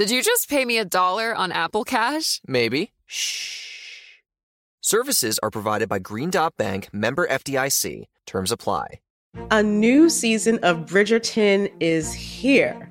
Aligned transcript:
Did 0.00 0.10
you 0.10 0.22
just 0.22 0.48
pay 0.48 0.64
me 0.64 0.78
a 0.78 0.84
dollar 0.86 1.34
on 1.34 1.52
Apple 1.52 1.84
Cash? 1.84 2.40
Maybe. 2.46 2.92
Shh. 3.04 4.22
Services 4.80 5.38
are 5.42 5.50
provided 5.50 5.90
by 5.90 5.98
Green 5.98 6.30
Dot 6.30 6.56
Bank, 6.56 6.88
member 6.90 7.28
FDIC. 7.28 8.04
Terms 8.24 8.50
apply. 8.50 9.00
A 9.50 9.62
new 9.62 10.08
season 10.08 10.58
of 10.62 10.86
Bridgerton 10.86 11.70
is 11.80 12.14
here. 12.14 12.90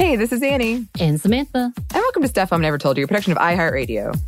Hey, 0.00 0.16
this 0.16 0.32
is 0.32 0.42
Annie. 0.42 0.86
And 0.98 1.20
Samantha. 1.20 1.74
And 1.76 1.92
welcome 1.92 2.22
to 2.22 2.28
Stuff 2.28 2.54
I've 2.54 2.60
Never 2.60 2.78
Told 2.78 2.96
You, 2.96 3.04
a 3.04 3.06
production 3.06 3.32
of 3.32 3.38
iHeartRadio. 3.38 4.18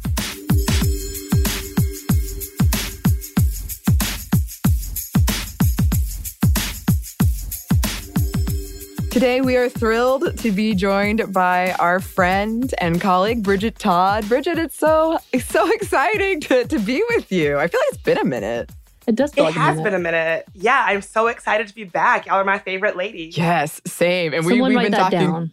Today, 9.11 9.41
we 9.41 9.57
are 9.57 9.71
thrilled 9.71 10.37
to 10.41 10.53
be 10.53 10.75
joined 10.75 11.33
by 11.33 11.73
our 11.79 12.01
friend 12.01 12.75
and 12.77 13.01
colleague, 13.01 13.43
Bridget 13.43 13.79
Todd. 13.79 14.29
Bridget, 14.29 14.59
it's 14.59 14.77
so 14.77 15.19
it's 15.33 15.49
so 15.49 15.73
exciting 15.73 16.41
to, 16.43 16.67
to 16.67 16.79
be 16.81 17.03
with 17.09 17.33
you. 17.33 17.57
I 17.57 17.67
feel 17.67 17.81
like 17.81 17.95
it's 17.95 18.03
been 18.03 18.19
a 18.19 18.27
minute. 18.27 18.71
It 19.07 19.15
does 19.15 19.33
feel 19.33 19.45
it 19.45 19.47
like 19.47 19.55
has 19.55 19.79
a 19.79 19.83
been 19.83 19.95
a 19.95 19.99
minute. 19.99 20.47
Yeah, 20.53 20.85
I'm 20.87 21.01
so 21.01 21.29
excited 21.29 21.67
to 21.67 21.75
be 21.75 21.85
back. 21.85 22.27
Y'all 22.27 22.37
are 22.37 22.45
my 22.45 22.59
favorite 22.59 22.95
ladies. 22.95 23.39
Yes, 23.39 23.81
same. 23.87 24.35
And 24.35 24.45
we, 24.45 24.61
we've 24.61 24.79
been 24.79 24.93
talking. 24.93 25.19
down. 25.19 25.51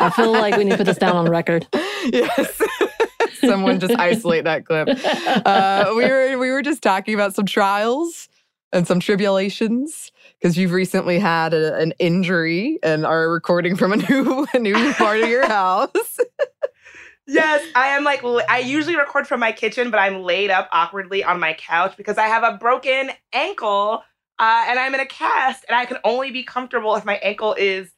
I 0.00 0.12
feel 0.14 0.32
like 0.32 0.56
we 0.56 0.64
need 0.64 0.72
to 0.72 0.76
put 0.78 0.86
this 0.86 0.98
down 0.98 1.16
on 1.16 1.28
record. 1.28 1.66
yes. 2.12 2.60
Someone 3.40 3.78
just 3.80 3.94
isolate 3.98 4.44
that 4.44 4.64
clip. 4.64 4.88
Uh, 5.46 5.92
we 5.96 6.04
were 6.04 6.38
we 6.38 6.50
were 6.50 6.62
just 6.62 6.82
talking 6.82 7.14
about 7.14 7.34
some 7.34 7.46
trials 7.46 8.28
and 8.72 8.86
some 8.86 9.00
tribulations 9.00 10.10
because 10.40 10.56
you've 10.56 10.72
recently 10.72 11.18
had 11.18 11.54
a, 11.54 11.76
an 11.76 11.92
injury 11.98 12.78
and 12.82 13.04
are 13.04 13.30
recording 13.30 13.76
from 13.76 13.92
a 13.92 13.96
new 13.96 14.46
a 14.54 14.58
new 14.58 14.94
part 14.94 15.20
of 15.20 15.28
your 15.28 15.46
house. 15.46 16.18
Yes, 17.26 17.66
I 17.74 17.88
am 17.88 18.04
like, 18.04 18.22
I 18.22 18.58
usually 18.58 18.96
record 18.96 19.26
from 19.26 19.40
my 19.40 19.50
kitchen, 19.50 19.90
but 19.90 19.98
I'm 19.98 20.22
laid 20.22 20.50
up 20.50 20.68
awkwardly 20.72 21.24
on 21.24 21.40
my 21.40 21.54
couch 21.54 21.96
because 21.96 22.18
I 22.18 22.26
have 22.26 22.42
a 22.42 22.58
broken 22.58 23.12
ankle 23.32 24.02
uh, 24.38 24.64
and 24.68 24.78
I'm 24.78 24.92
in 24.94 25.00
a 25.00 25.06
cast 25.06 25.64
and 25.66 25.74
I 25.74 25.86
can 25.86 25.96
only 26.04 26.30
be 26.30 26.42
comfortable 26.42 26.94
if 26.96 27.04
my 27.06 27.14
ankle 27.16 27.54
is 27.54 27.93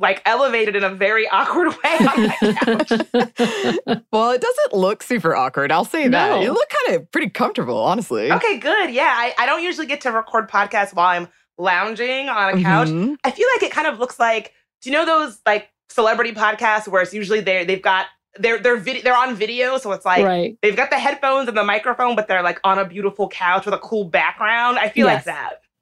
like 0.00 0.22
elevated 0.24 0.74
in 0.74 0.82
a 0.82 0.90
very 0.90 1.28
awkward 1.28 1.68
way 1.84 1.96
on 2.00 2.26
my 2.26 2.36
couch. 2.64 2.90
well, 4.12 4.30
it 4.30 4.40
doesn't 4.40 4.72
look 4.72 5.02
super 5.02 5.36
awkward. 5.36 5.70
I'll 5.70 5.84
say 5.84 6.08
that. 6.08 6.28
No. 6.30 6.40
You 6.40 6.52
look 6.52 6.68
kind 6.86 6.96
of 6.98 7.12
pretty 7.12 7.28
comfortable, 7.30 7.76
honestly. 7.78 8.32
okay, 8.32 8.58
good. 8.58 8.90
Yeah, 8.90 9.12
I, 9.14 9.34
I 9.38 9.46
don't 9.46 9.62
usually 9.62 9.86
get 9.86 10.00
to 10.02 10.10
record 10.10 10.48
podcasts 10.50 10.94
while 10.94 11.06
I'm 11.08 11.28
lounging 11.58 12.28
on 12.30 12.58
a 12.58 12.62
couch. 12.62 12.88
Mhm. 12.88 13.16
I 13.24 13.30
feel 13.30 13.46
like 13.54 13.62
it 13.62 13.70
kind 13.72 13.86
of 13.86 13.98
looks 13.98 14.18
like, 14.18 14.54
do 14.80 14.88
you 14.90 14.96
know 14.96 15.04
those 15.04 15.38
like 15.44 15.68
celebrity 15.90 16.32
podcasts 16.32 16.88
where 16.88 17.02
it's 17.02 17.12
usually 17.12 17.40
they 17.40 17.64
they've 17.66 17.82
got 17.82 18.06
they're 18.38 18.58
they're 18.58 18.76
vid- 18.78 19.04
they're 19.04 19.16
on 19.16 19.34
video, 19.34 19.76
so 19.76 19.92
it's 19.92 20.06
like 20.06 20.24
right. 20.24 20.56
they've 20.62 20.76
got 20.76 20.88
the 20.88 20.98
headphones 20.98 21.48
and 21.48 21.56
the 21.56 21.64
microphone, 21.64 22.16
but 22.16 22.28
they're 22.28 22.42
like 22.42 22.58
on 22.64 22.78
a 22.78 22.86
beautiful 22.86 23.28
couch 23.28 23.66
with 23.66 23.74
a 23.74 23.78
cool 23.78 24.04
background. 24.04 24.78
I 24.78 24.88
feel 24.88 25.06
Yes. 25.08 25.26
like 25.26 25.36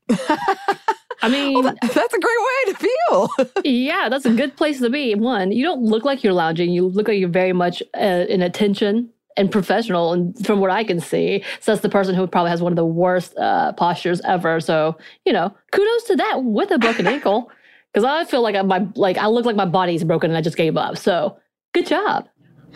that. 0.08 0.78
I 1.22 1.28
mean, 1.28 1.54
Well, 1.54 1.62
that- 1.64 1.78
that's 1.94 2.14
a 2.14 2.18
great 2.18 2.38
way 2.48 2.72
to 2.72 2.78
feel. 2.78 3.62
yeah, 3.64 4.08
that's 4.08 4.24
a 4.26 4.32
good 4.32 4.56
place 4.56 4.80
to 4.80 4.90
be. 4.90 5.14
One, 5.14 5.52
you 5.52 5.64
don't 5.64 5.82
look 5.82 6.04
like 6.04 6.22
you're 6.22 6.32
lounging. 6.32 6.70
You 6.70 6.86
look 6.86 7.08
like 7.08 7.18
you're 7.18 7.28
very 7.28 7.52
much 7.52 7.82
uh, 7.96 8.24
in 8.28 8.42
attention 8.42 9.10
and 9.36 9.50
professional. 9.50 10.12
And 10.12 10.46
from 10.46 10.60
what 10.60 10.70
I 10.70 10.84
can 10.84 11.00
see, 11.00 11.44
so 11.60 11.72
that's 11.72 11.82
the 11.82 11.88
person 11.88 12.14
who 12.14 12.26
probably 12.26 12.50
has 12.50 12.62
one 12.62 12.72
of 12.72 12.76
the 12.76 12.84
worst 12.84 13.36
uh, 13.36 13.72
postures 13.72 14.20
ever. 14.22 14.60
So, 14.60 14.96
you 15.24 15.32
know, 15.32 15.54
kudos 15.72 16.04
to 16.04 16.16
that 16.16 16.44
with 16.44 16.70
a 16.70 16.78
broken 16.78 17.06
ankle. 17.16 17.50
Because 17.92 18.04
I 18.04 18.24
feel 18.24 18.42
like 18.42 18.54
I, 18.54 18.62
my 18.62 18.86
like 18.96 19.16
I 19.16 19.26
look 19.28 19.44
like 19.46 19.56
my 19.56 19.64
body's 19.64 20.04
broken 20.04 20.30
and 20.30 20.36
I 20.36 20.40
just 20.42 20.56
gave 20.56 20.76
up. 20.76 20.98
So, 20.98 21.38
good 21.72 21.86
job. 21.86 22.28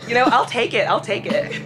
You 0.07 0.15
know, 0.15 0.23
I'll 0.23 0.45
take 0.47 0.73
it. 0.73 0.87
I'll 0.89 0.99
take 0.99 1.25
it. 1.27 1.61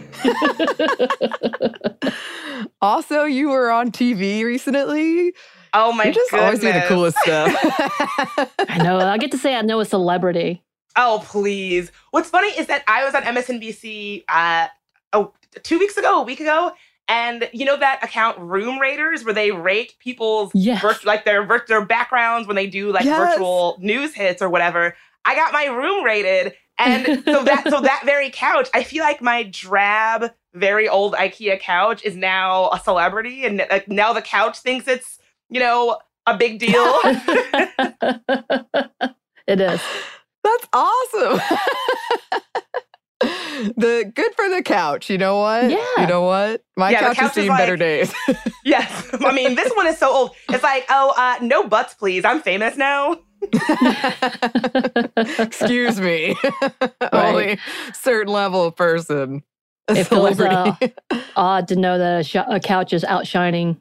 also, 2.82 3.24
you 3.24 3.50
were 3.50 3.72
on 3.72 3.92
TV 3.92 4.44
recently. 4.44 5.34
Oh 5.74 5.92
my 5.92 6.06
you 6.06 6.14
just 6.14 6.32
goodness. 6.32 6.46
always 6.46 6.60
do 6.60 6.72
the 6.74 6.86
coolest 6.88 7.18
stuff. 7.20 7.54
I 8.70 8.78
know. 8.84 9.00
I 9.00 9.18
get 9.18 9.32
to 9.32 9.38
say 9.38 9.56
I 9.56 9.62
know 9.62 9.80
a 9.80 9.86
celebrity. 9.86 10.64
Oh 10.96 11.22
please. 11.26 11.92
What's 12.12 12.30
funny 12.30 12.50
is 12.50 12.68
that 12.68 12.84
I 12.88 13.04
was 13.06 13.14
on 13.14 13.24
MSNBC 13.24 14.24
uh 14.30 14.68
oh 15.14 15.34
two 15.64 15.80
weeks 15.80 15.98
ago, 15.98 16.22
a 16.22 16.24
week 16.24 16.40
ago, 16.40 16.72
and 17.08 17.50
you 17.54 17.66
know 17.66 17.78
that 17.78 18.04
account 18.04 18.40
Room 18.40 18.80
Raiders 18.80 19.24
where 19.24 19.34
they 19.34 19.52
rate 19.52 19.94
people's 20.00 20.52
Yes. 20.54 20.82
virt- 20.84 21.06
like 21.06 21.26
their 21.26 21.46
virt- 21.46 21.68
their 21.68 21.86
backgrounds 21.86 22.48
when 22.48 22.56
they 22.56 22.68
do 22.68 22.92
like 22.92 23.06
Yes. 23.06 23.18
virtual 23.34 23.78
news 23.80 24.14
hits 24.14 24.42
or 24.42 24.50
whatever. 24.50 24.96
I 25.26 25.36
got 25.36 25.52
my 25.54 25.66
room 25.66 26.04
rated, 26.04 26.54
and 26.80 27.06
so 27.26 27.44
that 27.44 27.68
so 27.70 27.82
that 27.82 28.04
very 28.06 28.30
couch, 28.30 28.70
I 28.74 28.84
feel 28.84 29.04
like 29.04 29.22
my 29.22 29.44
drab, 29.44 30.32
very 30.54 30.88
old 30.88 31.14
IKEA 31.16 31.60
couch 31.60 32.02
is 32.04 32.16
now 32.16 32.70
a 32.72 32.80
celebrity, 32.80 33.46
and 33.46 33.66
like 33.70 33.88
now 33.88 34.14
the 34.14 34.22
couch 34.22 34.60
thinks 34.60 34.88
it's 34.88 35.20
you 35.50 35.60
know 35.60 35.98
a 36.26 36.38
big 36.38 36.60
deal. 36.60 36.72
it 39.48 39.60
is. 39.62 39.82
That's 40.44 40.68
awesome. 40.74 41.40
the 43.78 44.12
good 44.14 44.34
for 44.36 44.48
the 44.50 44.62
couch. 44.64 45.10
You 45.10 45.18
know 45.18 45.40
what? 45.40 45.70
Yeah. 45.70 45.84
You 46.00 46.08
know 46.08 46.22
what? 46.24 46.64
My 46.78 46.92
Yeah, 46.92 47.00
couch 47.02 47.18
has 47.18 47.30
couch 47.32 47.38
is 47.38 47.44
seen 47.48 47.58
better 47.58 47.76
days. 47.76 48.14
yes, 48.64 49.10
I 49.14 49.34
mean 49.34 49.56
this 49.56 49.72
one 49.76 49.88
is 49.88 49.98
so 49.98 50.10
old. 50.12 50.32
It's 50.50 50.64
like 50.64 50.86
oh 50.90 51.14
uh, 51.18 51.38
no 51.42 51.68
butts 51.68 51.94
please. 51.96 52.24
I'm 52.26 52.42
famous 52.42 52.78
now. 52.78 53.20
Excuse 55.40 56.00
me. 56.00 56.36
Only 57.12 57.60
certain 57.94 58.32
level 58.34 58.66
of 58.66 58.76
person. 58.76 59.44
a 59.88 59.94
It 59.98 60.04
feels, 60.06 60.38
celebrity. 60.38 60.94
Odd 61.36 61.68
to 61.70 61.76
know 61.76 61.98
that 61.98 62.20
a, 62.22 62.24
sh- 62.24 62.36
a 62.36 62.60
couch 62.60 62.94
is 62.94 63.04
outshining 63.04 63.80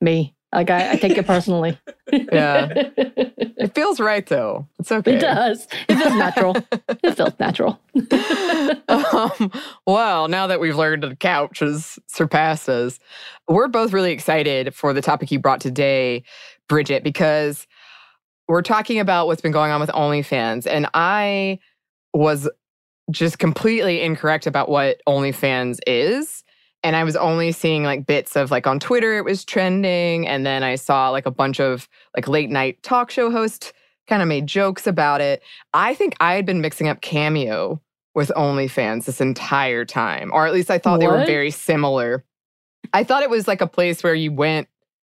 me. 0.00 0.33
Like 0.54 0.70
I, 0.70 0.92
I 0.92 0.96
take 0.96 1.18
it 1.18 1.26
personally. 1.26 1.78
Yeah. 2.12 2.68
it 2.70 3.74
feels 3.74 3.98
right 3.98 4.24
though. 4.26 4.68
It's 4.78 4.92
okay. 4.92 5.16
It 5.16 5.20
does. 5.20 5.66
It 5.88 5.96
feels 5.96 6.14
natural. 6.14 6.56
it 7.02 7.16
feels 7.16 7.32
natural. 7.40 7.80
um, 8.88 9.50
well, 9.86 10.28
now 10.28 10.46
that 10.46 10.60
we've 10.60 10.76
learned 10.76 11.02
the 11.02 11.16
couch 11.16 11.58
has 11.58 11.98
surpassed 12.06 12.68
us, 12.68 13.00
we're 13.48 13.66
both 13.66 13.92
really 13.92 14.12
excited 14.12 14.74
for 14.74 14.92
the 14.92 15.02
topic 15.02 15.32
you 15.32 15.40
brought 15.40 15.60
today, 15.60 16.22
Bridget, 16.68 17.02
because 17.02 17.66
we're 18.46 18.62
talking 18.62 19.00
about 19.00 19.26
what's 19.26 19.40
been 19.40 19.50
going 19.52 19.72
on 19.72 19.80
with 19.80 19.90
OnlyFans. 19.90 20.66
And 20.66 20.86
I 20.94 21.58
was 22.12 22.48
just 23.10 23.38
completely 23.38 24.02
incorrect 24.02 24.46
about 24.46 24.68
what 24.68 25.00
OnlyFans 25.08 25.78
is. 25.86 26.43
And 26.84 26.94
I 26.94 27.02
was 27.02 27.16
only 27.16 27.50
seeing 27.50 27.82
like 27.82 28.06
bits 28.06 28.36
of 28.36 28.50
like 28.50 28.66
on 28.66 28.78
Twitter, 28.78 29.16
it 29.16 29.24
was 29.24 29.44
trending. 29.44 30.28
And 30.28 30.46
then 30.46 30.62
I 30.62 30.76
saw 30.76 31.08
like 31.08 31.26
a 31.26 31.30
bunch 31.30 31.58
of 31.58 31.88
like 32.14 32.28
late 32.28 32.50
night 32.50 32.82
talk 32.82 33.10
show 33.10 33.30
hosts 33.30 33.72
kind 34.06 34.22
of 34.22 34.28
made 34.28 34.46
jokes 34.46 34.86
about 34.86 35.20
it. 35.20 35.42
I 35.72 35.94
think 35.94 36.14
I 36.20 36.34
had 36.34 36.44
been 36.44 36.60
mixing 36.60 36.88
up 36.88 37.00
Cameo 37.00 37.80
with 38.14 38.30
OnlyFans 38.36 39.06
this 39.06 39.20
entire 39.20 39.84
time, 39.84 40.30
or 40.32 40.46
at 40.46 40.52
least 40.52 40.70
I 40.70 40.78
thought 40.78 40.92
what? 40.92 41.00
they 41.00 41.06
were 41.06 41.24
very 41.24 41.50
similar. 41.50 42.22
I 42.92 43.02
thought 43.02 43.22
it 43.22 43.30
was 43.30 43.48
like 43.48 43.60
a 43.60 43.66
place 43.66 44.04
where 44.04 44.14
you 44.14 44.30
went 44.30 44.68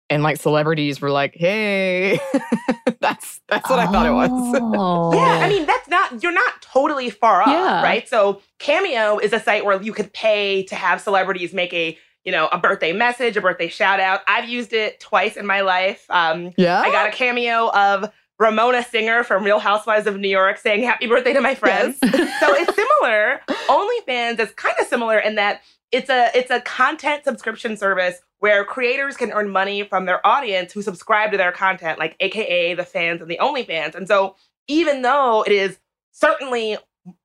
and 0.10 0.24
like 0.24 0.38
celebrities 0.38 1.02
were 1.02 1.12
like, 1.12 1.36
"Hey," 1.36 2.19
that's 3.00 3.42
that's 3.48 3.69
what 3.69 3.80
oh. 3.80 3.81
I 3.81 3.86
thought 3.88 4.06
it 4.06 4.12
was. 4.12 5.16
yeah, 5.16 5.46
I 5.46 5.50
mean 5.50 5.66
that's 5.66 5.88
not 5.88 6.22
you're 6.22 6.31
not 6.31 6.62
totally 6.62 7.10
far 7.10 7.42
off, 7.42 7.48
yeah. 7.48 7.81
right? 7.81 8.07
So 8.07 8.42
Cameo 8.60 9.18
is 9.18 9.34
a 9.34 9.40
site 9.40 9.66
where 9.66 9.81
you 9.81 9.94
could 9.94 10.13
pay 10.13 10.63
to 10.63 10.75
have 10.75 11.02
celebrities 11.02 11.54
make 11.54 11.74
a 11.74 11.98
you 12.24 12.31
know 12.31 12.48
a 12.52 12.57
birthday 12.57 12.94
message, 12.94 13.38
a 13.38 13.42
birthday 13.42 13.68
shout 13.68 14.00
out. 14.00 14.22
I've 14.28 14.48
used 14.48 14.74
it 14.74 15.00
twice 15.00 15.38
in 15.38 15.46
my 15.46 15.62
life. 15.62 16.06
Um, 16.10 16.54
yeah, 16.57 16.81
I 16.81 16.92
got 16.92 17.10
a 17.10 17.12
cameo 17.12 17.69
of 17.72 18.12
Ramona 18.38 18.84
Singer 18.84 19.24
from 19.24 19.44
Real 19.44 19.60
Housewives 19.60 20.07
of 20.07 20.18
New 20.18 20.30
York 20.30 20.57
saying 20.57 20.84
happy 20.84 21.07
birthday 21.07 21.34
to 21.34 21.42
my 21.42 21.56
friends. 21.56 21.98
Yes. 22.04 22.40
so 22.40 22.54
it's 22.54 22.75
similar. 23.02 23.42
OnlyFans 23.68 24.40
is 24.40 24.52
kind 24.52 24.75
of 24.80 24.88
similar 24.88 25.18
in 25.19 25.36
that 25.36 25.62
it's 25.91 26.09
a 26.09 26.29
it's 26.35 26.51
a 26.51 26.61
content 26.61 27.23
subscription 27.23 27.77
service 27.77 28.17
where 28.39 28.63
creators 28.65 29.15
can 29.17 29.31
earn 29.31 29.49
money 29.49 29.83
from 29.83 30.05
their 30.05 30.25
audience 30.25 30.73
who 30.73 30.81
subscribe 30.81 31.31
to 31.31 31.37
their 31.37 31.51
content, 31.51 31.99
like 31.99 32.15
AKA 32.19 32.73
the 32.73 32.83
fans 32.83 33.21
and 33.21 33.29
the 33.29 33.39
OnlyFans. 33.41 33.95
And 33.95 34.07
so 34.07 34.35
even 34.67 35.01
though 35.01 35.43
it 35.43 35.51
is 35.51 35.79
certainly 36.11 36.77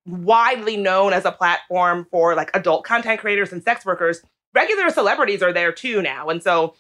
widely 0.07 0.77
known 0.77 1.13
as 1.13 1.25
a 1.25 1.33
platform 1.33 2.07
for 2.11 2.35
like 2.35 2.51
adult 2.55 2.85
content 2.85 3.21
creators 3.21 3.53
and 3.53 3.63
sex 3.63 3.85
workers, 3.85 4.23
regular 4.55 4.91
celebrities 4.91 5.43
are 5.43 5.53
there 5.53 5.73
too 5.73 6.03
now. 6.03 6.29
And 6.29 6.43
so, 6.43 6.75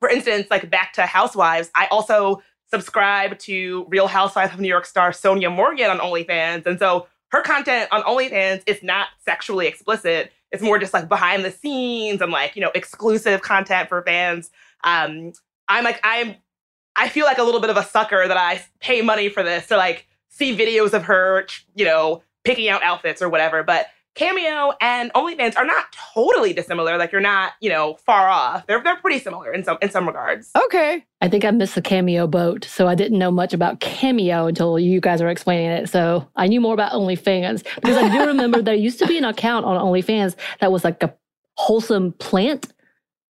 for 0.00 0.08
instance, 0.08 0.48
like 0.50 0.70
back 0.70 0.92
to 0.94 1.02
Housewives, 1.02 1.70
I 1.74 1.86
also 1.90 2.42
subscribe 2.70 3.38
to 3.40 3.86
Real 3.88 4.06
Housewives 4.06 4.54
of 4.54 4.60
New 4.60 4.68
York 4.68 4.86
star 4.86 5.10
Sonja 5.10 5.54
Morgan 5.54 5.90
on 5.90 5.98
OnlyFans. 5.98 6.66
And 6.66 6.78
so 6.78 7.06
her 7.30 7.42
content 7.42 7.88
on 7.92 8.02
OnlyFans 8.02 8.62
is 8.66 8.82
not 8.82 9.08
sexually 9.24 9.66
explicit. 9.66 10.32
It's 10.52 10.62
more 10.62 10.78
just 10.78 10.92
like 10.92 11.08
behind 11.08 11.44
the 11.44 11.50
scenes 11.50 12.20
and 12.20 12.32
like, 12.32 12.56
you 12.56 12.62
know, 12.62 12.70
exclusive 12.74 13.42
content 13.42 13.88
for 13.88 14.02
fans. 14.02 14.50
Um, 14.84 15.32
I'm 15.68 15.84
like, 15.84 16.00
I'm, 16.02 16.36
I 16.96 17.08
feel 17.08 17.24
like 17.24 17.38
a 17.38 17.42
little 17.42 17.60
bit 17.60 17.70
of 17.70 17.76
a 17.76 17.84
sucker 17.84 18.26
that 18.26 18.36
I 18.36 18.62
pay 18.80 19.00
money 19.00 19.28
for 19.28 19.42
this 19.42 19.68
to 19.68 19.76
like 19.76 20.08
see 20.28 20.56
videos 20.56 20.92
of 20.92 21.04
her, 21.04 21.46
you 21.74 21.84
know, 21.84 22.22
picking 22.44 22.68
out 22.68 22.82
outfits 22.82 23.22
or 23.22 23.28
whatever. 23.28 23.62
But 23.62 23.86
Cameo 24.20 24.74
and 24.82 25.10
OnlyFans 25.14 25.56
are 25.56 25.64
not 25.64 25.86
totally 26.12 26.52
dissimilar. 26.52 26.98
Like 26.98 27.10
you're 27.10 27.22
not, 27.22 27.54
you 27.62 27.70
know, 27.70 27.94
far 28.04 28.28
off. 28.28 28.66
They're 28.66 28.82
they're 28.82 28.98
pretty 28.98 29.18
similar 29.18 29.50
in 29.50 29.64
some 29.64 29.78
in 29.80 29.90
some 29.90 30.06
regards. 30.06 30.50
Okay. 30.64 31.02
I 31.22 31.28
think 31.28 31.42
I 31.46 31.50
missed 31.50 31.74
the 31.74 31.80
Cameo 31.80 32.26
boat, 32.26 32.66
so 32.66 32.86
I 32.86 32.94
didn't 32.94 33.18
know 33.18 33.30
much 33.30 33.54
about 33.54 33.80
Cameo 33.80 34.46
until 34.46 34.78
you 34.78 35.00
guys 35.00 35.22
were 35.22 35.30
explaining 35.30 35.70
it. 35.70 35.88
So 35.88 36.28
I 36.36 36.48
knew 36.48 36.60
more 36.60 36.74
about 36.74 36.92
OnlyFans 36.92 37.64
because 37.76 37.96
I 37.96 38.12
do 38.12 38.26
remember 38.26 38.60
there 38.60 38.74
used 38.74 38.98
to 38.98 39.06
be 39.06 39.16
an 39.16 39.24
account 39.24 39.64
on 39.64 39.80
OnlyFans 39.80 40.36
that 40.60 40.70
was 40.70 40.84
like 40.84 41.02
a 41.02 41.14
wholesome 41.56 42.12
plant 42.12 42.70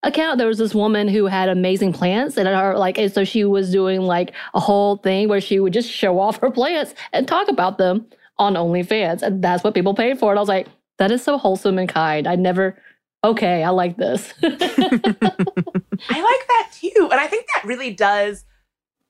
account. 0.03 0.39
There 0.39 0.47
was 0.47 0.57
this 0.57 0.75
woman 0.75 1.07
who 1.07 1.25
had 1.27 1.47
amazing 1.47 1.93
plants, 1.93 2.35
and 2.35 2.49
her 2.49 2.77
like, 2.77 2.97
and 2.97 3.13
so 3.13 3.23
she 3.23 3.45
was 3.45 3.71
doing 3.71 4.01
like 4.01 4.33
a 4.53 4.59
whole 4.59 4.97
thing 4.97 5.29
where 5.29 5.39
she 5.39 5.61
would 5.61 5.71
just 5.71 5.89
show 5.89 6.19
off 6.19 6.41
her 6.41 6.51
plants 6.51 6.93
and 7.13 7.29
talk 7.29 7.47
about 7.47 7.77
them 7.77 8.07
on 8.37 8.55
OnlyFans. 8.55 9.21
And 9.21 9.41
that's 9.41 9.63
what 9.63 9.73
people 9.73 9.93
paid 9.93 10.19
for. 10.19 10.31
And 10.31 10.39
I 10.39 10.41
was 10.41 10.49
like, 10.49 10.67
that 11.01 11.09
is 11.09 11.23
so 11.23 11.39
wholesome 11.39 11.79
and 11.79 11.89
kind. 11.89 12.27
I 12.27 12.35
never, 12.35 12.77
okay, 13.23 13.63
I 13.63 13.69
like 13.69 13.97
this. 13.97 14.35
I 14.43 14.51
like 14.51 16.47
that 16.47 16.71
too. 16.79 17.09
And 17.11 17.19
I 17.19 17.25
think 17.25 17.47
that 17.55 17.65
really 17.65 17.91
does 17.91 18.45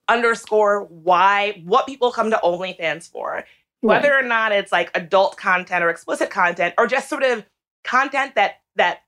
underscore 0.07 0.85
why, 0.85 1.61
what 1.65 1.85
people 1.85 2.13
come 2.13 2.31
to 2.31 2.39
OnlyFans 2.41 3.11
for. 3.11 3.43
Whether 3.81 4.11
right. 4.11 4.23
or 4.23 4.25
not 4.25 4.53
it's 4.53 4.71
like 4.71 4.89
adult 4.95 5.35
content 5.35 5.83
or 5.83 5.89
explicit 5.89 6.29
content 6.29 6.75
or 6.77 6.87
just 6.87 7.09
sort 7.09 7.23
of 7.23 7.43
content 7.83 8.35
that 8.35 8.61
that 8.77 8.99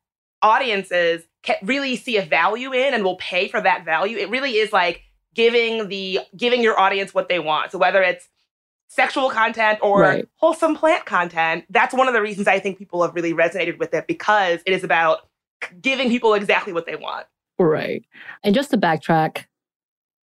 audiences 0.42 1.24
can 1.42 1.56
really 1.64 1.96
see 1.96 2.18
a 2.18 2.22
value 2.22 2.74
in 2.74 2.94
and 2.94 3.06
will 3.06 3.16
pay 3.16 3.48
for 3.48 3.62
that 3.62 3.86
value. 3.86 4.18
It 4.18 4.30
really 4.30 4.58
is 4.58 4.74
like 4.74 5.04
giving 5.34 5.88
the 5.88 6.20
giving 6.36 6.62
your 6.62 6.78
audience 6.78 7.14
what 7.14 7.30
they 7.30 7.40
want. 7.40 7.72
So 7.72 7.78
whether 7.78 8.02
it's 8.02 8.28
sexual 8.94 9.30
content 9.30 9.80
or 9.82 10.02
right. 10.02 10.28
wholesome 10.36 10.76
plant 10.76 11.06
content, 11.06 11.66
that's 11.70 11.94
one 11.94 12.08
of 12.08 12.14
the 12.14 12.22
reasons 12.22 12.48
I 12.48 12.60
think 12.60 12.78
people 12.78 13.02
have 13.02 13.16
really 13.16 13.34
resonated 13.34 13.80
with 13.80 13.94
it 13.94 14.06
because 14.08 14.62
it 14.66 14.74
is 14.74 14.84
about 14.84 15.28
giving 15.82 16.10
people 16.10 16.34
exactly 16.34 16.74
what 16.74 16.86
they 16.86 16.96
want. 16.96 17.26
Right. 17.58 18.06
And 18.44 18.54
just 18.54 18.70
to 18.72 18.78
backtrack, 18.78 19.46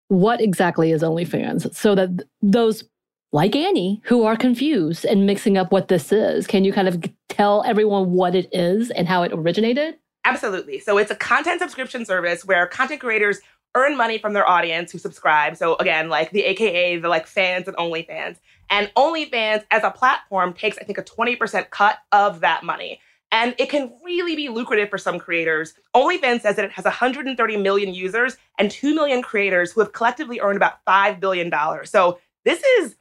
what 0.09 0.41
exactly 0.41 0.93
is 0.93 1.03
OnlyFans? 1.03 1.75
So 1.75 1.95
that 1.95 2.25
those 2.43 2.85
like 3.33 3.57
Annie 3.57 4.01
who 4.05 4.25
are 4.25 4.37
confused 4.37 5.05
and 5.05 5.27
mixing 5.27 5.57
up 5.57 5.73
what 5.73 5.89
this 5.89 6.13
is, 6.13 6.47
can 6.47 6.65
you 6.65 6.73
kind 6.73 6.89
of 6.89 7.03
tell 7.29 7.65
everyone 7.65 8.13
what 8.13 8.35
it 8.35 8.49
is 8.53 8.91
and 8.91 9.09
how 9.09 9.23
it 9.23 9.33
originated? 9.33 9.97
Absolutely. 10.25 10.79
So 10.81 10.99
it's 10.99 11.11
a 11.11 11.17
content 11.17 11.61
subscription 11.61 12.05
service 12.05 12.45
where 12.45 12.67
content 12.67 13.01
creators 13.01 13.41
earn 13.75 13.97
money 13.97 14.19
from 14.19 14.33
their 14.33 14.49
audience 14.49 14.91
who 14.91 14.99
subscribe. 14.99 15.57
So 15.57 15.77
again, 15.77 16.09
like 16.09 16.31
the 16.31 16.45
AKA, 16.45 16.99
the 16.99 17.09
like 17.09 17.27
fans 17.27 17.69
and 17.69 17.77
OnlyFans. 17.77 18.37
And 18.69 18.91
OnlyFans 18.97 19.65
as 19.71 19.85
a 19.85 19.91
platform 19.91 20.53
takes, 20.53 20.79
I 20.79 20.85
think, 20.85 20.99
a 20.99 21.03
20% 21.03 21.71
cut 21.71 21.99
of 22.13 22.41
that 22.41 22.65
money. 22.65 23.01
And 23.33 23.55
it 23.59 23.71
can 23.71 23.93
really 24.05 24.35
be 24.35 24.49
lucrative 24.49 24.91
for 24.91 24.99
some 24.99 25.19
creators. 25.19 25.75
OnlyFans 25.95 26.41
says 26.41 26.57
that 26.57 26.65
it 26.65 26.73
has 26.73 26.85
130 26.85 27.57
million 27.59 27.95
users 27.95 28.37
and 28.59 28.71
2 28.71 28.95
million 28.95 29.23
creators 29.23 29.73
who 29.73 29.81
have 29.81 29.93
collectively 29.93 30.41
earned 30.41 30.57
about 30.57 30.85
$5 30.85 31.21
billion. 31.21 31.53
So 31.85 32.19
this 32.45 32.63
is 32.63 32.97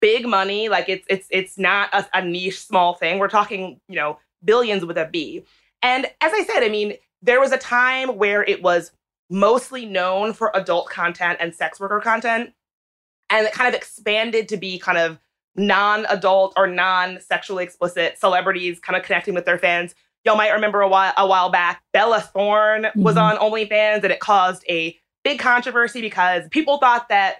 big 0.00 0.26
money. 0.26 0.68
Like 0.68 0.88
it's 0.88 1.06
it's 1.08 1.26
it's 1.30 1.58
not 1.58 1.88
a, 1.92 2.06
a 2.14 2.24
niche 2.24 2.60
small 2.60 2.94
thing. 2.94 3.18
We're 3.18 3.28
talking, 3.28 3.80
you 3.88 3.96
know, 3.96 4.18
billions 4.44 4.84
with 4.84 4.96
a 4.98 5.08
B. 5.10 5.44
And 5.82 6.06
as 6.20 6.32
I 6.32 6.44
said, 6.44 6.62
I 6.62 6.68
mean, 6.68 6.94
there 7.22 7.40
was 7.40 7.52
a 7.52 7.58
time 7.58 8.16
where 8.16 8.42
it 8.42 8.62
was 8.62 8.90
mostly 9.30 9.86
known 9.86 10.32
for 10.32 10.50
adult 10.54 10.88
content 10.88 11.38
and 11.40 11.54
sex 11.54 11.80
worker 11.80 12.00
content. 12.00 12.52
And 13.30 13.46
it 13.46 13.52
kind 13.52 13.68
of 13.68 13.74
expanded 13.74 14.48
to 14.50 14.56
be 14.56 14.78
kind 14.78 14.98
of 14.98 15.18
non 15.56 16.06
adult 16.06 16.52
or 16.56 16.66
non 16.66 17.20
sexually 17.20 17.64
explicit 17.64 18.18
celebrities 18.18 18.80
kind 18.80 18.96
of 18.96 19.02
connecting 19.02 19.34
with 19.34 19.44
their 19.44 19.58
fans. 19.58 19.94
Y'all 20.24 20.36
might 20.36 20.50
remember 20.50 20.80
a 20.80 20.88
while, 20.88 21.12
a 21.16 21.26
while 21.26 21.50
back, 21.50 21.82
Bella 21.92 22.20
Thorne 22.20 22.86
was 22.96 23.16
mm-hmm. 23.16 23.42
on 23.42 23.50
OnlyFans 23.52 24.02
and 24.02 24.12
it 24.12 24.20
caused 24.20 24.64
a 24.68 24.96
big 25.22 25.38
controversy 25.38 26.00
because 26.00 26.44
people 26.50 26.78
thought 26.78 27.08
that 27.08 27.38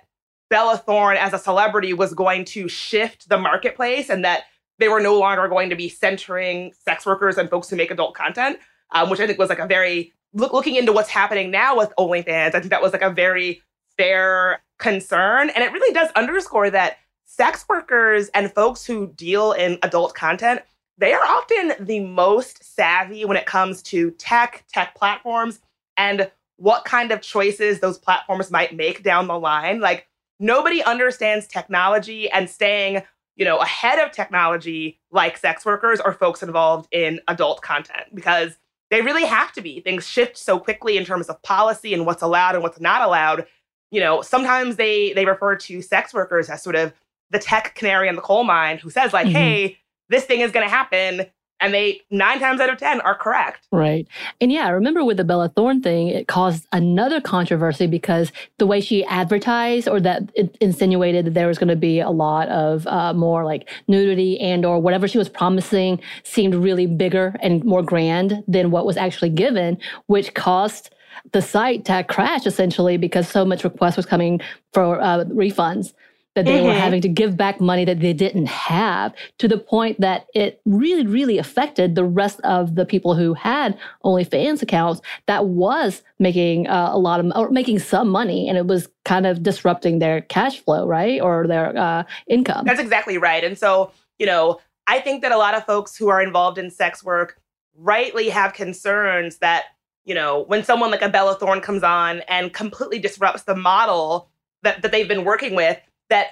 Bella 0.50 0.76
Thorne 0.76 1.16
as 1.16 1.32
a 1.32 1.38
celebrity 1.38 1.92
was 1.92 2.12
going 2.12 2.44
to 2.46 2.68
shift 2.68 3.28
the 3.28 3.38
marketplace 3.38 4.10
and 4.10 4.24
that 4.24 4.44
they 4.78 4.88
were 4.88 5.00
no 5.00 5.18
longer 5.18 5.48
going 5.48 5.70
to 5.70 5.76
be 5.76 5.88
centering 5.88 6.72
sex 6.78 7.06
workers 7.06 7.38
and 7.38 7.48
folks 7.48 7.70
who 7.70 7.76
make 7.76 7.90
adult 7.90 8.14
content, 8.14 8.58
um, 8.90 9.08
which 9.08 9.20
I 9.20 9.26
think 9.26 9.38
was 9.38 9.48
like 9.48 9.58
a 9.58 9.66
very 9.66 10.12
look, 10.34 10.52
looking 10.52 10.76
into 10.76 10.92
what's 10.92 11.08
happening 11.08 11.50
now 11.50 11.76
with 11.76 11.92
OnlyFans, 11.98 12.54
I 12.54 12.60
think 12.60 12.70
that 12.70 12.82
was 12.82 12.92
like 12.92 13.02
a 13.02 13.10
very 13.10 13.62
fair 13.96 14.62
concern. 14.78 15.50
And 15.50 15.64
it 15.64 15.72
really 15.72 15.94
does 15.94 16.10
underscore 16.16 16.70
that 16.70 16.98
sex 17.24 17.64
workers 17.68 18.28
and 18.34 18.52
folks 18.52 18.84
who 18.84 19.12
deal 19.14 19.52
in 19.52 19.78
adult 19.82 20.14
content, 20.14 20.62
they 20.98 21.12
are 21.12 21.24
often 21.24 21.72
the 21.80 22.00
most 22.00 22.62
savvy 22.62 23.24
when 23.24 23.36
it 23.36 23.46
comes 23.46 23.82
to 23.82 24.10
tech, 24.12 24.64
tech 24.72 24.94
platforms, 24.94 25.60
and 25.96 26.30
what 26.56 26.84
kind 26.84 27.10
of 27.10 27.20
choices 27.20 27.80
those 27.80 27.98
platforms 27.98 28.50
might 28.50 28.76
make 28.76 29.02
down 29.02 29.26
the 29.26 29.38
line. 29.38 29.80
Like 29.80 30.06
nobody 30.38 30.82
understands 30.82 31.46
technology 31.46 32.30
and 32.30 32.48
staying, 32.48 33.02
you 33.36 33.44
know, 33.44 33.58
ahead 33.58 33.98
of 33.98 34.12
technology 34.12 35.00
like 35.10 35.36
sex 35.36 35.64
workers 35.64 36.00
or 36.04 36.12
folks 36.12 36.42
involved 36.42 36.88
in 36.92 37.20
adult 37.26 37.62
content 37.62 38.06
because 38.14 38.56
they 38.90 39.02
really 39.02 39.24
have 39.24 39.52
to 39.52 39.60
be. 39.60 39.80
Things 39.80 40.06
shift 40.06 40.36
so 40.36 40.58
quickly 40.58 40.96
in 40.96 41.04
terms 41.04 41.28
of 41.28 41.42
policy 41.42 41.94
and 41.94 42.06
what's 42.06 42.22
allowed 42.22 42.54
and 42.54 42.62
what's 42.62 42.80
not 42.80 43.02
allowed. 43.02 43.46
You 43.90 44.00
know, 44.00 44.22
sometimes 44.22 44.76
they 44.76 45.12
they 45.12 45.24
refer 45.24 45.56
to 45.56 45.82
sex 45.82 46.12
workers 46.12 46.48
as 46.48 46.62
sort 46.62 46.76
of 46.76 46.92
the 47.30 47.38
tech 47.38 47.74
canary 47.74 48.08
in 48.08 48.16
the 48.16 48.20
coal 48.20 48.44
mine 48.44 48.78
who 48.78 48.90
says 48.90 49.12
like, 49.12 49.26
mm-hmm. 49.26 49.36
"Hey, 49.36 49.78
this 50.08 50.24
thing 50.24 50.40
is 50.40 50.52
going 50.52 50.66
to 50.66 50.70
happen 50.70 51.26
and 51.64 51.72
they 51.72 52.02
nine 52.10 52.38
times 52.40 52.60
out 52.60 52.68
of 52.68 52.78
ten 52.78 53.00
are 53.00 53.14
correct. 53.14 53.66
Right. 53.72 54.06
And 54.38 54.52
yeah, 54.52 54.66
I 54.66 54.70
remember 54.70 55.02
with 55.02 55.16
the 55.16 55.24
Bella 55.24 55.48
Thorne 55.48 55.80
thing, 55.80 56.08
it 56.08 56.28
caused 56.28 56.66
another 56.72 57.22
controversy 57.22 57.86
because 57.86 58.32
the 58.58 58.66
way 58.66 58.82
she 58.82 59.02
advertised 59.06 59.88
or 59.88 59.98
that 60.00 60.30
it 60.34 60.58
insinuated 60.60 61.24
that 61.24 61.34
there 61.34 61.46
was 61.46 61.56
going 61.56 61.68
to 61.68 61.76
be 61.76 62.00
a 62.00 62.10
lot 62.10 62.48
of 62.48 62.86
uh, 62.86 63.14
more 63.14 63.44
like 63.44 63.70
nudity 63.88 64.38
and 64.40 64.66
or 64.66 64.78
whatever 64.78 65.08
she 65.08 65.16
was 65.16 65.30
promising 65.30 65.98
seemed 66.22 66.54
really 66.54 66.86
bigger 66.86 67.34
and 67.40 67.64
more 67.64 67.82
grand 67.82 68.44
than 68.46 68.70
what 68.70 68.84
was 68.84 68.98
actually 68.98 69.30
given, 69.30 69.78
which 70.06 70.34
caused 70.34 70.90
the 71.32 71.40
site 71.40 71.86
to 71.86 72.04
crash 72.04 72.44
essentially 72.44 72.98
because 72.98 73.26
so 73.26 73.42
much 73.42 73.64
request 73.64 73.96
was 73.96 74.04
coming 74.04 74.38
for 74.74 75.00
uh, 75.00 75.24
refunds. 75.24 75.94
That 76.34 76.44
they 76.44 76.60
were 76.60 76.72
Mhm. 76.72 76.78
having 76.78 77.00
to 77.00 77.08
give 77.08 77.36
back 77.36 77.60
money 77.60 77.84
that 77.84 78.00
they 78.00 78.12
didn't 78.12 78.46
have 78.46 79.14
to 79.38 79.46
the 79.46 79.56
point 79.58 80.00
that 80.00 80.26
it 80.34 80.60
really, 80.64 81.06
really 81.06 81.38
affected 81.38 81.94
the 81.94 82.04
rest 82.04 82.40
of 82.42 82.74
the 82.74 82.84
people 82.84 83.14
who 83.14 83.34
had 83.34 83.78
OnlyFans 84.04 84.60
accounts 84.62 85.00
that 85.26 85.46
was 85.46 86.02
making 86.18 86.66
uh, 86.68 86.90
a 86.92 86.98
lot 86.98 87.20
of 87.20 87.30
or 87.36 87.50
making 87.50 87.78
some 87.78 88.08
money, 88.08 88.48
and 88.48 88.58
it 88.58 88.66
was 88.66 88.88
kind 89.04 89.26
of 89.26 89.42
disrupting 89.42 89.98
their 89.98 90.22
cash 90.22 90.58
flow, 90.60 90.86
right, 90.86 91.20
or 91.20 91.46
their 91.46 91.76
uh, 91.76 92.02
income. 92.26 92.64
That's 92.66 92.80
exactly 92.80 93.18
right. 93.18 93.44
And 93.44 93.56
so, 93.56 93.92
you 94.18 94.26
know, 94.26 94.58
I 94.86 95.00
think 95.00 95.22
that 95.22 95.32
a 95.32 95.38
lot 95.38 95.54
of 95.54 95.64
folks 95.64 95.96
who 95.96 96.08
are 96.08 96.20
involved 96.20 96.58
in 96.58 96.70
sex 96.70 97.04
work 97.04 97.38
rightly 97.76 98.28
have 98.28 98.52
concerns 98.52 99.38
that, 99.38 99.64
you 100.04 100.14
know, 100.14 100.44
when 100.46 100.64
someone 100.64 100.90
like 100.90 101.02
a 101.02 101.08
Bella 101.08 101.36
Thorne 101.36 101.60
comes 101.60 101.82
on 101.82 102.20
and 102.28 102.52
completely 102.52 102.98
disrupts 102.98 103.44
the 103.44 103.56
model 103.56 104.28
that, 104.62 104.82
that 104.82 104.92
they've 104.92 105.08
been 105.08 105.24
working 105.24 105.54
with, 105.54 105.78
that 106.10 106.26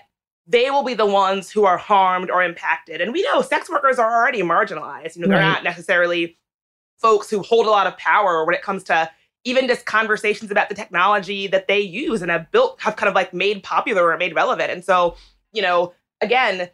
they 0.47 0.71
will 0.71 0.83
be 0.83 0.95
the 0.95 1.07
ones 1.07 1.51
who 1.51 1.65
are 1.65 1.79
harmed 1.79 2.31
or 2.31 2.43
impacted. 2.43 3.01
And 3.01 3.13
we 3.13 3.23
know 3.23 3.43
sex 3.43 3.71
workers 3.71 3.99
are 3.99 4.13
already 4.13 4.43
marginalized. 4.43 5.17
You 5.17 5.23
know, 5.23 5.29
they're 5.29 5.39
Right. 5.39 5.53
not 5.53 5.65
necessarily 5.65 6.37
folks 7.01 7.31
who 7.31 7.43
hold 7.43 7.67
a 7.67 7.71
lot 7.71 7.87
of 7.87 7.97
power 7.97 8.45
when 8.45 8.55
it 8.55 8.63
comes 8.63 8.85
to 8.85 9.11
even 9.45 9.67
just 9.67 9.87
conversations 9.87 10.51
about 10.51 10.69
the 10.69 10.75
technology 10.75 11.47
that 11.49 11.67
they 11.69 11.81
use 11.81 12.23
and 12.23 12.31
have 12.31 12.51
built, 12.53 12.81
have 12.81 12.97
kind 12.97 13.09
of 13.09 13.15
like 13.15 13.33
made 13.35 13.63
popular 13.63 14.07
or 14.07 14.17
made 14.17 14.35
relevant. 14.35 14.71
And 14.71 14.85
so, 14.85 15.17
you 15.53 15.63
know, 15.63 15.93
again, 16.21 16.71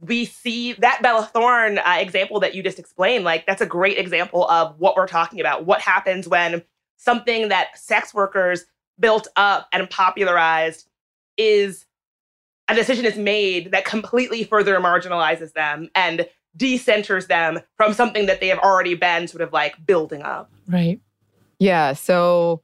we 0.00 0.24
see 0.24 0.72
that 0.74 1.00
Bella 1.02 1.28
Thorne 1.32 1.78
uh, 1.78 1.96
example 1.98 2.40
that 2.40 2.54
you 2.54 2.62
just 2.62 2.78
explained. 2.78 3.24
Like, 3.24 3.46
that's 3.46 3.62
a 3.62 3.66
great 3.66 3.98
example 3.98 4.48
of 4.48 4.78
what 4.78 4.96
we're 4.96 5.08
talking 5.08 5.40
about. 5.40 5.64
What 5.64 5.80
happens 5.80 6.28
when 6.28 6.62
something 6.96 7.48
that 7.48 7.76
sex 7.78 8.14
workers 8.14 8.64
built 8.98 9.26
up 9.36 9.68
and 9.72 9.88
popularized 9.90 10.88
is 11.36 11.84
a 12.68 12.74
decision 12.74 13.04
is 13.04 13.16
made 13.16 13.70
that 13.72 13.84
completely 13.84 14.44
further 14.44 14.78
marginalizes 14.78 15.52
them 15.54 15.88
and 15.94 16.28
decenters 16.56 17.26
them 17.26 17.60
from 17.76 17.92
something 17.92 18.26
that 18.26 18.40
they 18.40 18.48
have 18.48 18.58
already 18.58 18.94
been 18.94 19.28
sort 19.28 19.42
of 19.42 19.52
like 19.52 19.74
building 19.86 20.22
up. 20.22 20.50
right. 20.66 21.00
Yeah. 21.58 21.92
So 21.92 22.62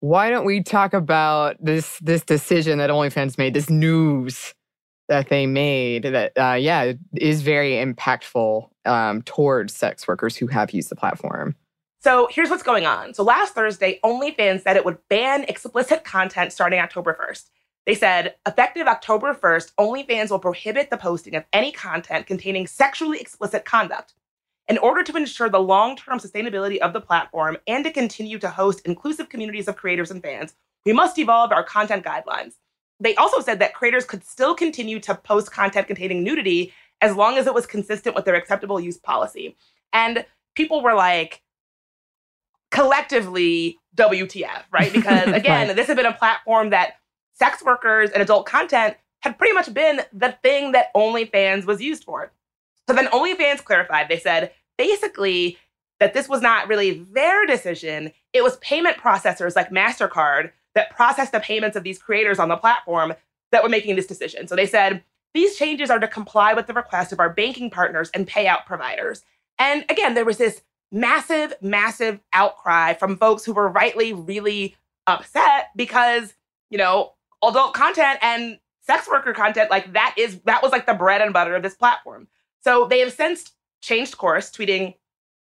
why 0.00 0.30
don't 0.30 0.44
we 0.44 0.62
talk 0.62 0.92
about 0.92 1.56
this 1.60 1.98
this 2.00 2.22
decision 2.22 2.78
that 2.78 2.90
OnlyFans 2.90 3.38
made, 3.38 3.54
this 3.54 3.70
news 3.70 4.54
that 5.08 5.28
they 5.28 5.46
made 5.46 6.04
that 6.04 6.32
uh, 6.36 6.54
yeah 6.54 6.92
is 7.16 7.42
very 7.42 7.72
impactful 7.72 8.68
um, 8.86 9.22
towards 9.22 9.74
sex 9.74 10.06
workers 10.06 10.36
who 10.36 10.46
have 10.46 10.72
used 10.72 10.90
the 10.90 10.96
platform. 10.96 11.54
So 12.02 12.28
here's 12.30 12.48
what's 12.48 12.62
going 12.62 12.86
on. 12.86 13.12
So 13.12 13.22
last 13.22 13.54
Thursday, 13.54 14.00
OnlyFans 14.02 14.62
said 14.62 14.76
it 14.76 14.86
would 14.86 14.96
ban 15.10 15.44
explicit 15.44 16.02
content 16.04 16.52
starting 16.52 16.80
October 16.80 17.14
1st. 17.20 17.50
They 17.86 17.94
said, 17.94 18.34
effective 18.46 18.86
October 18.86 19.34
1st, 19.34 19.72
OnlyFans 19.78 20.30
will 20.30 20.38
prohibit 20.38 20.90
the 20.90 20.96
posting 20.96 21.34
of 21.34 21.44
any 21.52 21.72
content 21.72 22.26
containing 22.26 22.66
sexually 22.66 23.18
explicit 23.20 23.64
conduct. 23.64 24.14
In 24.68 24.78
order 24.78 25.02
to 25.02 25.16
ensure 25.16 25.48
the 25.48 25.58
long 25.58 25.96
term 25.96 26.18
sustainability 26.18 26.78
of 26.78 26.92
the 26.92 27.00
platform 27.00 27.56
and 27.66 27.82
to 27.84 27.90
continue 27.90 28.38
to 28.38 28.48
host 28.48 28.82
inclusive 28.84 29.28
communities 29.28 29.66
of 29.66 29.76
creators 29.76 30.10
and 30.10 30.22
fans, 30.22 30.54
we 30.86 30.92
must 30.92 31.18
evolve 31.18 31.50
our 31.52 31.64
content 31.64 32.04
guidelines. 32.04 32.52
They 33.00 33.16
also 33.16 33.40
said 33.40 33.58
that 33.58 33.74
creators 33.74 34.04
could 34.04 34.22
still 34.22 34.54
continue 34.54 35.00
to 35.00 35.14
post 35.14 35.50
content 35.50 35.86
containing 35.86 36.22
nudity 36.22 36.72
as 37.00 37.16
long 37.16 37.38
as 37.38 37.46
it 37.46 37.54
was 37.54 37.66
consistent 37.66 38.14
with 38.14 38.26
their 38.26 38.34
acceptable 38.36 38.78
use 38.78 38.98
policy. 38.98 39.56
And 39.92 40.24
people 40.54 40.82
were 40.82 40.94
like, 40.94 41.42
collectively, 42.70 43.78
WTF, 43.96 44.62
right? 44.70 44.92
Because 45.00 45.28
again, 45.28 45.68
Right. 45.68 45.76
this 45.76 45.86
had 45.88 45.96
been 45.96 46.06
a 46.06 46.12
platform 46.12 46.70
that 46.70 46.94
sex 47.40 47.64
workers 47.64 48.10
and 48.10 48.22
adult 48.22 48.46
content 48.46 48.96
had 49.20 49.36
pretty 49.38 49.54
much 49.54 49.72
been 49.74 50.02
the 50.12 50.36
thing 50.42 50.72
that 50.72 50.94
OnlyFans 50.94 51.64
was 51.64 51.80
used 51.80 52.04
for. 52.04 52.30
So 52.88 52.94
then 52.94 53.06
OnlyFans 53.06 53.64
clarified, 53.64 54.08
they 54.08 54.18
said 54.18 54.52
basically 54.78 55.58
that 55.98 56.14
this 56.14 56.28
was 56.28 56.40
not 56.40 56.68
really 56.68 57.06
their 57.12 57.46
decision. 57.46 58.12
It 58.32 58.42
was 58.42 58.56
payment 58.58 58.96
processors 58.96 59.56
like 59.56 59.70
MasterCard 59.70 60.52
that 60.74 60.90
processed 60.90 61.32
the 61.32 61.40
payments 61.40 61.76
of 61.76 61.82
these 61.82 61.98
creators 61.98 62.38
on 62.38 62.48
the 62.48 62.56
platform 62.56 63.14
that 63.52 63.62
were 63.62 63.68
making 63.68 63.96
this 63.96 64.06
decision. 64.06 64.46
So 64.46 64.54
they 64.56 64.66
said 64.66 65.02
these 65.34 65.56
changes 65.56 65.90
are 65.90 65.98
to 65.98 66.08
comply 66.08 66.54
with 66.54 66.66
the 66.66 66.74
request 66.74 67.12
of 67.12 67.20
our 67.20 67.30
banking 67.30 67.70
partners 67.70 68.10
and 68.14 68.26
payout 68.26 68.66
providers. 68.66 69.22
And 69.58 69.84
again, 69.88 70.14
there 70.14 70.24
was 70.24 70.38
this 70.38 70.62
massive, 70.92 71.54
massive 71.60 72.20
outcry 72.32 72.94
from 72.94 73.16
folks 73.16 73.44
who 73.44 73.52
were 73.52 73.68
rightly 73.68 74.12
really 74.12 74.76
upset 75.06 75.70
because, 75.76 76.34
you 76.70 76.78
know, 76.78 77.12
adult 77.42 77.74
content 77.74 78.18
and 78.22 78.58
sex 78.82 79.08
worker 79.08 79.32
content, 79.32 79.70
like 79.70 79.92
that 79.92 80.14
is 80.16 80.40
that 80.46 80.62
was 80.62 80.72
like 80.72 80.86
the 80.86 80.94
bread 80.94 81.20
and 81.20 81.32
butter 81.32 81.54
of 81.54 81.62
this 81.62 81.74
platform. 81.74 82.28
So 82.62 82.86
they 82.86 83.00
have 83.00 83.12
since 83.12 83.52
changed 83.80 84.18
course, 84.18 84.50
tweeting, 84.50 84.94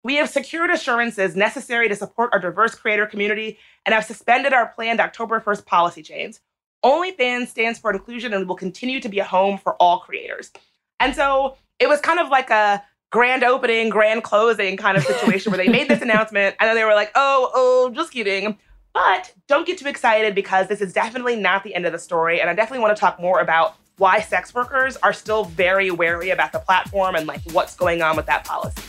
we 0.04 0.16
have 0.16 0.28
secured 0.28 0.70
assurances 0.70 1.36
necessary 1.36 1.88
to 1.88 1.94
support 1.94 2.30
our 2.32 2.40
diverse 2.40 2.74
creator 2.74 3.06
community 3.06 3.58
and 3.86 3.94
have 3.94 4.04
suspended 4.04 4.52
our 4.52 4.66
planned 4.66 5.00
October 5.00 5.40
1st 5.40 5.66
policy 5.66 6.02
change. 6.02 6.38
OnlyFans 6.84 7.48
stands 7.48 7.78
for 7.78 7.92
inclusion 7.92 8.32
and 8.32 8.48
will 8.48 8.56
continue 8.56 9.00
to 9.00 9.08
be 9.08 9.20
a 9.20 9.24
home 9.24 9.58
for 9.58 9.74
all 9.74 10.00
creators. 10.00 10.50
And 10.98 11.14
so 11.14 11.56
it 11.78 11.88
was 11.88 12.00
kind 12.00 12.18
of 12.18 12.28
like 12.28 12.50
a 12.50 12.82
grand 13.10 13.44
opening, 13.44 13.90
grand 13.90 14.24
closing 14.24 14.76
kind 14.76 14.96
of 14.96 15.04
situation 15.04 15.52
where 15.52 15.58
they 15.58 15.68
made 15.70 15.88
this 15.88 16.02
announcement 16.02 16.56
and 16.58 16.68
then 16.68 16.74
they 16.74 16.84
were 16.84 16.94
like, 16.94 17.12
oh, 17.14 17.50
oh, 17.54 17.90
just 17.94 18.12
kidding. 18.12 18.58
But 18.94 19.32
don't 19.46 19.66
get 19.66 19.78
too 19.78 19.88
excited 19.88 20.34
because 20.34 20.68
this 20.68 20.80
is 20.80 20.92
definitely 20.92 21.36
not 21.36 21.64
the 21.64 21.74
end 21.74 21.86
of 21.86 21.92
the 21.92 21.98
story. 21.98 22.40
And 22.40 22.50
I 22.50 22.54
definitely 22.54 22.82
want 22.82 22.96
to 22.96 23.00
talk 23.00 23.18
more 23.18 23.40
about 23.40 23.76
why 23.96 24.20
sex 24.20 24.54
workers 24.54 24.96
are 24.98 25.12
still 25.12 25.44
very 25.44 25.90
wary 25.90 26.30
about 26.30 26.52
the 26.52 26.58
platform 26.58 27.14
and 27.14 27.26
like 27.26 27.40
what's 27.52 27.74
going 27.74 28.02
on 28.02 28.16
with 28.16 28.26
that 28.26 28.44
policy. 28.44 28.82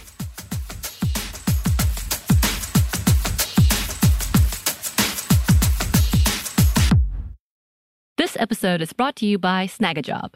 This 8.17 8.38
episode 8.39 8.81
is 8.81 8.93
brought 8.93 9.15
to 9.17 9.25
you 9.25 9.38
by 9.38 9.67
Snagajob. 9.67 10.36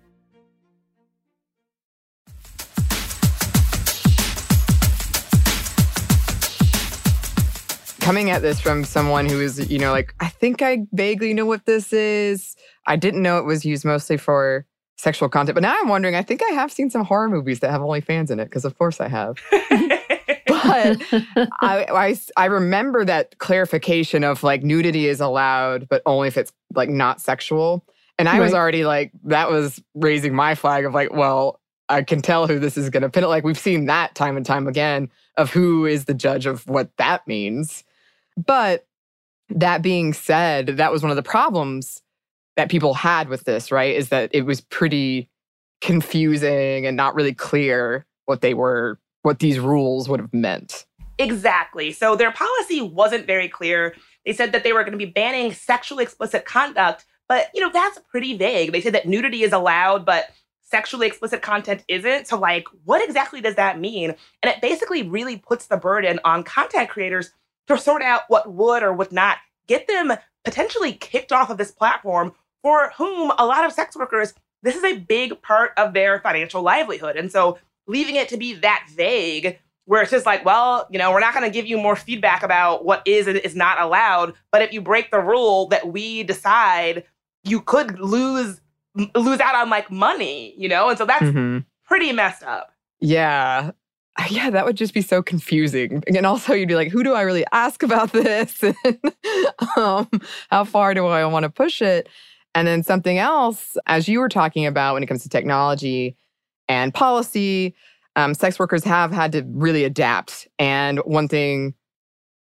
Coming 8.11 8.29
at 8.29 8.41
this 8.41 8.59
from 8.59 8.83
someone 8.83 9.25
who 9.25 9.39
is, 9.39 9.71
you 9.71 9.79
know, 9.79 9.93
like, 9.93 10.13
I 10.19 10.27
think 10.27 10.61
I 10.61 10.85
vaguely 10.91 11.33
know 11.33 11.45
what 11.45 11.65
this 11.65 11.93
is. 11.93 12.57
I 12.85 12.97
didn't 12.97 13.21
know 13.21 13.37
it 13.37 13.45
was 13.45 13.63
used 13.63 13.85
mostly 13.85 14.17
for 14.17 14.65
sexual 14.97 15.29
content, 15.29 15.53
but 15.55 15.61
now 15.61 15.73
I'm 15.79 15.87
wondering, 15.87 16.13
I 16.15 16.21
think 16.21 16.43
I 16.43 16.49
have 16.49 16.73
seen 16.73 16.89
some 16.89 17.05
horror 17.05 17.29
movies 17.29 17.61
that 17.61 17.71
have 17.71 17.79
OnlyFans 17.79 18.29
in 18.29 18.41
it, 18.41 18.47
because 18.47 18.65
of 18.65 18.77
course 18.77 18.99
I 18.99 19.07
have. 19.07 19.37
but 19.49 21.01
I, 21.61 21.85
I, 21.89 22.19
I 22.35 22.45
remember 22.47 23.05
that 23.05 23.37
clarification 23.37 24.25
of 24.25 24.43
like 24.43 24.61
nudity 24.61 25.07
is 25.07 25.21
allowed, 25.21 25.87
but 25.87 26.01
only 26.05 26.27
if 26.27 26.35
it's 26.35 26.51
like 26.75 26.89
not 26.89 27.21
sexual. 27.21 27.85
And 28.19 28.27
I 28.27 28.33
right. 28.33 28.41
was 28.41 28.53
already 28.53 28.83
like, 28.83 29.13
that 29.23 29.49
was 29.49 29.81
raising 29.95 30.35
my 30.35 30.55
flag 30.55 30.83
of 30.83 30.93
like, 30.93 31.13
well, 31.13 31.61
I 31.87 32.03
can 32.03 32.21
tell 32.21 32.45
who 32.45 32.59
this 32.59 32.75
is 32.75 32.89
going 32.89 33.03
to 33.03 33.09
pin 33.09 33.23
it. 33.23 33.27
Like 33.27 33.45
we've 33.45 33.57
seen 33.57 33.85
that 33.85 34.15
time 34.15 34.35
and 34.35 34.45
time 34.45 34.67
again 34.67 35.09
of 35.37 35.49
who 35.49 35.85
is 35.85 36.05
the 36.05 36.13
judge 36.13 36.45
of 36.45 36.67
what 36.67 36.89
that 36.97 37.25
means. 37.25 37.85
But 38.45 38.85
that 39.49 39.81
being 39.81 40.13
said, 40.13 40.67
that 40.67 40.91
was 40.91 41.03
one 41.03 41.11
of 41.11 41.15
the 41.15 41.23
problems 41.23 42.01
that 42.55 42.69
people 42.69 42.93
had 42.93 43.29
with 43.29 43.43
this, 43.43 43.71
right? 43.71 43.95
Is 43.95 44.09
that 44.09 44.29
it 44.33 44.43
was 44.43 44.61
pretty 44.61 45.29
confusing 45.81 46.85
and 46.85 46.95
not 46.95 47.15
really 47.15 47.33
clear 47.33 48.05
what 48.25 48.41
they 48.41 48.53
were, 48.53 48.99
what 49.23 49.39
these 49.39 49.59
rules 49.59 50.07
would 50.07 50.19
have 50.19 50.33
meant. 50.33 50.85
Exactly. 51.17 51.91
So 51.91 52.15
their 52.15 52.31
policy 52.31 52.81
wasn't 52.81 53.27
very 53.27 53.47
clear. 53.47 53.95
They 54.25 54.33
said 54.33 54.51
that 54.51 54.63
they 54.63 54.73
were 54.73 54.83
going 54.83 54.97
to 54.97 54.97
be 54.97 55.05
banning 55.05 55.53
sexually 55.53 56.03
explicit 56.03 56.45
conduct, 56.45 57.05
but 57.27 57.49
you 57.53 57.61
know, 57.61 57.71
that's 57.71 57.99
pretty 58.09 58.37
vague. 58.37 58.71
They 58.71 58.81
said 58.81 58.93
that 58.93 59.07
nudity 59.07 59.43
is 59.43 59.53
allowed, 59.53 60.05
but 60.05 60.29
sexually 60.61 61.07
explicit 61.07 61.41
content 61.41 61.83
isn't. 61.87 62.27
So 62.27 62.39
like, 62.39 62.65
what 62.85 63.03
exactly 63.03 63.41
does 63.41 63.55
that 63.55 63.79
mean? 63.79 64.15
And 64.41 64.51
it 64.51 64.61
basically 64.61 65.03
really 65.03 65.37
puts 65.37 65.67
the 65.67 65.77
burden 65.77 66.19
on 66.23 66.43
content 66.43 66.89
creators 66.89 67.31
to 67.67 67.77
sort 67.77 68.01
out 68.01 68.23
what 68.27 68.51
would 68.51 68.83
or 68.83 68.93
would 68.93 69.11
not 69.11 69.37
get 69.67 69.87
them 69.87 70.13
potentially 70.43 70.93
kicked 70.93 71.31
off 71.31 71.49
of 71.49 71.57
this 71.57 71.71
platform 71.71 72.33
for 72.61 72.91
whom 72.97 73.31
a 73.37 73.45
lot 73.45 73.65
of 73.65 73.71
sex 73.71 73.95
workers, 73.95 74.33
this 74.63 74.75
is 74.75 74.83
a 74.83 74.97
big 74.97 75.41
part 75.41 75.71
of 75.77 75.93
their 75.93 76.19
financial 76.19 76.61
livelihood. 76.61 77.15
And 77.15 77.31
so 77.31 77.57
leaving 77.87 78.15
it 78.15 78.29
to 78.29 78.37
be 78.37 78.53
that 78.55 78.87
vague, 78.95 79.57
where 79.85 80.01
it's 80.01 80.11
just 80.11 80.25
like, 80.25 80.45
well, 80.45 80.87
you 80.91 80.99
know, 80.99 81.11
we're 81.11 81.19
not 81.19 81.33
going 81.33 81.45
to 81.45 81.53
give 81.53 81.65
you 81.65 81.77
more 81.77 81.95
feedback 81.95 82.43
about 82.43 82.85
what 82.85 83.01
is 83.05 83.27
and 83.27 83.37
is 83.37 83.55
not 83.55 83.81
allowed. 83.81 84.33
But 84.51 84.61
if 84.61 84.71
you 84.71 84.81
break 84.81 85.11
the 85.11 85.19
rule 85.19 85.67
that 85.67 85.91
we 85.91 86.23
decide, 86.23 87.03
you 87.43 87.61
could 87.61 87.99
lose 87.99 88.61
lose 89.15 89.39
out 89.39 89.55
on 89.55 89.69
like 89.69 89.89
money, 89.89 90.53
you 90.57 90.67
know? 90.67 90.89
And 90.89 90.97
so 90.97 91.05
that's 91.05 91.23
mm-hmm. 91.23 91.59
pretty 91.85 92.11
messed 92.11 92.43
up. 92.43 92.73
Yeah. 92.99 93.71
Yeah, 94.29 94.49
that 94.49 94.65
would 94.65 94.77
just 94.77 94.93
be 94.93 95.01
so 95.01 95.21
confusing. 95.21 96.03
And 96.07 96.25
also, 96.25 96.53
you'd 96.53 96.67
be 96.67 96.75
like, 96.75 96.91
who 96.91 97.03
do 97.03 97.13
I 97.13 97.21
really 97.21 97.45
ask 97.51 97.81
about 97.83 98.11
this? 98.13 98.61
and, 98.63 98.75
um, 99.77 100.09
how 100.49 100.63
far 100.63 100.93
do 100.93 101.05
I 101.07 101.25
want 101.25 101.43
to 101.43 101.49
push 101.49 101.81
it? 101.81 102.09
And 102.53 102.67
then 102.67 102.83
something 102.83 103.17
else, 103.17 103.77
as 103.87 104.07
you 104.07 104.19
were 104.19 104.29
talking 104.29 104.65
about 104.65 104.93
when 104.93 105.03
it 105.03 105.07
comes 105.07 105.23
to 105.23 105.29
technology 105.29 106.17
and 106.67 106.93
policy, 106.93 107.75
um, 108.15 108.33
sex 108.33 108.59
workers 108.59 108.83
have 108.83 109.11
had 109.11 109.31
to 109.31 109.43
really 109.47 109.85
adapt. 109.85 110.47
And 110.59 110.99
one 110.99 111.27
thing 111.27 111.73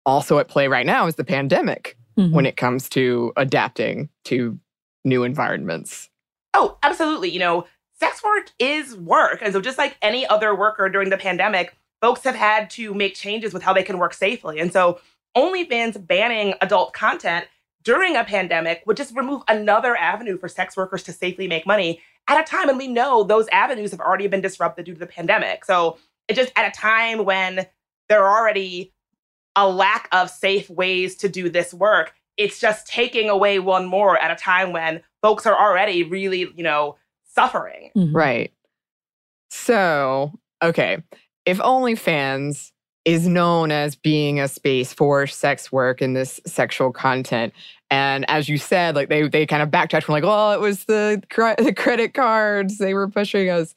also 0.04 0.38
at 0.38 0.48
play 0.48 0.68
right 0.68 0.84
now 0.84 1.06
is 1.06 1.14
the 1.14 1.24
pandemic 1.24 1.96
mm-hmm. 2.18 2.34
when 2.34 2.44
it 2.44 2.56
comes 2.56 2.88
to 2.90 3.32
adapting 3.36 4.10
to 4.24 4.58
new 5.04 5.24
environments. 5.24 6.10
Oh, 6.52 6.78
absolutely. 6.82 7.30
You 7.30 7.38
know, 7.38 7.66
sex 7.98 8.22
work 8.22 8.50
is 8.58 8.96
work. 8.96 9.40
And 9.42 9.52
so, 9.52 9.60
just 9.60 9.78
like 9.78 9.96
any 10.02 10.26
other 10.26 10.54
worker 10.54 10.88
during 10.88 11.10
the 11.10 11.16
pandemic, 11.16 11.76
folks 12.00 12.22
have 12.24 12.34
had 12.34 12.70
to 12.70 12.94
make 12.94 13.14
changes 13.14 13.52
with 13.52 13.62
how 13.62 13.72
they 13.72 13.82
can 13.82 13.98
work 13.98 14.14
safely. 14.14 14.58
And 14.60 14.72
so, 14.72 15.00
OnlyFans 15.36 16.06
banning 16.06 16.54
adult 16.60 16.92
content 16.92 17.46
during 17.82 18.16
a 18.16 18.24
pandemic 18.24 18.82
would 18.86 18.96
just 18.96 19.14
remove 19.14 19.42
another 19.48 19.96
avenue 19.96 20.38
for 20.38 20.48
sex 20.48 20.76
workers 20.76 21.02
to 21.04 21.12
safely 21.12 21.46
make 21.46 21.66
money 21.66 22.00
at 22.28 22.40
a 22.40 22.44
time 22.44 22.68
And 22.68 22.78
we 22.78 22.88
know 22.88 23.22
those 23.22 23.46
avenues 23.48 23.92
have 23.92 24.00
already 24.00 24.26
been 24.26 24.40
disrupted 24.40 24.86
due 24.86 24.94
to 24.94 24.98
the 24.98 25.06
pandemic. 25.06 25.64
So, 25.64 25.98
it 26.28 26.34
just 26.34 26.52
at 26.56 26.68
a 26.68 26.78
time 26.78 27.24
when 27.24 27.66
there 28.08 28.24
are 28.24 28.38
already 28.38 28.92
a 29.54 29.68
lack 29.68 30.08
of 30.12 30.28
safe 30.28 30.68
ways 30.68 31.16
to 31.16 31.28
do 31.28 31.48
this 31.48 31.72
work, 31.72 32.12
it's 32.36 32.60
just 32.60 32.86
taking 32.86 33.30
away 33.30 33.58
one 33.58 33.86
more 33.86 34.18
at 34.18 34.30
a 34.30 34.36
time 34.36 34.72
when 34.72 35.00
folks 35.22 35.46
are 35.46 35.58
already 35.58 36.02
really, 36.02 36.52
you 36.54 36.62
know, 36.62 36.96
suffering. 37.36 37.90
Mm-hmm. 37.96 38.16
Right. 38.16 38.52
So, 39.50 40.32
okay, 40.62 41.02
if 41.44 41.58
OnlyFans 41.58 42.72
is 43.04 43.28
known 43.28 43.70
as 43.70 43.94
being 43.94 44.40
a 44.40 44.48
space 44.48 44.92
for 44.92 45.28
sex 45.28 45.70
work 45.70 46.00
and 46.00 46.16
this 46.16 46.40
sexual 46.44 46.92
content, 46.92 47.52
and 47.90 48.28
as 48.28 48.48
you 48.48 48.58
said, 48.58 48.96
like 48.96 49.08
they 49.08 49.28
they 49.28 49.46
kind 49.46 49.62
of 49.62 49.70
backtracked 49.70 50.06
from 50.06 50.14
like, 50.14 50.24
well, 50.24 50.52
it 50.52 50.60
was 50.60 50.84
the 50.86 51.22
the 51.58 51.72
credit 51.72 52.14
cards 52.14 52.78
they 52.78 52.94
were 52.94 53.08
pushing 53.08 53.48
us. 53.48 53.74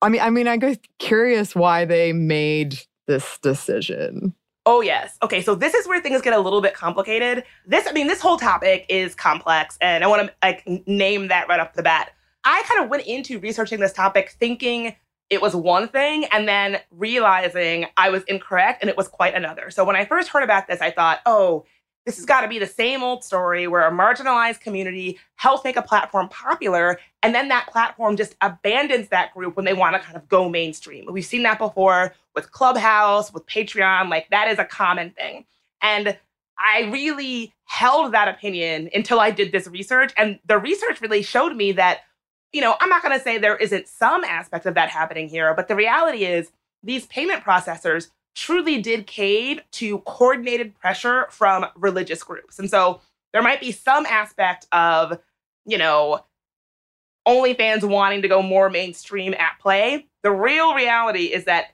I 0.00 0.08
mean, 0.08 0.20
I 0.20 0.30
mean, 0.30 0.46
I'm 0.46 0.60
curious 0.98 1.54
why 1.54 1.84
they 1.84 2.12
made 2.12 2.78
this 3.08 3.38
decision. 3.38 4.34
Oh 4.64 4.80
yes. 4.80 5.16
Okay, 5.22 5.42
so 5.42 5.56
this 5.56 5.74
is 5.74 5.88
where 5.88 6.00
things 6.00 6.22
get 6.22 6.34
a 6.34 6.38
little 6.38 6.60
bit 6.60 6.74
complicated. 6.74 7.42
This, 7.66 7.88
I 7.88 7.92
mean, 7.92 8.06
this 8.06 8.20
whole 8.20 8.36
topic 8.36 8.86
is 8.88 9.14
complex, 9.14 9.76
and 9.80 10.04
I 10.04 10.06
want 10.06 10.28
to 10.28 10.34
like 10.42 10.64
name 10.86 11.28
that 11.28 11.48
right 11.48 11.58
off 11.58 11.74
the 11.74 11.82
bat. 11.82 12.12
I 12.44 12.62
kind 12.66 12.82
of 12.82 12.90
went 12.90 13.06
into 13.06 13.38
researching 13.38 13.80
this 13.80 13.92
topic 13.92 14.36
thinking 14.38 14.94
it 15.30 15.40
was 15.40 15.56
one 15.56 15.88
thing 15.88 16.26
and 16.26 16.46
then 16.46 16.80
realizing 16.90 17.86
I 17.96 18.10
was 18.10 18.22
incorrect 18.24 18.82
and 18.82 18.90
it 18.90 18.96
was 18.96 19.08
quite 19.08 19.34
another. 19.34 19.70
So 19.70 19.84
when 19.84 19.96
I 19.96 20.04
first 20.04 20.28
heard 20.28 20.42
about 20.42 20.66
this, 20.66 20.80
I 20.80 20.90
thought, 20.90 21.20
oh, 21.24 21.64
this 22.04 22.16
has 22.16 22.26
got 22.26 22.40
to 22.40 22.48
be 22.48 22.58
the 22.58 22.66
same 22.66 23.02
old 23.02 23.22
story 23.24 23.68
where 23.68 23.86
a 23.86 23.90
marginalized 23.90 24.60
community 24.60 25.18
helps 25.36 25.62
make 25.64 25.76
a 25.76 25.82
platform 25.82 26.28
popular, 26.28 26.98
and 27.22 27.32
then 27.32 27.48
that 27.48 27.68
platform 27.68 28.16
just 28.16 28.34
abandons 28.40 29.08
that 29.08 29.32
group 29.32 29.54
when 29.54 29.64
they 29.64 29.72
want 29.72 29.94
to 29.94 30.00
kind 30.00 30.16
of 30.16 30.28
go 30.28 30.48
mainstream. 30.48 31.06
We've 31.10 31.24
seen 31.24 31.44
that 31.44 31.58
before 31.58 32.12
with 32.34 32.50
Clubhouse, 32.50 33.32
with 33.32 33.46
Patreon, 33.46 34.10
like 34.10 34.28
that 34.30 34.48
is 34.48 34.58
a 34.58 34.64
common 34.64 35.10
thing. 35.10 35.44
And 35.80 36.18
I 36.58 36.90
really 36.92 37.54
held 37.64 38.12
that 38.12 38.28
opinion 38.28 38.90
until 38.94 39.20
I 39.20 39.30
did 39.30 39.52
this 39.52 39.68
research. 39.68 40.12
And 40.16 40.40
the 40.44 40.58
research 40.58 41.00
really 41.00 41.22
showed 41.22 41.56
me 41.56 41.72
that 41.72 42.00
you 42.52 42.60
know, 42.60 42.76
I'm 42.80 42.88
not 42.88 43.02
going 43.02 43.16
to 43.16 43.22
say 43.22 43.38
there 43.38 43.56
isn't 43.56 43.88
some 43.88 44.24
aspect 44.24 44.66
of 44.66 44.74
that 44.74 44.90
happening 44.90 45.28
here, 45.28 45.54
but 45.54 45.68
the 45.68 45.76
reality 45.76 46.24
is 46.24 46.50
these 46.82 47.06
payment 47.06 47.42
processors 47.44 48.10
truly 48.34 48.80
did 48.80 49.06
cave 49.06 49.60
to 49.72 49.98
coordinated 50.00 50.74
pressure 50.78 51.26
from 51.30 51.66
religious 51.76 52.22
groups. 52.22 52.58
And 52.58 52.70
so 52.70 53.00
there 53.32 53.42
might 53.42 53.60
be 53.60 53.72
some 53.72 54.06
aspect 54.06 54.66
of, 54.72 55.18
you 55.64 55.78
know, 55.78 56.24
OnlyFans 57.26 57.84
wanting 57.84 58.22
to 58.22 58.28
go 58.28 58.42
more 58.42 58.68
mainstream 58.68 59.34
at 59.34 59.58
play. 59.60 60.06
The 60.22 60.32
real 60.32 60.74
reality 60.74 61.26
is 61.26 61.44
that 61.44 61.72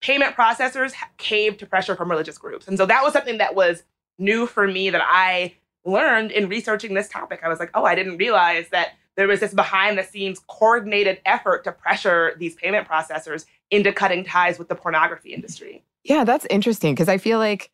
payment 0.00 0.34
processors 0.34 0.94
caved 1.16 1.58
to 1.60 1.66
pressure 1.66 1.94
from 1.94 2.10
religious 2.10 2.38
groups. 2.38 2.68
And 2.68 2.78
so 2.78 2.86
that 2.86 3.02
was 3.02 3.12
something 3.12 3.38
that 3.38 3.54
was 3.54 3.82
new 4.18 4.46
for 4.46 4.66
me 4.66 4.90
that 4.90 5.02
I 5.04 5.54
learned 5.84 6.30
in 6.30 6.48
researching 6.48 6.94
this 6.94 7.08
topic. 7.08 7.40
I 7.42 7.48
was 7.48 7.58
like, 7.58 7.70
oh, 7.74 7.84
I 7.84 7.94
didn't 7.94 8.16
realize 8.16 8.68
that 8.70 8.94
there 9.18 9.26
was 9.26 9.40
this 9.40 9.52
behind 9.52 9.98
the 9.98 10.04
scenes 10.04 10.40
coordinated 10.46 11.20
effort 11.26 11.64
to 11.64 11.72
pressure 11.72 12.34
these 12.38 12.54
payment 12.54 12.86
processors 12.86 13.46
into 13.68 13.92
cutting 13.92 14.24
ties 14.24 14.60
with 14.60 14.68
the 14.68 14.76
pornography 14.76 15.34
industry. 15.34 15.82
Yeah, 16.04 16.22
that's 16.22 16.46
interesting 16.48 16.94
because 16.94 17.08
I 17.08 17.18
feel 17.18 17.40
like 17.40 17.72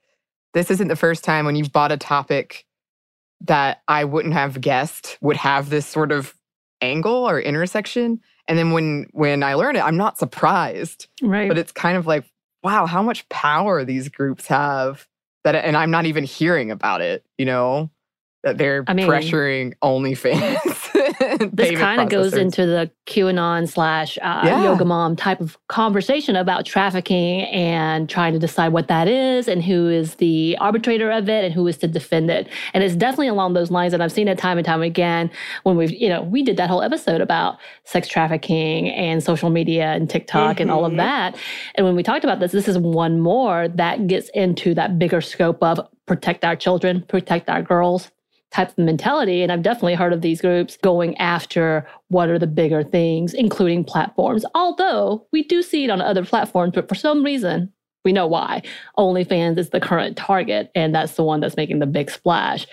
this 0.54 0.70
isn't 0.70 0.88
the 0.88 0.96
first 0.96 1.22
time 1.22 1.44
when 1.44 1.54
you've 1.54 1.70
bought 1.70 1.92
a 1.92 1.98
topic 1.98 2.64
that 3.42 3.82
I 3.86 4.04
wouldn't 4.04 4.32
have 4.32 4.58
guessed 4.62 5.18
would 5.20 5.36
have 5.36 5.68
this 5.68 5.86
sort 5.86 6.12
of 6.12 6.34
angle 6.80 7.28
or 7.28 7.38
intersection. 7.38 8.20
And 8.48 8.58
then 8.58 8.70
when 8.70 9.08
when 9.12 9.42
I 9.42 9.52
learn 9.52 9.76
it, 9.76 9.84
I'm 9.84 9.98
not 9.98 10.16
surprised. 10.16 11.08
Right. 11.22 11.46
But 11.46 11.58
it's 11.58 11.72
kind 11.72 11.98
of 11.98 12.06
like, 12.06 12.24
wow, 12.62 12.86
how 12.86 13.02
much 13.02 13.28
power 13.28 13.84
these 13.84 14.08
groups 14.08 14.46
have 14.46 15.06
that 15.44 15.54
and 15.54 15.76
I'm 15.76 15.90
not 15.90 16.06
even 16.06 16.24
hearing 16.24 16.70
about 16.70 17.02
it, 17.02 17.22
you 17.36 17.44
know? 17.44 17.90
That 18.44 18.56
they're 18.56 18.82
I 18.86 18.94
mean- 18.94 19.08
pressuring 19.08 19.74
OnlyFans. 19.82 20.90
this 21.52 21.78
kind 21.78 22.00
of 22.00 22.08
goes 22.08 22.34
into 22.34 22.66
the 22.66 22.90
QAnon 23.06 23.68
slash 23.68 24.18
uh, 24.18 24.42
Yeah. 24.44 24.64
yoga 24.64 24.84
mom 24.84 25.16
type 25.16 25.40
of 25.40 25.58
conversation 25.68 26.36
about 26.36 26.64
trafficking 26.66 27.42
and 27.42 28.08
trying 28.08 28.32
to 28.32 28.38
decide 28.38 28.72
what 28.72 28.88
that 28.88 29.08
is 29.08 29.48
and 29.48 29.62
who 29.62 29.88
is 29.88 30.16
the 30.16 30.56
arbitrator 30.60 31.10
of 31.10 31.28
it 31.28 31.44
and 31.44 31.52
who 31.54 31.66
is 31.66 31.76
to 31.78 31.86
defend 31.88 32.30
it. 32.30 32.48
And 32.72 32.82
it's 32.82 32.96
definitely 32.96 33.28
along 33.28 33.54
those 33.54 33.70
lines. 33.70 33.92
And 33.92 34.02
I've 34.02 34.12
seen 34.12 34.28
it 34.28 34.38
time 34.38 34.58
and 34.58 34.64
time 34.64 34.82
again 34.82 35.30
when 35.64 35.76
we've, 35.76 35.92
you 35.92 36.08
know, 36.08 36.22
we 36.22 36.42
did 36.42 36.56
that 36.56 36.70
whole 36.70 36.82
episode 36.82 37.20
about 37.20 37.58
sex 37.84 38.08
trafficking 38.08 38.88
and 38.90 39.22
social 39.22 39.50
media 39.50 39.92
and 39.92 40.08
TikTok 40.08 40.60
and 40.60 40.70
all 40.70 40.84
of 40.84 40.92
Mhm. 40.92 40.96
that. 40.98 41.36
And 41.74 41.86
when 41.86 41.96
we 41.96 42.02
talked 42.02 42.24
about 42.24 42.40
this, 42.40 42.52
this 42.52 42.68
is 42.68 42.78
one 42.78 43.20
more 43.20 43.68
that 43.68 44.06
gets 44.06 44.28
into 44.30 44.74
that 44.74 44.98
bigger 44.98 45.20
scope 45.20 45.62
of 45.62 45.80
protect 46.06 46.44
our 46.44 46.56
children, 46.56 47.02
protect 47.08 47.48
our 47.48 47.62
girls 47.62 48.10
type 48.54 48.70
of 48.70 48.78
mentality. 48.78 49.42
And 49.42 49.50
I've 49.50 49.62
definitely 49.62 49.96
heard 49.96 50.12
of 50.12 50.22
these 50.22 50.40
groups 50.40 50.76
going 50.76 51.16
after 51.18 51.86
what 52.08 52.28
are 52.28 52.38
the 52.38 52.46
bigger 52.46 52.84
things, 52.84 53.34
including 53.34 53.82
platforms. 53.82 54.44
Although 54.54 55.26
we 55.32 55.42
do 55.42 55.60
see 55.62 55.84
it 55.84 55.90
on 55.90 56.00
other 56.00 56.24
platforms, 56.24 56.72
but 56.74 56.88
for 56.88 56.94
some 56.94 57.24
reason, 57.24 57.72
we 58.04 58.12
know 58.12 58.28
why. 58.28 58.62
OnlyFans 58.96 59.58
is 59.58 59.70
the 59.70 59.80
current 59.80 60.16
target, 60.16 60.70
and 60.74 60.94
that's 60.94 61.14
the 61.14 61.24
one 61.24 61.40
that's 61.40 61.56
making 61.56 61.80
the 61.80 61.86
big 61.86 62.10
splash, 62.10 62.66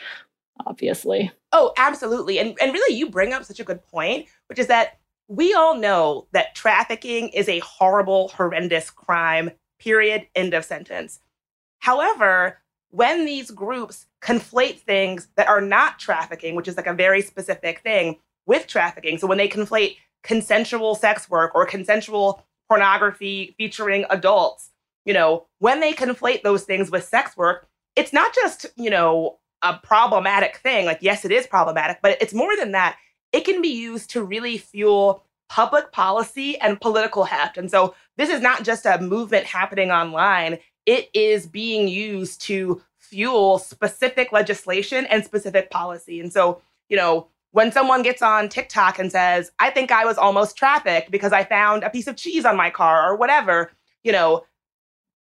obviously. 0.67 1.31
Oh, 1.51 1.73
absolutely. 1.77 2.37
And 2.37 2.55
and 2.61 2.73
really 2.73 2.95
you 2.95 3.09
bring 3.09 3.33
up 3.33 3.43
such 3.43 3.59
a 3.59 3.63
good 3.63 3.81
point, 3.87 4.27
which 4.47 4.59
is 4.59 4.67
that 4.67 4.99
we 5.27 5.53
all 5.53 5.75
know 5.75 6.27
that 6.33 6.53
trafficking 6.53 7.29
is 7.29 7.49
a 7.49 7.59
horrible, 7.59 8.27
horrendous 8.27 8.89
crime. 8.89 9.51
Period. 9.79 10.27
End 10.35 10.53
of 10.53 10.63
sentence. 10.63 11.21
However, 11.79 12.59
when 12.91 13.25
these 13.25 13.51
groups 13.51 14.05
conflate 14.21 14.79
things 14.79 15.27
that 15.35 15.47
are 15.47 15.61
not 15.61 15.99
trafficking, 15.99 16.55
which 16.55 16.67
is 16.67 16.77
like 16.77 16.87
a 16.87 16.93
very 16.93 17.21
specific 17.21 17.79
thing, 17.79 18.17
with 18.45 18.67
trafficking, 18.67 19.17
so 19.17 19.27
when 19.27 19.37
they 19.37 19.47
conflate 19.47 19.97
consensual 20.23 20.95
sex 20.95 21.29
work 21.29 21.55
or 21.55 21.65
consensual 21.65 22.45
pornography 22.67 23.55
featuring 23.57 24.05
adults, 24.09 24.69
you 25.05 25.13
know, 25.13 25.47
when 25.59 25.79
they 25.79 25.93
conflate 25.93 26.43
those 26.43 26.63
things 26.63 26.91
with 26.91 27.03
sex 27.03 27.35
work, 27.35 27.67
it's 27.95 28.13
not 28.13 28.33
just, 28.33 28.65
you 28.75 28.89
know, 28.89 29.39
a 29.61 29.77
problematic 29.83 30.57
thing. 30.57 30.85
Like, 30.85 30.99
yes, 31.01 31.25
it 31.25 31.31
is 31.31 31.47
problematic, 31.47 31.99
but 32.01 32.17
it's 32.21 32.33
more 32.33 32.55
than 32.55 32.71
that. 32.71 32.97
It 33.31 33.45
can 33.45 33.61
be 33.61 33.69
used 33.69 34.09
to 34.11 34.23
really 34.23 34.57
fuel 34.57 35.23
public 35.49 35.91
policy 35.91 36.57
and 36.59 36.79
political 36.79 37.25
heft. 37.25 37.57
And 37.57 37.69
so 37.69 37.93
this 38.17 38.29
is 38.29 38.41
not 38.41 38.63
just 38.63 38.85
a 38.85 38.99
movement 38.99 39.45
happening 39.45 39.91
online, 39.91 40.59
it 40.85 41.09
is 41.13 41.47
being 41.47 41.87
used 41.87 42.41
to 42.41 42.81
fuel 42.97 43.59
specific 43.59 44.31
legislation 44.31 45.05
and 45.07 45.23
specific 45.23 45.69
policy. 45.69 46.19
And 46.19 46.31
so, 46.31 46.61
you 46.89 46.97
know, 46.97 47.27
when 47.51 47.71
someone 47.71 48.03
gets 48.03 48.21
on 48.21 48.47
TikTok 48.47 48.97
and 48.97 49.11
says, 49.11 49.51
I 49.59 49.69
think 49.69 49.91
I 49.91 50.05
was 50.05 50.17
almost 50.17 50.55
trafficked 50.55 51.11
because 51.11 51.33
I 51.33 51.43
found 51.43 51.83
a 51.83 51.89
piece 51.89 52.07
of 52.07 52.15
cheese 52.15 52.45
on 52.45 52.55
my 52.55 52.69
car 52.69 53.11
or 53.11 53.17
whatever, 53.17 53.71
you 54.03 54.11
know, 54.11 54.45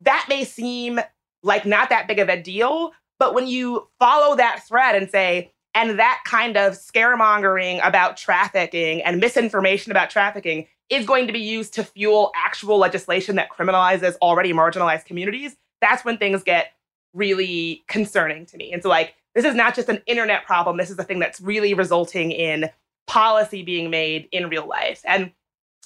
that 0.01 0.27
may 0.29 0.45
seem 0.45 1.01
like 1.43 1.67
not 1.67 1.91
that 1.91 2.09
big 2.09 2.19
of 2.19 2.29
a 2.29 2.41
deal. 2.41 2.93
But 3.19 3.35
when 3.35 3.47
you 3.47 3.89
follow 3.99 4.37
that 4.37 4.67
thread 4.67 4.97
and 4.97 5.11
say, 5.11 5.53
and 5.75 5.99
that 5.99 6.23
kind 6.25 6.57
of 6.57 6.73
scaremongering 6.73 7.87
about 7.87 8.17
trafficking 8.17 9.03
and 9.03 9.21
misinformation 9.21 9.93
about 9.93 10.09
trafficking 10.09 10.67
is 10.89 11.07
going 11.07 11.27
to 11.27 11.33
be 11.33 11.41
used 11.41 11.75
to 11.75 11.85
fuel 11.85 12.31
actual 12.37 12.79
legislation 12.79 13.37
that 13.37 13.49
criminalizes 13.51 14.15
already 14.23 14.53
marginalized 14.53 15.05
communities, 15.05 15.57
that's 15.81 16.05
when 16.05 16.17
things 16.17 16.43
get 16.43 16.73
really 17.13 17.85
concerning 17.89 18.47
to 18.47 18.57
me. 18.57 18.73
And 18.73 18.83
so, 18.83 18.89
like, 18.89 19.15
this 19.35 19.45
is 19.45 19.55
not 19.55 19.75
just 19.75 19.89
an 19.89 20.03
internet 20.07 20.47
problem. 20.47 20.77
This 20.77 20.91
is 20.91 20.99
a 20.99 21.05
thing 21.05 21.19
that's 21.19 21.41
really 21.41 21.75
resulting 21.75 22.31
in 22.31 22.71
policy 23.07 23.63
being 23.63 23.91
made 23.91 24.29
in 24.33 24.49
real 24.49 24.67
life. 24.67 25.03
And 25.05 25.33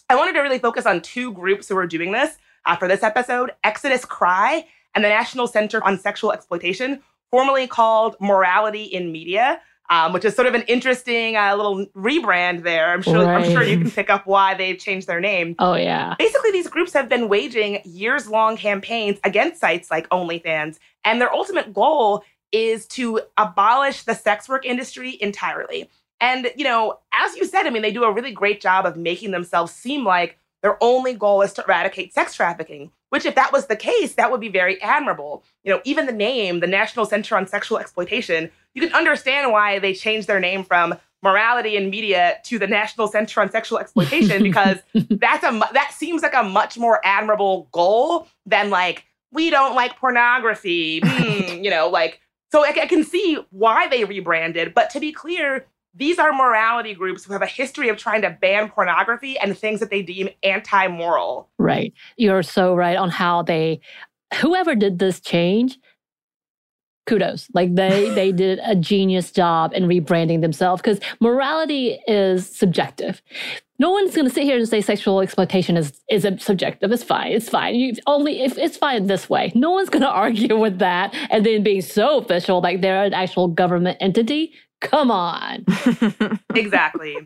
I 0.09 0.17
wanted 0.17 0.33
to 0.35 0.41
really 0.41 0.59
focus 0.59 0.87
on 0.87 1.01
two 1.01 1.33
groups 1.33 1.69
who 1.69 1.77
are 1.77 1.87
doing 1.87 2.13
this 2.13 2.37
uh, 2.67 2.77
for 2.77 2.89
this 2.89 3.03
episode 3.03 3.53
Exodus 3.65 4.05
Cry 4.05 4.67
and 4.95 5.05
the 5.05 5.09
National 5.09 5.47
Center 5.47 5.83
on 5.85 5.99
Sexual 5.99 6.33
Exploitation, 6.33 7.01
formerly 7.31 7.67
called 7.67 8.17
Morality 8.21 8.85
in 8.85 9.13
Media. 9.13 9.61
Um, 9.93 10.13
which 10.13 10.25
is 10.25 10.37
sort 10.37 10.47
of 10.47 10.55
an 10.55 10.63
interesting 10.69 11.37
uh, 11.37 11.57
little 11.57 11.85
rebrand 11.97 12.63
there. 12.63 12.93
I'm 12.93 13.03
sure. 13.03 13.27
I'm 13.27 13.51
sure 13.51 13.65
you 13.65 13.77
can 13.77 13.91
pick 13.91 14.09
up 14.09 14.25
why 14.25 14.55
they've 14.55 14.79
changed 14.79 15.09
their 15.09 15.19
name. 15.19 15.57
Oh, 15.59 15.75
yeah. 15.75 16.15
Basically, 16.17 16.53
these 16.53 16.69
groups 16.69 16.93
have 16.93 17.09
been 17.09 17.29
waging 17.29 17.81
years 17.85 18.29
long 18.29 18.57
campaigns 18.57 19.19
against 19.25 19.61
sites 19.61 19.91
like 19.91 20.09
OnlyFans, 20.11 20.79
and 21.05 21.21
their 21.21 21.35
ultimate 21.35 21.75
goal 21.75 22.23
is 22.53 22.87
to 22.87 23.21
abolish 23.37 24.05
the 24.05 24.15
sex 24.15 24.49
work 24.49 24.65
industry 24.65 25.19
entirely. 25.21 25.91
And, 26.21 26.53
you 26.55 26.63
know, 26.63 27.01
as 27.13 27.35
you 27.35 27.45
said, 27.45 27.67
I 27.67 27.71
mean, 27.71 27.83
they 27.83 27.91
do 27.91 28.05
a 28.05 28.13
really 28.13 28.31
great 28.31 28.61
job 28.61 28.87
of 28.87 28.97
making 28.97 29.33
themselves 29.33 29.73
seem 29.73 30.05
like 30.05 30.39
their 30.63 30.83
only 30.83 31.15
goal 31.15 31.43
is 31.43 31.53
to 31.55 31.65
eradicate 31.65 32.13
sex 32.13 32.35
trafficking, 32.35 32.91
which, 33.09 33.25
if 33.25 33.35
that 33.35 33.53
was 33.53 33.67
the 33.67 33.77
case, 33.77 34.15
that 34.15 34.31
would 34.31 34.41
be 34.41 34.49
very 34.49 34.81
admirable. 34.83 35.43
You 35.65 35.73
know, 35.73 35.81
even 35.85 36.07
the 36.07 36.13
name, 36.13 36.61
the 36.61 36.67
National 36.67 37.07
Center 37.07 37.37
on 37.37 37.47
Sexual 37.47 37.79
Exploitation, 37.79 38.51
you 38.75 38.83
can 38.83 38.93
understand 38.95 39.53
why 39.53 39.79
they 39.79 39.95
changed 39.95 40.29
their 40.29 40.41
name 40.41 40.65
from 40.65 40.95
morality 41.23 41.77
and 41.77 41.91
media 41.91 42.39
to 42.45 42.59
the 42.59 42.67
National 42.67 43.09
Center 43.09 43.41
on 43.41 43.51
Sexual 43.51 43.79
Exploitation 43.79 44.43
because 44.43 44.79
that's 44.93 45.45
a 45.45 45.61
that 45.73 45.93
seems 45.97 46.23
like 46.23 46.35
a 46.35 46.43
much 46.43 46.79
more 46.79 47.01
admirable 47.05 47.69
goal 47.73 48.29
than 48.47 48.71
like 48.71 49.05
we 49.33 49.51
don't 49.51 49.75
like 49.75 49.97
pornography, 49.97 51.01
Hmm, 51.05 51.41
you 51.65 51.71
know, 51.71 51.89
like 51.89 52.21
so 52.53 52.65
I, 52.65 52.69
I 52.83 52.87
can 52.87 53.05
see 53.05 53.39
why 53.51 53.89
they 53.89 54.05
rebranded. 54.05 54.75
But 54.75 54.91
to 54.91 55.01
be 55.01 55.13
clear, 55.13 55.67
these 55.95 56.19
are 56.19 56.33
morality 56.33 56.95
groups 56.95 57.25
who 57.25 57.33
have 57.33 57.43
a 57.43 57.47
history 57.47 57.89
of 57.89 57.97
trying 57.97 58.23
to 58.23 58.31
ban 58.31 58.69
pornography 58.71 59.39
and 59.39 59.57
things 59.57 59.81
that 59.81 59.91
they 59.91 60.03
deem 60.03 60.29
anti-moral. 60.43 61.49
Right. 61.59 61.93
You're 62.17 62.43
so 62.43 62.75
right 62.75 62.97
on 62.97 63.11
how 63.11 63.43
they, 63.43 63.81
whoever 64.41 64.75
did 64.75 64.99
this 64.99 65.21
change, 65.21 65.79
kudos. 67.07 67.49
Like 67.53 67.75
they 67.75 68.11
they 68.15 68.33
did 68.33 68.61
a 68.65 68.77
genius 68.77 69.33
job 69.33 69.73
in 69.75 69.85
rebranding 69.85 70.41
themselves 70.41 70.81
because 70.81 71.01
morality 71.21 71.99
is 72.07 72.47
subjective. 72.49 73.21
No 73.79 73.91
one's 73.91 74.15
going 74.15 74.29
to 74.29 74.33
sit 74.33 74.45
here 74.45 74.59
and 74.59 74.69
say 74.69 74.81
sexual 74.81 75.21
exploitation 75.21 75.77
is 75.77 76.01
is 76.09 76.27
subjective. 76.39 76.93
It's 76.93 77.03
fine. 77.03 77.33
It's 77.33 77.49
fine. 77.49 77.75
You 77.75 77.95
only 78.07 78.43
if 78.43 78.57
it's 78.57 78.77
fine 78.77 79.07
this 79.07 79.29
way. 79.29 79.53
No 79.55 79.71
one's 79.71 79.91
going 79.91 80.03
to 80.11 80.11
argue 80.11 80.57
with 80.57 80.79
that. 80.79 81.15
And 81.31 81.45
then 81.45 81.63
being 81.63 81.83
so 81.83 82.19
official, 82.19 82.61
like 82.61 82.81
they're 82.81 83.05
an 83.05 83.15
actual 83.15 83.49
government 83.49 83.99
entity. 84.01 84.53
Come 84.81 85.11
on. 85.11 85.65
exactly. 86.55 87.17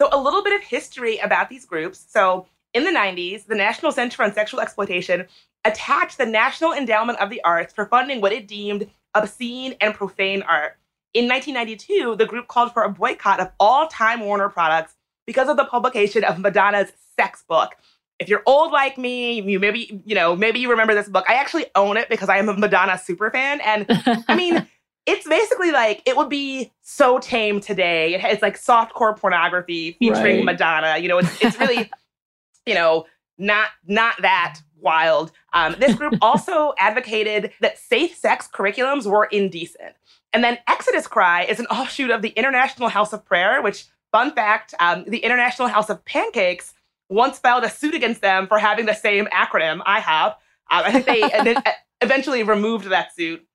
So, 0.00 0.08
a 0.10 0.20
little 0.20 0.42
bit 0.42 0.54
of 0.54 0.62
history 0.62 1.18
about 1.18 1.48
these 1.48 1.64
groups. 1.64 2.04
So, 2.08 2.46
in 2.74 2.84
the 2.84 2.90
90s, 2.90 3.46
the 3.46 3.54
National 3.54 3.92
Center 3.92 4.22
on 4.22 4.32
Sexual 4.32 4.60
Exploitation 4.60 5.26
attacked 5.64 6.18
the 6.18 6.26
National 6.26 6.72
Endowment 6.72 7.18
of 7.20 7.30
the 7.30 7.42
Arts 7.44 7.72
for 7.72 7.86
funding 7.86 8.20
what 8.20 8.32
it 8.32 8.48
deemed 8.48 8.88
obscene 9.14 9.74
and 9.80 9.94
profane 9.94 10.42
art. 10.42 10.78
In 11.14 11.28
1992, 11.28 12.16
the 12.16 12.26
group 12.26 12.48
called 12.48 12.72
for 12.72 12.82
a 12.82 12.88
boycott 12.88 13.38
of 13.38 13.50
all 13.60 13.86
Time 13.88 14.20
Warner 14.20 14.48
products 14.48 14.94
because 15.26 15.48
of 15.48 15.56
the 15.56 15.66
publication 15.66 16.24
of 16.24 16.38
Madonna's 16.38 16.90
sex 17.18 17.44
book. 17.46 17.74
If 18.18 18.28
you're 18.28 18.42
old 18.46 18.72
like 18.72 18.96
me, 18.98 19.40
you 19.40 19.58
maybe, 19.58 20.02
you 20.06 20.14
know, 20.14 20.34
maybe 20.34 20.60
you 20.60 20.70
remember 20.70 20.94
this 20.94 21.08
book. 21.08 21.24
I 21.28 21.34
actually 21.34 21.66
own 21.74 21.96
it 21.96 22.08
because 22.08 22.28
I 22.28 22.38
am 22.38 22.48
a 22.48 22.56
Madonna 22.56 22.98
super 22.98 23.30
fan. 23.30 23.60
And 23.60 23.86
I 24.28 24.34
mean, 24.36 24.66
it's 25.06 25.26
basically 25.28 25.72
like 25.72 26.02
it 26.06 26.16
would 26.16 26.28
be 26.28 26.72
so 26.82 27.18
tame 27.18 27.60
today. 27.60 28.14
It- 28.14 28.24
It's 28.24 28.42
like 28.42 28.58
softcore 28.58 29.16
pornography 29.16 29.96
featuring 29.98 30.36
Right. 30.38 30.44
Madonna. 30.44 30.98
You 30.98 31.08
know, 31.08 31.18
it's, 31.18 31.42
it's 31.42 31.58
really, 31.58 31.90
you 32.66 32.74
know, 32.74 33.06
not 33.38 33.70
not 33.86 34.20
that 34.22 34.60
wild. 34.80 35.32
Um, 35.52 35.76
this 35.78 35.94
group 35.94 36.14
also 36.22 36.74
advocated 36.78 37.52
that 37.60 37.78
safe 37.78 38.16
sex 38.16 38.48
curriculums 38.52 39.06
were 39.06 39.24
indecent. 39.26 39.94
And 40.32 40.42
then 40.42 40.58
Exodus 40.68 41.06
Cry 41.06 41.42
is 41.44 41.60
an 41.60 41.66
offshoot 41.66 42.10
of 42.10 42.22
the 42.22 42.30
International 42.30 42.88
House 42.88 43.12
of 43.12 43.24
Prayer, 43.24 43.60
which, 43.62 43.84
fun 44.12 44.32
fact, 44.34 44.74
um, 44.80 45.04
the 45.06 45.18
International 45.18 45.68
House 45.68 45.90
of 45.90 46.02
Pancakes 46.04 46.72
once 47.10 47.38
filed 47.38 47.64
a 47.64 47.68
suit 47.70 47.94
against 47.94 48.22
them 48.22 48.46
for 48.46 48.58
having 48.58 48.86
the 48.86 48.94
same 48.94 49.26
acronym 49.26 49.80
IHOP. 49.82 50.30
Um, 50.70 50.82
I 50.86 50.90
think 51.02 51.04
they 51.06 51.54
eventually 52.00 52.42
removed 52.44 52.86
that 52.86 53.14
suit. 53.14 53.46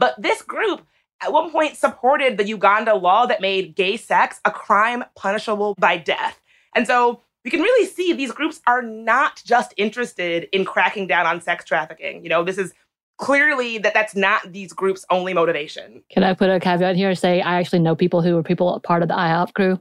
But 0.00 0.20
this 0.20 0.42
group 0.42 0.84
at 1.22 1.32
one 1.32 1.50
point 1.50 1.76
supported 1.76 2.38
the 2.38 2.46
Uganda 2.46 2.94
law 2.94 3.26
that 3.26 3.40
made 3.40 3.76
gay 3.76 3.96
sex 3.96 4.40
a 4.44 4.50
crime 4.50 5.04
punishable 5.14 5.76
by 5.78 5.98
death. 5.98 6.40
And 6.74 6.86
so 6.86 7.20
we 7.44 7.50
can 7.50 7.60
really 7.60 7.86
see 7.86 8.12
these 8.12 8.32
groups 8.32 8.60
are 8.66 8.82
not 8.82 9.42
just 9.44 9.74
interested 9.76 10.48
in 10.52 10.64
cracking 10.64 11.06
down 11.06 11.26
on 11.26 11.40
sex 11.40 11.64
trafficking. 11.64 12.22
You 12.22 12.30
know, 12.30 12.42
this 12.42 12.58
is 12.58 12.72
clearly 13.18 13.76
that 13.78 13.92
that's 13.92 14.16
not 14.16 14.52
these 14.52 14.72
groups' 14.72 15.04
only 15.10 15.34
motivation. 15.34 16.02
Can 16.10 16.24
I 16.24 16.32
put 16.32 16.48
a 16.48 16.58
caveat 16.58 16.96
here 16.96 17.10
and 17.10 17.18
say 17.18 17.42
I 17.42 17.60
actually 17.60 17.80
know 17.80 17.94
people 17.94 18.22
who 18.22 18.34
were 18.34 18.42
people 18.42 18.80
part 18.80 19.02
of 19.02 19.08
the 19.08 19.14
IHOP 19.14 19.52
crew? 19.52 19.78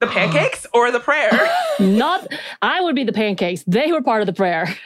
The 0.00 0.08
pancakes 0.08 0.66
or 0.74 0.90
the 0.90 1.00
prayer? 1.00 1.30
Not, 1.78 2.26
I 2.62 2.80
would 2.80 2.96
be 2.96 3.04
the 3.04 3.12
pancakes. 3.12 3.62
They 3.66 3.92
were 3.92 4.02
part 4.02 4.22
of 4.22 4.26
the 4.26 4.32
prayer. 4.32 4.76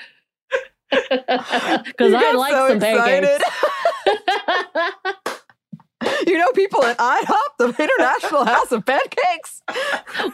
Because 1.85 2.14
I 2.14 2.33
like 2.33 2.53
so 2.53 2.68
some 2.68 2.81
pancakes. 2.81 3.44
you 6.27 6.38
know, 6.38 6.51
people 6.53 6.83
at 6.85 6.96
IHOP, 6.98 7.57
the 7.59 7.66
International 7.68 8.44
House 8.44 8.72
of 8.72 8.87
Pancakes. 8.87 9.62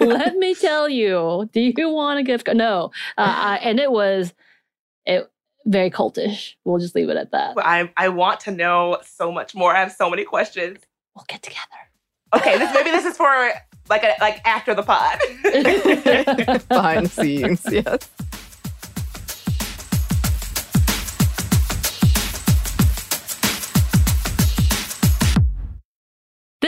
Let 0.01 0.37
me 0.37 0.55
tell 0.55 0.88
you. 0.88 1.49
Do 1.53 1.61
you 1.61 1.88
want 1.88 2.21
a 2.21 2.23
gift 2.23 2.45
card? 2.45 2.57
No. 2.57 2.90
Uh, 3.19 3.35
I, 3.37 3.57
and 3.62 3.81
it 3.81 3.90
was 3.90 4.33
it 5.07 5.31
very 5.67 5.90
cultish. 5.90 6.55
We'll 6.64 6.79
just 6.79 6.95
leave 6.95 7.09
it 7.09 7.17
at 7.17 7.33
that. 7.33 7.55
I, 7.59 7.90
I 7.97 8.09
want 8.11 8.40
to 8.40 8.51
know 8.51 8.99
so 9.05 9.33
much 9.33 9.55
more. 9.55 9.75
I 9.75 9.81
have 9.81 9.93
so 9.93 10.11
many 10.11 10.25
questions. 10.25 10.79
We'll 11.14 11.25
get 11.29 11.43
together. 11.43 11.62
Okay, 12.35 12.59
this 12.59 12.73
maybe 12.75 12.90
this 12.90 13.05
is 13.05 13.17
for 13.17 13.53
like 13.88 14.03
a, 14.03 14.14
like 14.21 14.40
after 14.45 14.75
the 14.75 14.83
pod. 14.83 15.19
Behind 16.69 17.07
the 17.07 17.11
scenes, 17.11 17.64
yes. 17.71 18.11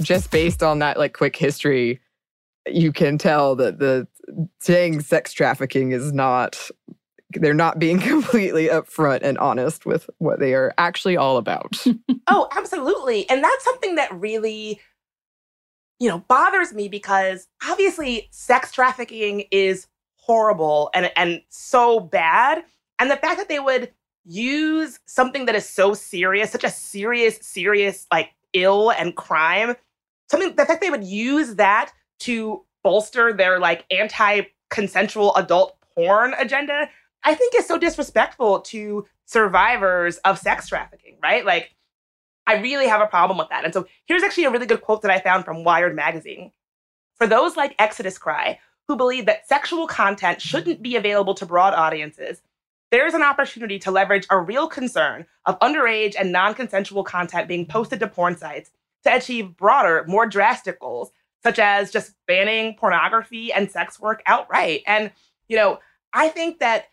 just 0.00 0.30
based 0.30 0.62
on 0.62 0.78
that 0.80 0.98
like 0.98 1.14
quick 1.14 1.36
history, 1.36 2.00
you 2.66 2.92
can 2.92 3.18
tell 3.18 3.56
that 3.56 3.78
the 3.78 4.06
saying 4.60 5.00
sex 5.00 5.32
trafficking 5.32 5.92
is 5.92 6.12
not 6.12 6.70
they're 7.34 7.54
not 7.54 7.78
being 7.78 7.98
completely 8.00 8.68
upfront 8.68 9.20
and 9.22 9.38
honest 9.38 9.86
with 9.86 10.10
what 10.18 10.40
they 10.40 10.54
are 10.54 10.74
actually 10.78 11.16
all 11.16 11.36
about. 11.36 11.84
oh, 12.26 12.48
absolutely. 12.56 13.28
And 13.30 13.42
that's 13.42 13.64
something 13.64 13.94
that 13.94 14.12
really 14.12 14.80
you 16.00 16.08
know 16.08 16.18
bothers 16.26 16.72
me 16.72 16.88
because 16.88 17.46
obviously 17.68 18.28
sex 18.32 18.72
trafficking 18.72 19.44
is 19.52 19.86
horrible 20.16 20.90
and 20.94 21.12
and 21.14 21.42
so 21.50 22.00
bad 22.00 22.64
and 22.98 23.10
the 23.10 23.16
fact 23.16 23.38
that 23.38 23.48
they 23.48 23.60
would 23.60 23.92
use 24.24 24.98
something 25.06 25.46
that 25.46 25.54
is 25.54 25.68
so 25.68 25.94
serious 25.94 26.50
such 26.50 26.64
a 26.64 26.70
serious 26.70 27.38
serious 27.42 28.06
like 28.12 28.30
ill 28.54 28.90
and 28.90 29.14
crime 29.14 29.74
something 30.30 30.54
the 30.56 30.64
fact 30.64 30.80
they 30.80 30.90
would 30.90 31.04
use 31.04 31.56
that 31.56 31.92
to 32.20 32.64
bolster 32.82 33.32
their 33.32 33.58
like 33.58 33.84
anti-consensual 33.90 35.34
adult 35.36 35.76
porn 35.94 36.34
agenda 36.38 36.88
i 37.24 37.34
think 37.34 37.54
is 37.54 37.66
so 37.66 37.76
disrespectful 37.76 38.60
to 38.60 39.06
survivors 39.26 40.16
of 40.18 40.38
sex 40.38 40.68
trafficking 40.68 41.16
right? 41.22 41.44
Like 41.44 41.74
i 42.46 42.56
really 42.60 42.88
have 42.88 43.00
a 43.00 43.06
problem 43.06 43.38
with 43.38 43.48
that. 43.50 43.64
And 43.64 43.72
so 43.72 43.86
here's 44.06 44.22
actually 44.22 44.44
a 44.44 44.50
really 44.50 44.66
good 44.66 44.82
quote 44.82 45.02
that 45.02 45.10
i 45.10 45.20
found 45.20 45.44
from 45.44 45.64
wired 45.64 45.94
magazine. 45.94 46.52
For 47.16 47.26
those 47.26 47.56
like 47.56 47.74
exodus 47.78 48.18
cry 48.18 48.58
who 48.88 48.96
believe 48.96 49.26
that 49.26 49.46
sexual 49.46 49.86
content 49.86 50.40
shouldn't 50.40 50.82
be 50.82 50.96
available 50.96 51.34
to 51.34 51.46
broad 51.46 51.74
audiences 51.74 52.42
there's 52.90 53.14
an 53.14 53.22
opportunity 53.22 53.78
to 53.78 53.92
leverage 53.92 54.26
a 54.30 54.38
real 54.40 54.66
concern 54.66 55.24
of 55.46 55.56
underage 55.60 56.16
and 56.18 56.32
non 56.32 56.54
consensual 56.54 57.04
content 57.04 57.46
being 57.46 57.66
posted 57.66 58.00
to 58.00 58.08
porn 58.08 58.36
sites 58.36 58.72
to 59.04 59.14
achieve 59.14 59.56
broader, 59.56 60.04
more 60.06 60.26
drastic 60.26 60.80
goals, 60.80 61.10
such 61.42 61.58
as 61.58 61.90
just 61.90 62.14
banning 62.26 62.74
pornography 62.74 63.52
and 63.52 63.70
sex 63.70 63.98
work 63.98 64.22
outright. 64.26 64.82
And, 64.86 65.10
you 65.48 65.56
know, 65.56 65.78
I 66.12 66.28
think 66.28 66.58
that 66.58 66.86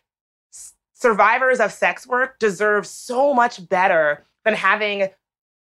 survivors 0.94 1.60
of 1.60 1.72
sex 1.72 2.08
work 2.08 2.40
deserve 2.40 2.88
so 2.88 3.34
much 3.34 3.68
better 3.68 4.26
than 4.46 4.56
having 4.56 5.10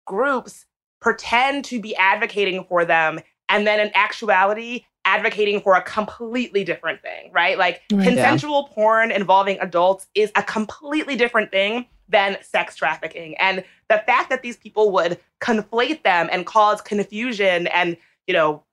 groups 0.06 0.66
pretend 1.00 1.66
to 1.66 1.80
be 1.80 1.96
advocating 1.96 2.66
for 2.66 2.86
them 2.86 3.20
and 3.50 3.66
then 3.66 3.80
in 3.80 3.92
actuality 3.94 4.86
advocating 5.06 5.62
for 5.62 5.76
a 5.76 5.82
completely 5.82 6.64
different 6.64 7.02
thing, 7.02 7.32
right? 7.32 7.58
Like 7.58 7.82
oh, 7.92 7.98
Right. 7.98 8.08
consensual 8.08 8.66
porn 8.66 9.12
involving 9.12 9.60
adults 9.60 10.08
is 10.16 10.32
a 10.36 10.44
completely 10.44 11.16
different 11.16 11.52
thing 11.52 11.88
than 12.08 12.38
sex 12.42 12.76
trafficking. 12.76 13.36
And 13.38 13.64
the 13.90 14.04
fact 14.06 14.30
that 14.30 14.42
these 14.42 14.58
people 14.58 14.92
would 14.92 15.20
conflate 15.40 16.04
them 16.04 16.30
and 16.32 16.46
cause 16.46 16.82
confusion 16.82 17.68
and, 17.68 17.98
you 18.28 18.34
know, 18.34 18.64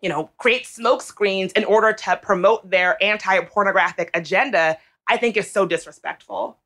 you 0.00 0.08
know, 0.08 0.30
create 0.38 0.64
smoke 0.64 1.02
screens 1.02 1.50
in 1.52 1.64
order 1.64 1.92
to 1.92 2.16
promote 2.22 2.70
their 2.70 3.02
anti-pornographic 3.02 4.10
agenda, 4.14 4.78
I 5.08 5.16
think 5.16 5.36
is 5.36 5.50
so 5.50 5.66
disrespectful. 5.66 6.56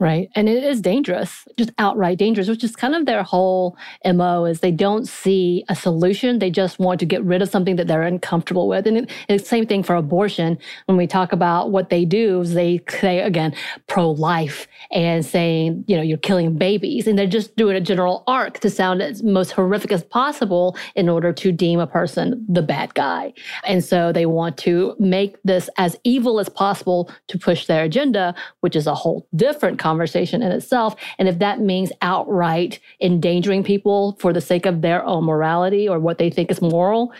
Right. 0.00 0.30
And 0.34 0.48
it 0.48 0.64
is 0.64 0.80
dangerous, 0.80 1.46
just 1.58 1.72
outright 1.76 2.16
dangerous, 2.16 2.48
which 2.48 2.64
is 2.64 2.74
kind 2.74 2.94
of 2.94 3.04
their 3.04 3.22
whole 3.22 3.76
MO 4.02 4.46
is 4.46 4.60
they 4.60 4.72
don't 4.72 5.06
see 5.06 5.62
a 5.68 5.76
solution. 5.76 6.38
They 6.38 6.50
just 6.50 6.78
want 6.78 7.00
to 7.00 7.06
get 7.06 7.22
rid 7.22 7.42
of 7.42 7.50
something 7.50 7.76
that 7.76 7.86
they're 7.86 8.04
uncomfortable 8.04 8.66
with. 8.66 8.86
And 8.86 9.10
it's 9.28 9.42
the 9.42 9.48
same 9.48 9.66
thing 9.66 9.82
for 9.82 9.94
abortion. 9.96 10.56
When 10.86 10.96
we 10.96 11.06
talk 11.06 11.34
about 11.34 11.70
what 11.70 11.90
they 11.90 12.06
do 12.06 12.40
is 12.40 12.54
they 12.54 12.80
say, 12.88 13.20
again, 13.20 13.54
pro-life 13.88 14.66
and 14.90 15.22
saying, 15.22 15.84
you 15.86 15.96
know, 15.98 16.02
you're 16.02 16.16
killing 16.16 16.56
babies. 16.56 17.06
And 17.06 17.18
they're 17.18 17.26
just 17.26 17.54
doing 17.56 17.76
a 17.76 17.80
general 17.80 18.24
arc 18.26 18.60
to 18.60 18.70
sound 18.70 19.02
as 19.02 19.22
most 19.22 19.50
horrific 19.50 19.92
as 19.92 20.02
possible 20.02 20.78
in 20.94 21.10
order 21.10 21.30
to 21.34 21.52
deem 21.52 21.78
a 21.78 21.86
person 21.86 22.42
the 22.48 22.62
bad 22.62 22.94
guy. 22.94 23.34
And 23.64 23.84
so 23.84 24.12
they 24.12 24.24
want 24.24 24.56
to 24.58 24.96
make 24.98 25.36
this 25.44 25.68
as 25.76 25.94
evil 26.04 26.40
as 26.40 26.48
possible 26.48 27.10
to 27.28 27.38
push 27.38 27.66
their 27.66 27.84
agenda, 27.84 28.34
which 28.60 28.74
is 28.74 28.86
a 28.86 28.94
whole 28.94 29.28
different 29.36 29.78
conversation 29.90 30.42
in 30.42 30.52
itself. 30.52 30.94
And 31.18 31.28
if 31.28 31.38
that 31.38 31.60
means 31.60 31.90
outright 32.00 32.78
endangering 33.00 33.62
people 33.64 34.16
for 34.20 34.32
the 34.32 34.40
sake 34.40 34.66
of 34.66 34.82
their 34.82 35.04
own 35.04 35.24
morality 35.24 35.88
or 35.88 35.98
what 35.98 36.18
they 36.18 36.30
think 36.30 36.50
is 36.50 36.62
moral, 36.62 37.12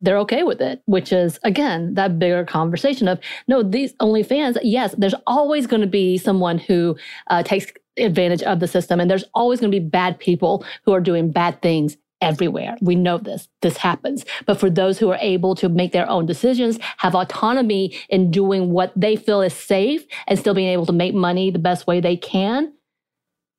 they're 0.00 0.18
okay 0.18 0.42
with 0.42 0.60
it, 0.60 0.82
which 0.86 1.10
is 1.12 1.40
again 1.42 1.94
that 1.94 2.18
bigger 2.18 2.44
conversation 2.44 3.08
of 3.08 3.18
no, 3.48 3.62
these 3.62 3.92
OnlyFans, 3.94 4.58
yes, 4.62 4.94
there's 4.98 5.14
always 5.26 5.66
going 5.66 5.80
to 5.88 5.92
be 6.02 6.18
someone 6.18 6.58
who 6.58 6.96
uh, 7.32 7.42
takes 7.42 7.66
advantage 7.96 8.42
of 8.42 8.60
the 8.60 8.68
system, 8.68 9.00
and 9.00 9.10
there's 9.10 9.24
always 9.34 9.58
going 9.60 9.72
to 9.72 9.80
be 9.80 9.84
bad 9.84 10.18
people 10.18 10.64
who 10.84 10.92
are 10.92 11.00
doing 11.00 11.32
bad 11.32 11.60
things 11.62 11.96
everywhere. 12.20 12.76
We 12.80 12.94
know 12.94 13.18
this. 13.18 13.48
This 13.62 13.76
happens. 13.76 14.24
But 14.46 14.58
for 14.58 14.70
those 14.70 14.98
who 14.98 15.10
are 15.10 15.18
able 15.20 15.54
to 15.56 15.68
make 15.68 15.92
their 15.92 16.08
own 16.08 16.26
decisions, 16.26 16.78
have 16.98 17.14
autonomy 17.14 17.96
in 18.08 18.30
doing 18.30 18.70
what 18.70 18.92
they 18.96 19.16
feel 19.16 19.40
is 19.40 19.54
safe 19.54 20.04
and 20.26 20.38
still 20.38 20.54
being 20.54 20.68
able 20.68 20.86
to 20.86 20.92
make 20.92 21.14
money 21.14 21.50
the 21.50 21.58
best 21.58 21.86
way 21.86 22.00
they 22.00 22.16
can, 22.16 22.72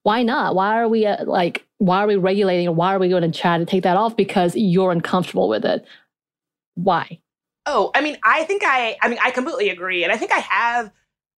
why 0.04 0.24
not? 0.24 0.56
Why 0.56 0.80
are 0.80 0.88
we 0.88 1.06
uh, 1.06 1.26
like, 1.26 1.66
why 1.78 2.04
are 2.04 2.08
we 2.08 2.16
regulating 2.16 2.76
why 2.76 2.94
are 2.94 3.00
we 3.00 3.10
going 3.10 3.30
to 3.30 3.40
try 3.40 3.58
to 3.58 3.66
take 3.66 3.84
that 3.84 3.98
off 3.98 4.16
because 4.16 4.56
you're 4.56 4.92
uncomfortable 4.92 5.50
with 5.50 5.66
it? 5.66 5.86
Why? 6.76 7.20
Oh, 7.66 7.92
I 7.94 8.02
mean, 8.02 8.18
I 8.24 8.44
think 8.46 8.64
I, 8.66 8.98
I 9.02 9.10
mean, 9.10 9.20
I 9.22 9.32
completely 9.32 9.70
agree. 9.70 10.04
And 10.04 10.12
I 10.12 10.18
think 10.18 10.32
I 10.32 10.40
have 10.40 10.92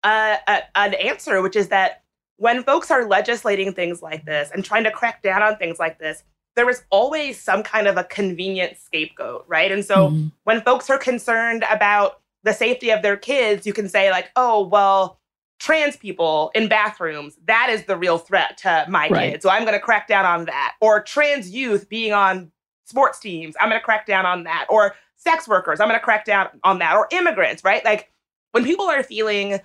a, 0.04 0.38
a, 0.48 0.62
an 0.76 0.94
answer, 0.94 1.42
which 1.42 1.56
is 1.56 1.70
that 1.70 2.04
when 2.38 2.64
folks 2.64 2.90
are 2.92 3.08
legislating 3.08 3.74
things 3.74 4.02
like 4.02 4.26
this 4.26 4.50
and 4.54 4.64
trying 4.64 4.84
to 4.84 4.92
crack 4.92 5.22
down 5.22 5.44
on 5.44 5.58
things 5.58 5.78
like 5.80 6.00
this, 6.00 6.24
there 6.56 6.70
is 6.70 6.84
always 6.90 7.40
some 7.40 7.64
kind 7.64 7.88
of 7.88 7.98
a 7.98 8.04
convenient 8.04 8.78
scapegoat, 8.78 9.46
right? 9.48 9.72
And 9.72 9.86
so 9.86 10.10
mm-hmm. 10.10 10.28
when 10.44 10.62
folks 10.62 10.90
are 10.90 10.98
concerned 10.98 11.64
about 11.70 12.20
the 12.44 12.54
safety 12.54 12.90
of 12.90 13.02
their 13.02 13.18
kids, 13.18 13.66
you 13.66 13.74
can 13.74 13.88
say, 13.88 14.12
like, 14.12 14.32
oh, 14.36 14.68
well, 14.68 15.20
trans 15.60 15.96
people 15.96 16.52
in 16.56 16.68
bathrooms, 16.68 17.38
that 17.46 17.70
is 17.70 17.86
the 17.86 17.96
real 17.96 18.18
threat 18.18 18.58
to 18.58 18.86
my 18.90 19.08
Right. 19.10 19.32
kids. 19.32 19.44
So 19.44 19.50
I'm 19.50 19.62
going 19.62 19.74
to 19.74 19.80
crack 19.80 20.08
down 20.08 20.26
on 20.26 20.46
that. 20.46 20.76
Or 20.82 21.02
trans 21.04 21.52
youth 21.52 21.88
being 21.88 22.14
on 22.14 22.52
sports 22.86 23.20
teams, 23.20 23.56
I'm 23.62 23.70
going 23.70 23.80
to 23.80 23.86
crack 23.86 24.08
down 24.08 24.26
on 24.26 24.44
that. 24.46 24.66
Or 24.70 24.96
sex 25.18 25.48
workers, 25.48 25.80
I'm 25.80 25.88
going 25.88 26.00
to 26.00 26.04
crack 26.04 26.26
down 26.26 26.50
on 26.64 26.80
that. 26.80 26.96
Or 26.96 27.08
immigrants, 27.12 27.64
right? 27.64 27.86
Like 27.86 28.12
when 28.54 28.64
people 28.64 28.86
are 28.86 29.04
feeling 29.04 29.60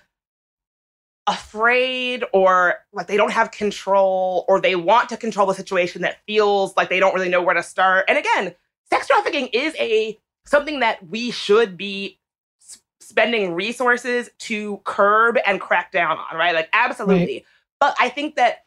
afraid 1.26 2.24
or 2.32 2.74
like 2.92 3.06
they 3.08 3.16
don't 3.16 3.32
have 3.32 3.50
control 3.50 4.44
or 4.48 4.60
they 4.60 4.76
want 4.76 5.08
to 5.08 5.16
control 5.16 5.46
the 5.46 5.54
situation 5.54 6.02
that 6.02 6.18
feels 6.26 6.76
like 6.76 6.88
they 6.88 7.00
don't 7.00 7.14
really 7.14 7.28
know 7.28 7.42
where 7.42 7.54
to 7.54 7.62
start. 7.62 8.04
And 8.08 8.16
again, 8.16 8.54
sex 8.88 9.08
trafficking 9.08 9.48
is 9.48 9.74
a 9.78 10.18
something 10.46 10.80
that 10.80 11.08
we 11.08 11.30
should 11.30 11.76
be 11.76 12.20
spending 13.00 13.54
resources 13.54 14.30
to 14.38 14.80
curb 14.84 15.38
and 15.46 15.60
crack 15.60 15.92
down 15.92 16.18
on, 16.18 16.36
right? 16.36 16.54
Like 16.54 16.68
absolutely. 16.72 17.44
But 17.80 17.96
I 18.00 18.08
think 18.08 18.36
that 18.36 18.64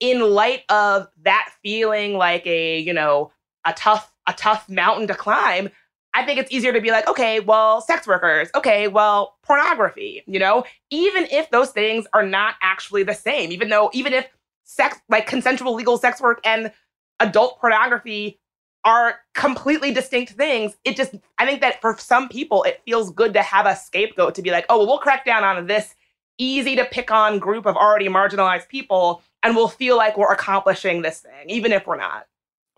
in 0.00 0.20
light 0.20 0.62
of 0.68 1.08
that 1.22 1.50
feeling 1.62 2.14
like 2.14 2.46
a, 2.46 2.78
you 2.78 2.92
know, 2.92 3.32
a 3.64 3.72
tough 3.72 4.12
a 4.26 4.32
tough 4.32 4.68
mountain 4.68 5.06
to 5.06 5.14
climb, 5.14 5.70
I 6.16 6.24
think 6.24 6.40
it's 6.40 6.50
easier 6.50 6.72
to 6.72 6.80
be 6.80 6.90
like, 6.90 7.06
okay, 7.06 7.40
well, 7.40 7.82
sex 7.82 8.06
workers, 8.06 8.48
okay, 8.54 8.88
well, 8.88 9.36
pornography, 9.42 10.22
you 10.26 10.38
know, 10.38 10.64
even 10.90 11.26
if 11.30 11.50
those 11.50 11.72
things 11.72 12.06
are 12.14 12.22
not 12.22 12.54
actually 12.62 13.02
the 13.02 13.12
same, 13.12 13.52
even 13.52 13.68
though, 13.68 13.90
even 13.92 14.14
if 14.14 14.26
sex, 14.64 14.98
like 15.10 15.26
consensual 15.26 15.74
legal 15.74 15.98
sex 15.98 16.18
work 16.18 16.40
and 16.42 16.72
adult 17.20 17.60
pornography 17.60 18.40
are 18.82 19.16
completely 19.34 19.92
distinct 19.92 20.32
things, 20.32 20.74
it 20.84 20.96
just, 20.96 21.14
I 21.36 21.44
think 21.44 21.60
that 21.60 21.82
for 21.82 21.98
some 21.98 22.30
people, 22.30 22.62
it 22.62 22.80
feels 22.86 23.10
good 23.10 23.34
to 23.34 23.42
have 23.42 23.66
a 23.66 23.76
scapegoat 23.76 24.34
to 24.36 24.42
be 24.42 24.50
like, 24.50 24.64
oh, 24.70 24.78
well, 24.78 24.86
we'll 24.86 24.98
crack 24.98 25.26
down 25.26 25.44
on 25.44 25.66
this 25.66 25.94
easy 26.38 26.76
to 26.76 26.86
pick 26.86 27.10
on 27.10 27.38
group 27.38 27.66
of 27.66 27.76
already 27.76 28.08
marginalized 28.08 28.68
people 28.68 29.22
and 29.42 29.54
we'll 29.54 29.68
feel 29.68 29.98
like 29.98 30.16
we're 30.16 30.32
accomplishing 30.32 31.02
this 31.02 31.20
thing, 31.20 31.50
even 31.50 31.72
if 31.72 31.86
we're 31.86 31.98
not. 31.98 32.26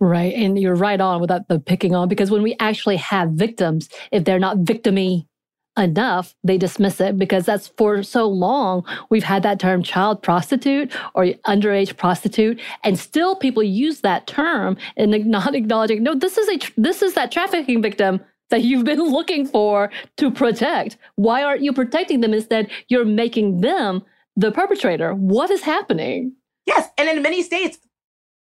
Right. 0.01 0.33
And 0.35 0.59
you're 0.59 0.77
right 0.77 1.01
on 1.01 1.21
without 1.21 1.49
the 1.49 1.59
picking 1.59 1.95
on 1.95 2.09
because 2.09 2.31
when 2.31 2.43
we 2.43 2.57
actually 2.61 2.97
have 2.97 3.31
victims, 3.31 3.89
if 4.13 4.25
they're 4.25 4.39
not 4.39 4.59
victimy 4.59 5.27
enough, 5.77 6.35
they 6.45 6.59
dismiss 6.59 7.01
it 7.01 7.19
because 7.19 7.47
that's 7.47 7.69
for 7.69 8.03
so 8.03 8.29
long 8.29 8.85
we've 9.11 9.25
had 9.25 9.43
that 9.45 9.61
term 9.61 9.83
child 9.83 10.23
prostitute 10.23 10.93
or 11.15 11.27
underage 11.47 11.97
prostitute 11.97 12.61
and 12.85 12.99
still 12.99 13.37
people 13.37 13.63
use 13.63 14.01
that 14.01 14.27
term 14.27 14.77
and 14.97 15.27
not 15.27 15.55
acknowledging 15.55 16.03
no 16.03 16.15
this 16.15 16.37
is 16.37 16.49
a 16.49 16.59
this 16.81 17.01
is 17.01 17.15
that 17.15 17.31
trafficking 17.31 17.81
victim 17.81 18.21
that 18.51 18.63
you've 18.63 18.85
been 18.85 19.03
looking 19.13 19.47
for 19.47 19.91
to 20.17 20.31
protect. 20.31 20.97
Why 21.17 21.43
aren't 21.43 21.63
you 21.63 21.73
protecting 21.73 22.21
them 22.21 22.35
instead 22.35 22.71
you're 22.89 23.05
making 23.05 23.61
them 23.61 24.03
the 24.37 24.53
perpetrator? 24.53 25.15
What 25.15 25.51
is 25.51 25.63
happening? 25.63 26.35
Yes, 26.67 26.89
and 26.99 27.09
in 27.09 27.23
many 27.23 27.43
states, 27.43 27.79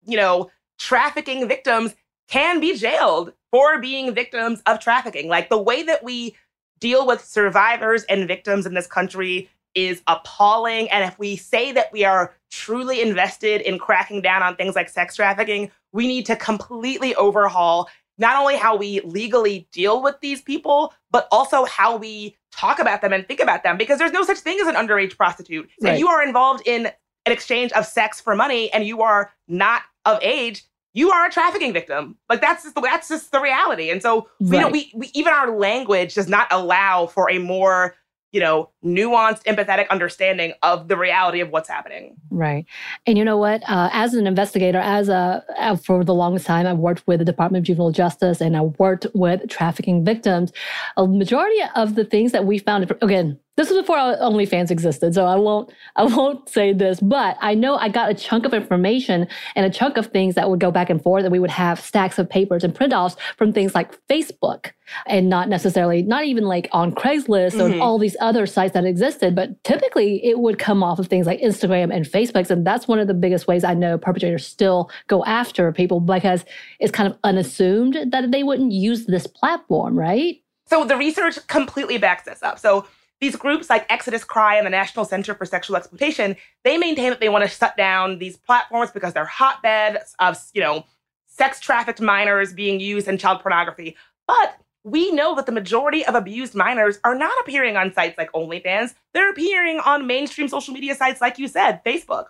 you 0.04 0.16
know, 0.16 0.50
trafficking 0.78 1.46
victims 1.48 1.94
can 2.28 2.60
be 2.60 2.76
jailed 2.76 3.32
for 3.50 3.80
being 3.80 4.14
victims 4.14 4.62
of 4.66 4.80
trafficking. 4.80 5.28
Like 5.28 5.48
the 5.48 5.58
way 5.58 5.82
that 5.82 6.04
we 6.04 6.36
deal 6.78 7.06
with 7.06 7.24
survivors 7.24 8.04
and 8.04 8.28
victims 8.28 8.66
in 8.66 8.74
this 8.74 8.86
country 8.86 9.48
is 9.74 10.02
appalling. 10.06 10.90
And 10.90 11.04
if 11.04 11.18
we 11.18 11.36
say 11.36 11.72
that 11.72 11.92
we 11.92 12.04
are 12.04 12.34
truly 12.50 13.00
invested 13.00 13.60
in 13.62 13.78
cracking 13.78 14.22
down 14.22 14.42
on 14.42 14.56
things 14.56 14.74
like 14.74 14.88
sex 14.88 15.16
trafficking, 15.16 15.70
we 15.92 16.06
need 16.06 16.26
to 16.26 16.36
completely 16.36 17.14
overhaul 17.14 17.88
not 18.18 18.36
only 18.36 18.56
how 18.56 18.76
we 18.76 19.00
legally 19.00 19.68
deal 19.70 20.02
with 20.02 20.16
these 20.20 20.42
people, 20.42 20.92
but 21.10 21.28
also 21.30 21.64
how 21.64 21.96
we 21.96 22.36
talk 22.50 22.80
about 22.80 23.00
them 23.00 23.12
and 23.12 23.26
think 23.26 23.40
about 23.40 23.62
them. 23.62 23.76
Because 23.76 23.98
there's 23.98 24.12
no 24.12 24.24
such 24.24 24.38
thing 24.38 24.58
as 24.60 24.66
an 24.66 24.74
underage 24.74 25.16
prostitute. 25.16 25.68
Right. 25.80 25.94
If 25.94 26.00
you 26.00 26.08
are 26.08 26.22
involved 26.22 26.66
in 26.66 26.86
an 27.26 27.32
exchange 27.32 27.70
of 27.72 27.86
sex 27.86 28.20
for 28.20 28.34
money 28.34 28.72
and 28.72 28.84
you 28.84 29.02
are 29.02 29.32
not 29.46 29.82
of 30.04 30.18
age, 30.20 30.64
you 30.94 31.11
are 31.11 31.26
a 31.26 31.30
trafficking 31.30 31.72
victim. 31.72 32.16
Like 32.28 32.41
that's 32.41 32.62
just 32.64 32.74
the, 32.74 32.80
that's 32.80 33.09
just 33.09 33.30
the 33.32 33.41
reality. 33.41 33.91
And 33.91 34.03
so 34.03 34.28
you 34.41 34.59
know 34.59 34.64
Right. 34.64 34.72
we, 34.72 34.93
we 34.95 35.11
even 35.14 35.32
our 35.32 35.57
language 35.57 36.14
does 36.14 36.28
not 36.28 36.49
allow 36.51 37.07
for 37.07 37.30
a 37.30 37.39
more 37.39 37.95
you 38.32 38.41
know 38.41 38.70
nuanced, 38.85 39.43
empathetic 39.45 39.89
understanding 39.91 40.53
of 40.62 40.89
the 40.89 40.97
reality 40.97 41.41
of 41.41 41.51
what's 41.51 41.68
happening. 41.68 42.16
Right. 42.31 42.64
And 43.07 43.18
you 43.18 43.24
know 43.24 43.37
what? 43.37 43.62
Uh, 43.68 43.91
as 43.93 44.14
an 44.14 44.26
investigator, 44.26 44.79
as 44.79 45.09
a 45.09 45.45
uh, 45.59 45.76
for 45.76 46.05
the 46.05 46.14
longest 46.14 46.47
time, 46.47 46.66
I've 46.66 46.79
worked 46.79 47.07
with 47.07 47.18
the 47.18 47.24
Department 47.24 47.62
of 47.62 47.66
Juvenile 47.66 47.91
Justice 47.91 48.41
and 48.41 48.57
I 48.57 48.62
worked 48.62 49.07
with 49.14 49.49
trafficking 49.49 50.05
victims. 50.05 50.53
A 50.97 51.07
majority 51.07 51.59
of 51.74 51.97
the 51.97 52.05
things 52.05 52.33
that 52.33 52.45
we 52.45 52.59
found, 52.59 52.91
again, 53.03 53.39
this 53.57 53.70
was 53.70 53.79
before 53.81 53.97
OnlyFans 53.97 54.70
existed, 54.70 55.14
so 55.14 55.26
I 55.26 55.35
won't 55.35 55.72
I 55.97 56.05
won't 56.05 56.49
say 56.49 56.72
this, 56.72 57.01
but 57.01 57.37
I 57.41 57.55
know 57.55 57.74
I 57.74 57.89
got 57.89 58.09
a 58.09 58.14
chunk 58.14 58.47
of 58.47 58.55
information 58.55 59.26
and 59.57 59.66
a 59.66 59.70
chunk 59.70 59.97
of 59.97 60.07
things 60.07 60.37
that 60.37 60.49
would 60.49 60.61
go 60.61 60.70
back 60.70 60.91
and 60.91 61.03
forth, 61.03 61.24
and 61.24 61.33
we 61.33 61.41
would 61.41 61.51
have 61.51 61.81
stacks 61.81 62.20
of 62.20 62.31
papers 62.31 62.62
and 62.62 62.72
print 62.72 62.93
offs 62.93 63.16
from 63.37 63.53
things 63.53 63.74
like 63.74 63.99
Facebook, 64.07 64.70
and 65.07 65.29
not 65.29 65.49
necessarily 65.49 66.03
not 66.03 66.24
even 66.24 66.45
like 66.45 66.68
on 66.70 66.93
Craigslist 66.93 67.55
Mhm. 67.57 67.79
or 67.79 67.83
all 67.83 67.99
these 67.99 68.16
other 68.20 68.47
sites 68.47 68.67
that 68.72 68.84
existed, 68.84 69.34
but 69.34 69.62
typically 69.64 70.24
it 70.24 70.38
would 70.38 70.58
come 70.58 70.82
off 70.82 70.98
of 70.98 71.06
things 71.06 71.26
like 71.26 71.40
Instagram 71.40 71.94
and 71.94 72.04
Facebook. 72.04 72.50
And 72.50 72.66
that's 72.66 72.88
one 72.88 72.98
of 72.98 73.06
the 73.06 73.14
biggest 73.14 73.46
ways 73.46 73.64
I 73.64 73.74
know 73.74 73.98
perpetrators 73.98 74.46
still 74.46 74.90
go 75.06 75.24
after 75.24 75.70
people 75.72 76.00
because 76.00 76.44
it's 76.80 76.92
kind 76.92 77.10
of 77.10 77.18
unassumed 77.24 77.98
that 78.10 78.30
they 78.30 78.42
wouldn't 78.42 78.72
use 78.72 79.06
this 79.06 79.26
platform, 79.26 79.98
right? 79.98 80.42
So 80.66 80.84
the 80.84 80.96
research 80.96 81.44
completely 81.46 81.98
backs 81.98 82.24
this 82.24 82.42
up. 82.42 82.58
So 82.58 82.86
these 83.20 83.36
groups 83.36 83.68
like 83.68 83.86
Exodus 83.90 84.22
Cry 84.24 84.56
and 84.56 84.66
the 84.66 84.70
National 84.70 85.04
Center 85.04 85.34
for 85.34 85.44
Sexual 85.44 85.76
Exploitation, 85.76 86.36
they 86.64 86.78
maintain 86.78 87.10
that 87.10 87.20
they 87.20 87.28
want 87.28 87.44
to 87.44 87.50
shut 87.50 87.76
down 87.76 88.18
these 88.18 88.36
platforms 88.36 88.90
because 88.90 89.12
they're 89.12 89.24
hotbeds 89.24 90.14
of, 90.18 90.38
you 90.54 90.60
know, 90.60 90.84
sex 91.26 91.60
trafficked 91.60 92.00
minors 92.00 92.52
being 92.52 92.80
used 92.80 93.08
in 93.08 93.18
child 93.18 93.40
pornography. 93.40 93.96
But 94.26 94.56
we 94.85 95.11
know 95.12 95.35
that 95.35 95.47
the 95.47 95.53
majority 95.53 96.05
of 96.07 96.14
abused 96.14 96.55
minors 96.55 96.99
are 97.05 97.14
not 97.14 97.33
appearing 97.41 97.76
on 97.76 97.93
sites 97.93 98.16
like 98.16 98.33
OnlyFans. 98.33 98.95
They're 99.12 99.31
appearing 99.31 99.81
on 99.81 100.07
mainstream 100.07 100.49
social 100.49 100.72
media 100.72 100.95
sites, 100.95 101.20
like 101.20 101.39
you 101.39 101.49
said, 101.49 101.81
Facebook. 101.85 102.26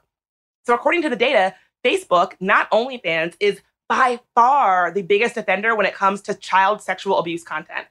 So, 0.66 0.74
according 0.74 1.02
to 1.02 1.10
the 1.10 1.16
data, 1.16 1.54
Facebook, 1.84 2.32
not 2.40 2.70
OnlyFans, 2.70 3.34
is 3.40 3.60
by 3.88 4.20
far 4.34 4.90
the 4.90 5.02
biggest 5.02 5.36
offender 5.36 5.74
when 5.74 5.86
it 5.86 5.94
comes 5.94 6.20
to 6.22 6.34
child 6.34 6.82
sexual 6.82 7.18
abuse 7.18 7.42
content. 7.42 7.86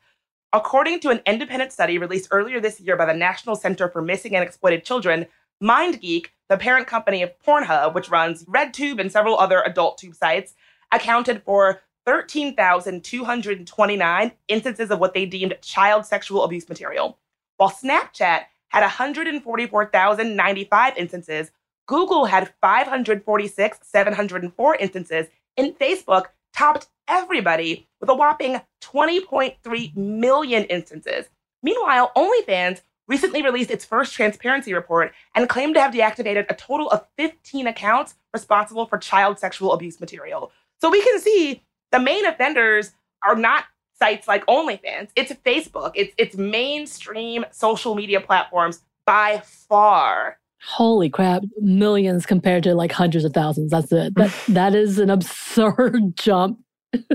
According 0.53 0.99
to 1.01 1.09
an 1.09 1.21
independent 1.25 1.71
study 1.71 1.97
released 1.97 2.29
earlier 2.31 2.59
this 2.59 2.79
year 2.79 2.95
by 2.95 3.05
the 3.05 3.13
National 3.13 3.55
Center 3.55 3.89
for 3.89 4.01
Missing 4.01 4.35
and 4.35 4.43
Exploited 4.43 4.85
Children, 4.85 5.25
MindGeek, 5.61 6.27
the 6.49 6.57
parent 6.57 6.87
company 6.87 7.21
of 7.21 7.31
Pornhub, 7.39 7.93
which 7.93 8.09
runs 8.09 8.45
RedTube 8.45 8.99
and 8.99 9.11
several 9.11 9.37
other 9.37 9.61
adult 9.65 9.97
tube 9.97 10.15
sites, 10.15 10.53
accounted 10.91 11.43
for 11.43 11.81
13,229 12.07 14.31
instances 14.47 14.89
of 14.89 14.99
what 14.99 15.13
they 15.13 15.25
deemed 15.25 15.57
child 15.61 16.05
sexual 16.05 16.45
abuse 16.45 16.69
material. 16.69 17.19
While 17.57 17.69
Snapchat 17.69 18.45
had 18.69 18.81
144,095 18.81 20.97
instances, 20.97 21.51
Google 21.85 22.25
had 22.25 22.53
546,704 22.61 24.75
instances, 24.75 25.27
and 25.57 25.77
Facebook 25.77 26.27
topped 26.55 26.87
everybody 27.09 27.89
with 27.99 28.09
a 28.09 28.15
whopping 28.15 28.61
20.3 28.81 29.97
million 29.97 30.63
instances. 30.65 31.27
Meanwhile, 31.61 32.11
OnlyFans 32.15 32.79
recently 33.07 33.41
released 33.41 33.71
its 33.71 33.85
first 33.85 34.13
transparency 34.13 34.73
report 34.73 35.13
and 35.35 35.49
claimed 35.49 35.75
to 35.75 35.81
have 35.81 35.93
deactivated 35.93 36.45
a 36.49 36.55
total 36.55 36.89
of 36.89 37.05
15 37.17 37.67
accounts 37.67 38.15
responsible 38.33 38.85
for 38.85 38.97
child 38.97 39.39
sexual 39.39 39.73
abuse 39.73 39.99
material. 39.99 40.53
So 40.79 40.89
we 40.89 41.01
can 41.01 41.19
see 41.19 41.63
the 41.91 41.99
main 41.99 42.25
offenders 42.25 42.91
are 43.27 43.35
not 43.35 43.65
sites 43.99 44.27
like 44.27 44.45
OnlyFans. 44.47 45.09
It's 45.15 45.31
Facebook. 45.45 45.91
It's 45.95 46.13
it's 46.17 46.35
mainstream 46.35 47.45
social 47.51 47.95
media 47.95 48.21
platforms 48.21 48.81
by 49.05 49.41
far. 49.43 50.37
Holy 50.63 51.09
crap, 51.09 51.43
millions 51.61 52.25
compared 52.25 52.63
to 52.63 52.73
like 52.75 52.91
hundreds 52.91 53.23
of 53.25 53.33
thousands. 53.33 53.71
That's 53.71 53.91
it. 53.91 54.15
That 54.15 54.33
that 54.49 54.75
is 54.75 54.99
an 54.99 55.09
absurd 55.09 56.15
jump. 56.15 56.59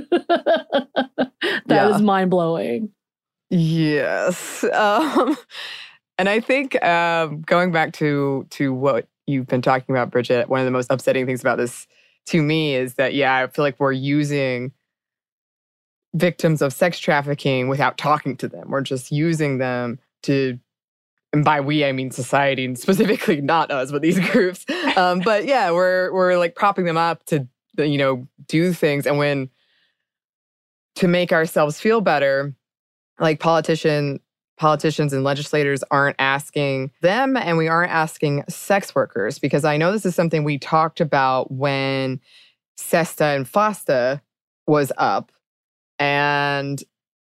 That 1.67 1.69
Yeah. 1.69 1.95
is 1.97 2.01
mind 2.03 2.31
blowing. 2.31 2.91
Yes. 3.51 4.65
Um, 4.73 5.37
and 6.19 6.29
I 6.29 6.41
think 6.41 6.83
um, 6.85 7.43
going 7.43 7.73
back 7.73 7.93
to 7.95 8.47
to 8.51 8.73
what 8.73 9.09
you've 9.27 9.47
been 9.47 9.63
talking 9.63 9.95
about, 9.95 10.11
Bridget, 10.11 10.49
one 10.49 10.61
of 10.61 10.65
the 10.67 10.71
most 10.71 10.91
upsetting 10.91 11.27
things 11.27 11.41
about 11.41 11.59
this 11.59 11.87
to 12.27 12.43
me 12.43 12.75
is 12.75 12.95
that 12.95 13.15
yeah, 13.15 13.37
I 13.37 13.47
feel 13.47 13.65
like 13.65 13.79
we're 13.79 13.93
using 13.93 14.73
victims 16.15 16.61
of 16.63 16.73
sex 16.73 16.99
trafficking 16.99 17.69
without 17.69 17.97
talking 17.99 18.37
to 18.39 18.49
them. 18.49 18.71
We're 18.71 18.83
just 18.83 19.11
using 19.11 19.59
them 19.59 19.99
to 20.25 20.59
and 21.33 21.45
by 21.45 21.61
we 21.61 21.85
I 21.85 21.93
mean 21.93 22.11
society 22.11 22.65
and 22.65 22.79
specifically 22.79 23.41
not 23.41 23.71
us, 23.71 23.91
but 23.91 24.03
these 24.03 24.21
groups. 24.31 24.65
Um, 24.97 25.21
but 25.21 25.47
yeah, 25.47 25.71
we're 25.71 26.13
we're 26.13 26.37
like 26.37 26.55
propping 26.55 26.85
them 26.85 26.97
up 26.97 27.25
to 27.27 27.47
you 27.79 27.99
know 27.99 28.27
do 28.47 28.73
things, 28.73 29.07
and 29.07 29.19
when 29.19 29.51
to 30.97 31.09
make 31.09 31.33
ourselves 31.33 31.81
feel 31.81 32.01
better, 32.01 32.55
like 33.19 33.41
politician 33.41 34.21
politicians 34.59 35.13
and 35.13 35.25
legislators 35.25 35.83
aren't 35.91 36.17
asking 36.19 36.91
them 37.01 37.37
and 37.37 37.57
we 37.57 37.69
aren't 37.69 37.91
asking 37.91 38.45
sex 38.49 38.95
workers 38.95 39.39
because 39.39 39.65
I 39.65 39.77
know 39.77 39.93
this 39.93 40.07
is 40.07 40.15
something 40.15 40.45
we 40.45 40.59
talked 40.59 41.01
about 41.01 41.51
when 41.51 42.21
SESTA 42.77 43.35
and 43.35 43.47
FOSTA 43.47 44.21
was 44.67 44.93
up 44.99 45.33
and 45.99 46.83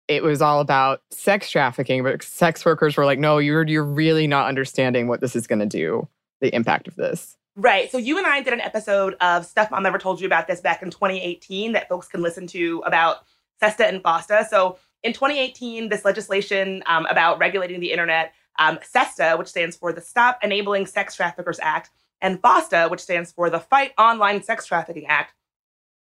it 0.07 0.23
was 0.23 0.41
all 0.41 0.59
about 0.59 1.01
sex 1.11 1.49
trafficking 1.49 2.03
but 2.03 2.23
sex 2.23 2.63
workers 2.63 2.95
were 2.95 3.05
like 3.05 3.19
no 3.19 3.37
you're 3.37 3.67
you're 3.67 3.83
really 3.83 4.27
not 4.27 4.47
understanding 4.47 5.07
what 5.07 5.19
this 5.19 5.35
is 5.35 5.47
going 5.47 5.59
to 5.59 5.65
do 5.65 6.07
the 6.41 6.53
impact 6.53 6.87
of 6.87 6.95
this 6.95 7.37
Right. 7.57 7.89
So 7.89 7.97
you 7.97 8.17
and 8.17 8.27
I 8.27 8.41
did 8.41 8.51
an 8.51 8.59
episode 8.59 9.15
of 9.21 9.45
Stuff 9.45 9.71
Mom 9.71 9.83
Never 9.83 9.97
Told 9.97 10.19
You 10.19 10.27
About 10.27 10.47
this 10.47 10.59
back 10.59 10.81
in 10.81 10.91
2018 10.91 11.71
that 11.71 11.87
folks 11.87 12.07
can 12.07 12.21
listen 12.21 12.47
to 12.47 12.83
about 12.85 13.19
SESTA 13.61 13.87
and 13.87 14.03
FOSTA. 14.03 14.47
So 14.49 14.77
in 15.05 15.13
2018, 15.13 15.87
this 15.87 16.03
legislation 16.03 16.81
um, 16.87 17.05
about 17.05 17.37
regulating 17.37 17.79
the 17.79 17.91
internet, 17.91 18.33
um, 18.57 18.79
SESTA, 18.81 19.37
which 19.37 19.47
stands 19.47 19.75
for 19.75 19.93
the 19.93 20.01
Stop 20.01 20.39
Enabling 20.41 20.87
Sex 20.87 21.15
Traffickers 21.15 21.59
Act, 21.61 21.91
and 22.21 22.41
FOSTA, 22.41 22.89
which 22.89 23.01
stands 23.01 23.31
for 23.31 23.51
the 23.51 23.59
Fight 23.59 23.91
Online 23.99 24.41
Sex 24.41 24.65
Trafficking 24.65 25.05
Act, 25.05 25.35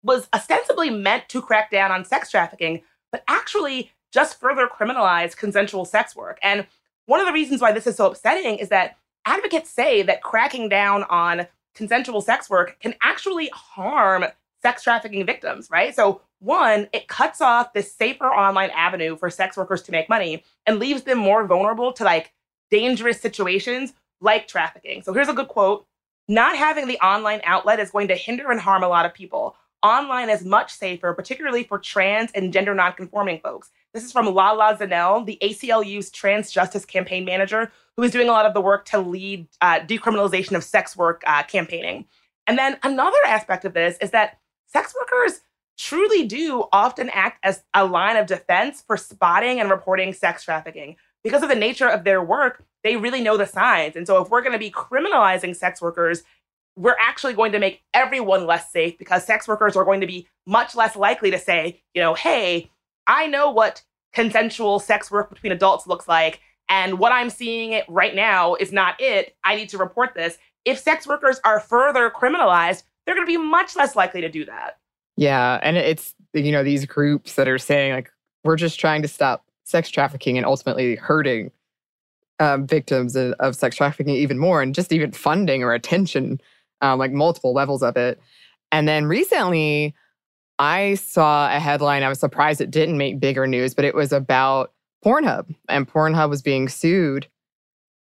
was 0.04 0.28
ostensibly 0.34 0.90
meant 0.90 1.30
to 1.30 1.42
crack 1.42 1.72
down 1.72 1.90
on 1.90 2.04
sex 2.04 2.30
trafficking, 2.30 2.82
but 3.14 3.24
actually 3.30 3.92
just 4.12 4.40
further 4.40 4.68
criminalize 4.68 5.38
consensual 5.38 5.86
sex 5.86 6.14
work. 6.14 6.38
And 6.44 6.68
one 7.06 7.22
of 7.22 7.28
the 7.28 7.34
reasons 7.34 7.62
why 7.62 7.72
this 7.72 7.88
is 7.88 7.96
so 7.96 8.08
upsetting 8.08 8.58
is 8.58 8.70
that 8.70 8.98
advocates 9.26 9.70
say 9.70 10.02
that 10.02 10.22
cracking 10.22 10.68
down 10.68 11.04
on 11.04 11.48
consensual 11.76 12.20
sex 12.20 12.50
work 12.50 12.78
can 12.82 12.96
actually 13.02 13.50
harm 13.54 14.26
sex 14.62 14.84
trafficking 14.84 15.26
victims, 15.26 15.70
right? 15.72 15.96
So, 15.96 16.22
one, 16.40 16.88
it 16.92 17.08
cuts 17.08 17.42
off 17.42 17.74
this 17.74 17.94
safer 17.94 18.26
online 18.26 18.72
avenue 18.72 19.16
for 19.16 19.30
sex 19.30 19.58
workers 19.58 19.84
to 19.84 19.92
make 19.92 20.10
money 20.10 20.44
and 20.66 20.80
leaves 20.80 21.04
them 21.04 21.18
more 21.18 21.46
vulnerable 21.46 21.94
to 21.94 22.04
like 22.04 22.34
dangerous 22.70 23.22
situations 23.22 23.94
like 24.22 24.48
trafficking. 24.48 25.02
So, 25.02 25.14
here's 25.14 25.30
a 25.30 25.34
good 25.34 25.48
quote 25.48 25.86
Not 26.28 26.56
having 26.56 26.88
the 26.88 27.00
online 27.00 27.42
outlet 27.44 27.80
is 27.80 27.92
going 27.92 28.08
to 28.10 28.16
hinder 28.16 28.52
and 28.52 28.60
harm 28.60 28.84
a 28.84 28.88
lot 28.88 29.06
of 29.06 29.14
people. 29.14 29.56
Online 29.84 30.30
is 30.30 30.46
much 30.46 30.72
safer, 30.72 31.12
particularly 31.14 31.64
for 31.64 31.80
trans 31.80 32.32
and 32.34 32.54
gender 32.54 32.76
nonconforming 32.76 33.40
folks. 33.40 33.72
This 33.96 34.04
is 34.04 34.12
from 34.12 34.28
LaLa 34.28 34.78
Zannell, 34.78 35.26
the 35.26 35.40
ACLU's 35.42 36.12
trans 36.12 36.52
justice 36.52 36.86
campaign 36.86 37.26
manager, 37.26 37.72
who 37.98 38.04
is 38.04 38.12
doing 38.12 38.30
a 38.30 38.32
lot 38.32 38.46
of 38.46 38.54
the 38.54 38.62
work 38.62 38.86
to 38.86 39.00
lead 39.00 39.48
uh, 39.60 39.80
decriminalization 39.80 40.56
of 40.56 40.64
sex 40.64 40.96
work 40.96 41.24
uh, 41.26 41.42
campaigning. 41.44 42.06
And 42.46 42.60
then 42.60 42.78
another 42.84 43.18
aspect 43.26 43.66
of 43.66 43.74
this 43.74 43.98
is 44.02 44.12
that 44.12 44.38
sex 44.72 44.94
workers 45.00 45.42
truly 45.78 46.26
do 46.28 46.66
often 46.72 47.10
act 47.10 47.40
as 47.44 47.64
a 47.74 47.86
line 47.86 48.18
of 48.18 48.28
defense 48.28 48.84
for 48.86 48.98
spotting 48.98 49.60
and 49.60 49.70
reporting 49.70 50.14
sex 50.14 50.44
trafficking. 50.44 50.96
Because 51.24 51.44
of 51.44 51.50
the 51.50 51.56
nature 51.56 51.88
of 51.88 52.04
their 52.04 52.24
work, 52.24 52.64
they 52.84 52.98
really 52.98 53.22
know 53.22 53.38
the 53.38 53.46
signs. 53.46 53.96
And 53.96 54.08
so 54.08 54.22
if 54.22 54.30
we're 54.30 54.42
going 54.42 54.54
to 54.54 54.60
be 54.60 54.72
criminalizing 54.72 55.56
sex 55.56 55.82
workers, 55.82 56.24
we're 56.76 56.96
actually 57.00 57.34
going 57.34 57.52
to 57.52 57.60
make 57.60 57.82
everyone 57.94 58.46
less 58.46 58.72
safe 58.72 58.98
because 58.98 59.26
sex 59.26 59.48
workers 59.48 59.76
are 59.76 59.84
going 59.84 60.02
to 60.02 60.08
be 60.08 60.28
much 60.46 60.76
less 60.76 60.96
likely 60.96 61.32
to 61.32 61.38
say, 61.38 61.82
you 61.94 62.02
know, 62.02 62.14
hey, 62.14 62.72
I 63.08 63.28
know 63.28 63.52
what 63.52 63.84
consensual 64.14 64.80
sex 64.80 65.12
work 65.12 65.30
between 65.30 65.52
adults 65.52 65.88
looks 65.88 66.08
like. 66.08 66.40
And 66.70 67.00
what 67.00 67.12
I'm 67.12 67.30
seeing 67.30 67.74
it 67.74 67.86
right 67.90 68.16
now 68.16 68.56
is 68.56 68.72
not 68.72 69.00
it. 69.00 69.36
I 69.44 69.56
need 69.56 69.70
to 69.70 69.78
report 69.78 70.14
this. 70.16 70.38
If 70.64 70.80
sex 70.80 71.06
workers 71.06 71.40
are 71.44 71.60
further 71.60 72.10
criminalized, 72.10 72.84
they're 73.06 73.16
going 73.16 73.26
to 73.26 73.32
be 73.32 73.38
much 73.38 73.76
less 73.76 73.96
likely 73.96 74.22
to 74.22 74.30
do 74.30 74.46
that. 74.46 74.78
yeah 75.18 75.60
and 75.64 75.78
it's 75.78 76.14
you 76.34 76.52
know 76.52 76.64
these 76.64 76.86
groups 76.86 77.36
that 77.36 77.48
are 77.48 77.58
saying 77.58 77.94
like 77.94 78.12
we're 78.44 78.56
just 78.56 78.80
trying 78.80 79.02
to 79.02 79.08
stop 79.08 79.46
sex 79.64 79.90
trafficking 79.90 80.38
and 80.38 80.46
ultimately 80.46 80.96
hurting 80.96 81.52
um, 82.40 82.66
victims 82.66 83.16
of, 83.16 83.56
sex 83.56 83.76
trafficking 83.76 84.16
even 84.16 84.40
more 84.40 84.64
and 84.64 84.74
just 84.74 84.92
even 84.92 85.12
funding 85.12 85.62
or 85.62 85.74
attention 85.74 86.42
um, 86.82 86.98
like 86.98 87.12
multiple 87.12 87.54
levels 87.54 87.84
of 87.84 87.96
it 87.98 88.20
and 88.72 88.88
then 88.88 89.06
recently 89.06 89.94
i 90.58 90.96
saw 90.96 91.56
a 91.56 91.60
headline 91.60 92.04
i 92.04 92.10
was 92.10 92.20
surprised 92.20 92.60
it 92.62 92.72
didn't 92.72 92.98
make 92.98 93.20
bigger 93.20 93.46
news 93.46 93.74
but 93.74 93.86
it 93.86 93.94
was 93.94 94.12
about 94.12 94.74
pornhub 95.06 95.54
and 95.70 95.88
pornhub 95.88 96.30
was 96.30 96.42
being 96.42 96.68
sued 96.68 97.28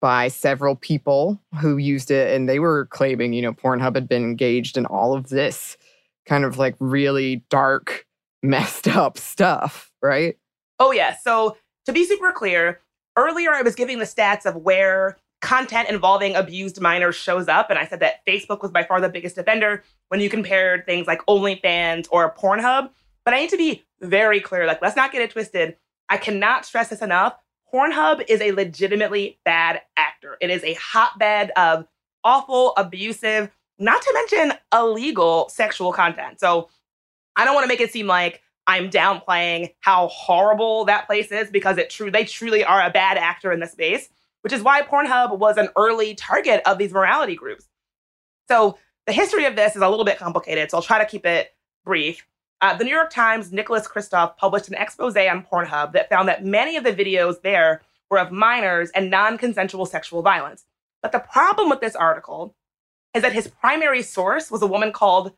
by 0.04 0.28
several 0.28 0.76
people 0.76 1.42
who 1.62 1.78
used 1.78 2.12
it 2.12 2.36
and 2.36 2.50
they 2.50 2.60
were 2.60 2.88
claiming 2.88 3.32
you 3.32 3.42
know 3.42 3.54
pornhub 3.54 3.96
had 3.96 4.08
been 4.08 4.24
engaged 4.24 4.78
in 4.78 4.86
all 4.86 5.16
of 5.16 5.30
this 5.30 5.78
kind 6.26 6.44
of 6.44 6.58
like 6.58 6.76
really 6.80 7.38
dark 7.50 8.06
messed 8.44 8.90
up 8.90 9.18
stuff 9.18 9.92
right 10.02 10.36
Oh, 10.80 10.92
yeah. 10.92 11.16
So 11.16 11.56
to 11.86 11.94
be 11.94 12.06
super 12.06 12.32
clear, 12.32 12.82
earlier 13.18 13.54
I 13.54 13.62
was 13.62 13.76
giving 13.76 14.00
the 14.00 14.06
stats 14.06 14.46
of 14.46 14.56
where 14.58 15.18
content 15.42 15.90
involving 15.90 16.36
abused 16.36 16.80
minors 16.82 17.16
shows 17.16 17.48
up. 17.48 17.70
And 17.70 17.78
I 17.80 17.86
said 17.86 18.00
that 18.00 18.26
Facebook 18.26 18.62
was 18.62 18.72
by 18.72 18.84
far 18.84 19.00
the 19.02 19.10
biggest 19.10 19.38
offender 19.38 19.84
when 20.10 20.20
you 20.20 20.30
compared 20.30 20.86
things 20.86 21.08
like 21.08 21.26
OnlyFans 21.26 22.08
or 22.12 22.34
Pornhub. 22.34 22.90
But 23.26 23.34
I 23.34 23.42
need 23.42 23.50
to 23.52 23.58
be 23.58 23.84
very 24.02 24.40
clear 24.40 24.66
like, 24.66 24.82
let's 24.82 24.96
not 24.96 25.12
get 25.12 25.22
it 25.22 25.32
twisted. 25.32 25.78
I 26.10 26.18
cannot 26.18 26.66
stress 26.66 26.90
this 26.90 27.02
enough. 27.02 27.36
Pornhub 27.74 28.24
is 28.28 28.40
a 28.40 28.52
legitimately 28.52 29.40
bad 29.44 29.82
actor. 29.98 30.38
It 30.40 30.50
is 30.50 30.64
a 30.64 30.76
hotbed 30.76 31.52
of 31.58 31.88
awful, 32.24 32.74
abusive, 32.78 33.50
not 33.80 34.02
to 34.02 34.12
mention 34.14 34.58
illegal 34.72 35.50
sexual 35.50 35.92
content. 35.92 36.40
So 36.40 36.70
I 37.36 37.46
don't 37.46 37.56
want 37.56 37.64
to 37.64 37.68
make 37.68 37.82
it 37.82 37.92
seem 37.92 38.06
like 38.06 38.42
I'm 38.68 38.90
downplaying 38.90 39.74
how 39.80 40.08
horrible 40.08 40.86
that 40.86 41.08
place 41.08 41.32
is 41.32 41.50
because 41.50 41.78
it 41.78 41.90
true 41.90 42.12
they 42.12 42.26
truly 42.26 42.64
are 42.64 42.82
a 42.82 42.92
bad 42.92 43.18
actor 43.18 43.52
in 43.52 43.60
the 43.60 43.68
space, 43.68 44.10
which 44.42 44.54
is 44.54 44.62
why 44.62 44.84
Pornhub 44.84 45.38
was 45.40 45.58
an 45.58 45.70
early 45.76 46.14
target 46.14 46.62
of 46.66 46.78
these 46.78 46.94
morality 46.94 47.36
groups. 47.36 47.68
So 48.48 48.78
the 49.08 49.14
history 49.14 49.46
of 49.46 49.56
this 49.56 49.76
is 49.76 49.82
a 49.82 49.90
little 49.90 50.06
bit 50.06 50.20
complicated, 50.20 50.70
so 50.70 50.78
I'll 50.78 50.84
try 50.84 51.00
to 51.00 51.06
keep 51.06 51.26
it 51.26 51.56
brief. 51.84 52.26
Uh, 52.62 52.76
the 52.78 52.84
New 52.84 52.92
York 52.92 53.10
Times' 53.10 53.52
Nicholas 53.52 53.88
Kristof 53.88 54.38
published 54.38 54.70
an 54.70 54.76
expose 54.76 55.18
on 55.18 55.46
Pornhub 55.46 55.92
that 55.94 56.10
found 56.10 56.30
that 56.30 56.46
many 56.46 56.78
of 56.78 56.84
the 56.84 56.94
videos 56.94 57.42
there 57.42 57.82
were 58.10 58.20
of 58.20 58.32
minors 58.32 58.90
and 58.92 59.10
non 59.10 59.38
consensual 59.38 59.86
sexual 59.86 60.22
violence. 60.22 60.66
But 61.02 61.12
the 61.12 61.20
problem 61.20 61.70
with 61.70 61.82
this 61.82 61.96
article 61.96 62.56
is 63.14 63.22
that 63.22 63.34
his 63.34 63.48
primary 63.48 64.02
source 64.02 64.50
was 64.50 64.62
a 64.62 64.68
woman 64.68 64.92
called 64.92 65.34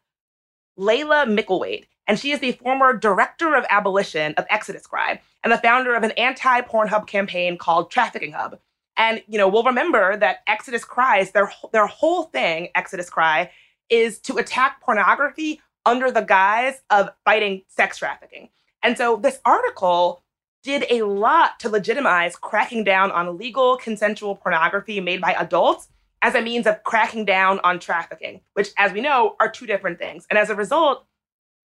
Laila 0.77 1.25
Mickelwait, 1.25 1.85
and 2.07 2.19
she 2.19 2.31
is 2.31 2.39
the 2.39 2.51
former 2.53 2.95
director 2.95 3.55
of 3.55 3.65
abolition 3.69 4.33
of 4.35 4.45
Exodus 4.49 4.85
Cry 4.85 5.19
and 5.43 5.51
the 5.51 5.57
founder 5.57 5.95
of 5.95 6.03
an 6.03 6.11
anti 6.11 6.61
Pornhub 6.61 7.07
campaign 7.07 7.57
called 7.57 7.91
Trafficking 7.91 8.33
Hub. 8.33 8.59
And 8.97 9.23
you 9.27 9.37
know, 9.37 9.47
we'll 9.47 9.63
remember 9.63 10.15
that 10.17 10.39
Exodus 10.47 10.85
Cries, 10.85 11.31
their 11.31 11.51
their 11.71 11.87
whole 11.87 12.23
thing, 12.23 12.69
Exodus 12.75 13.09
Cry, 13.09 13.51
is 13.89 14.19
to 14.19 14.37
attack 14.37 14.81
pornography 14.81 15.61
under 15.85 16.11
the 16.11 16.21
guise 16.21 16.81
of 16.89 17.09
fighting 17.23 17.63
sex 17.67 17.97
trafficking. 17.97 18.49
And 18.83 18.97
so 18.97 19.17
this 19.17 19.39
article 19.45 20.23
did 20.63 20.85
a 20.89 21.03
lot 21.03 21.59
to 21.59 21.69
legitimize 21.69 22.35
cracking 22.35 22.83
down 22.83 23.11
on 23.11 23.27
illegal 23.27 23.77
consensual 23.77 24.35
pornography 24.35 24.99
made 24.99 25.21
by 25.21 25.33
adults 25.33 25.89
as 26.21 26.33
a 26.33 26.41
means 26.41 26.65
of 26.65 26.83
cracking 26.83 27.23
down 27.23 27.59
on 27.63 27.79
trafficking, 27.79 28.41
which, 28.53 28.69
as 28.77 28.91
we 28.91 29.01
know, 29.01 29.35
are 29.39 29.49
two 29.49 29.67
different 29.67 29.99
things. 29.99 30.25
And 30.29 30.39
as 30.39 30.49
a 30.49 30.55
result, 30.55 31.05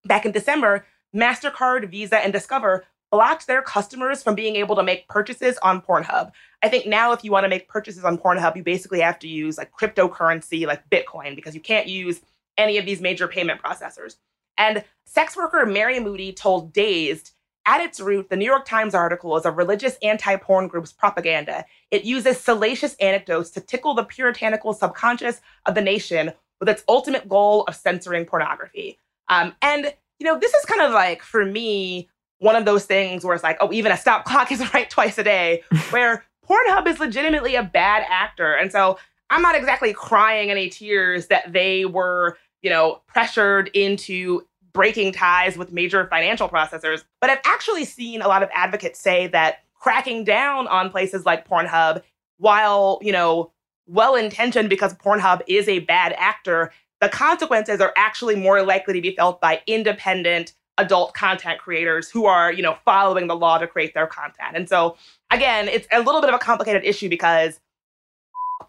back 0.06 0.26
in 0.26 0.32
December, 0.32 0.86
MasterCard, 1.16 1.90
Visa, 1.92 2.18
and 2.18 2.34
Discover 2.34 2.86
blocked 3.12 3.48
their 3.48 3.62
customers 3.62 4.24
from 4.24 4.36
being 4.36 4.56
able 4.56 4.76
to 4.76 4.84
make 4.84 5.08
purchases 5.08 5.58
on 5.60 5.82
Pornhub. 5.82 6.32
I 6.64 6.70
think 6.70 6.88
now, 6.88 7.12
if 7.14 7.24
you 7.24 7.32
want 7.32 7.46
to 7.46 7.50
make 7.50 7.70
purchases 7.70 8.04
on 8.04 8.18
Pornhub, 8.18 8.56
you 8.56 8.64
basically 8.64 9.00
have 9.00 9.20
to 9.20 9.28
use 9.28 9.58
like 9.58 9.72
cryptocurrency, 9.72 10.66
like 10.66 10.90
Bitcoin, 10.90 11.36
because 11.36 11.54
you 11.54 11.62
can't 11.62 11.88
use 11.88 12.22
any 12.58 12.78
of 12.78 12.86
these 12.86 13.02
major 13.02 13.28
payment 13.28 13.62
processors. 13.62 14.16
And 14.58 14.84
sex 15.06 15.36
worker 15.36 15.66
Mary 15.66 16.00
Moody 16.00 16.34
told 16.34 16.74
Dazed 16.74 17.32
at 17.68 17.82
its 17.82 18.00
root, 18.00 18.30
the 18.30 18.38
New 18.38 18.46
York 18.46 18.66
Times 18.66 18.96
article 18.96 19.36
is 19.36 19.46
a 19.46 19.52
religious 19.52 19.98
anti 20.02 20.38
porn 20.38 20.68
group's 20.68 20.94
propaganda. 20.94 21.66
It 21.92 22.06
uses 22.06 22.40
salacious 22.40 22.96
anecdotes 22.96 23.50
to 23.52 23.62
tickle 23.62 23.94
the 23.94 24.06
puritanical 24.06 24.74
subconscious 24.74 25.42
of 25.66 25.76
the 25.76 25.82
nation 25.82 26.32
with 26.60 26.70
its 26.70 26.84
ultimate 26.88 27.28
goal 27.28 27.64
of 27.64 27.76
censoring 27.76 28.26
pornography. 28.26 29.00
Um, 29.28 29.54
and, 29.62 29.94
you 30.18 30.26
know, 30.26 30.40
this 30.40 30.54
is 30.54 30.66
kind 30.66 30.82
of 30.82 30.92
like, 30.92 31.22
for 31.22 31.46
me, 31.46 32.10
one 32.40 32.56
of 32.56 32.64
those 32.64 32.86
things 32.86 33.26
where 33.26 33.36
it's 33.36 33.44
like, 33.44 33.58
oh, 33.60 33.72
even 33.74 33.92
a 33.92 33.98
stop 33.98 34.24
clock 34.24 34.52
is 34.54 34.74
right 34.74 34.90
twice 34.90 35.18
a 35.18 35.24
day, 35.24 35.62
where 35.90 36.24
Pornhub 36.48 36.88
is 36.88 37.00
legitimately 37.00 37.56
a 37.56 37.64
bad 37.64 38.06
actor. 38.08 38.54
And 38.54 38.72
so 38.72 38.98
I'm 39.30 39.42
not 39.42 39.56
exactly 39.56 39.92
crying 39.92 40.50
any 40.50 40.70
tears 40.70 41.28
that 41.28 41.52
they 41.52 41.84
were 41.84 42.38
you 42.68 42.74
know, 42.74 43.02
pressured 43.08 43.70
into 43.74 44.46
breaking 44.74 45.14
ties 45.14 45.58
with 45.58 45.72
major 45.72 46.06
financial 46.08 46.50
processors. 46.50 47.06
But 47.22 47.30
I've 47.30 47.40
actually 47.46 47.86
seen 47.86 48.22
a 48.22 48.28
lot 48.28 48.44
of 48.44 48.50
advocates 48.54 49.00
say 49.00 49.28
that 49.28 49.60
cracking 49.74 50.26
down 50.26 50.68
on 50.68 50.90
places 50.90 51.26
like 51.26 51.48
Pornhub, 51.48 52.02
while, 52.40 53.00
you 53.02 53.14
know, 53.14 53.54
well 53.86 54.16
intentioned 54.16 54.70
because 54.70 54.94
Pornhub 54.96 55.44
is 55.48 55.70
a 55.70 55.80
bad 55.80 56.14
actor, 56.18 56.74
the 57.00 57.08
consequences 57.08 57.80
are 57.80 57.94
actually 57.96 58.36
more 58.36 58.62
likely 58.64 58.96
to 58.96 59.02
be 59.02 59.16
felt 59.16 59.40
by 59.40 59.62
independent 59.66 60.52
adult 60.78 61.14
content 61.14 61.60
creators 61.60 62.10
who 62.10 62.26
are, 62.26 62.52
you 62.52 62.62
know, 62.62 62.76
following 62.84 63.28
the 63.28 63.36
law 63.36 63.58
to 63.58 63.66
create 63.66 63.94
their 63.94 64.08
content. 64.08 64.58
And 64.58 64.68
so, 64.68 64.98
again, 65.32 65.70
it's 65.70 65.88
a 65.94 66.00
little 66.02 66.20
bit 66.20 66.30
of 66.30 66.36
a 66.36 66.40
complicated 66.40 66.84
issue 66.84 67.08
because 67.08 67.62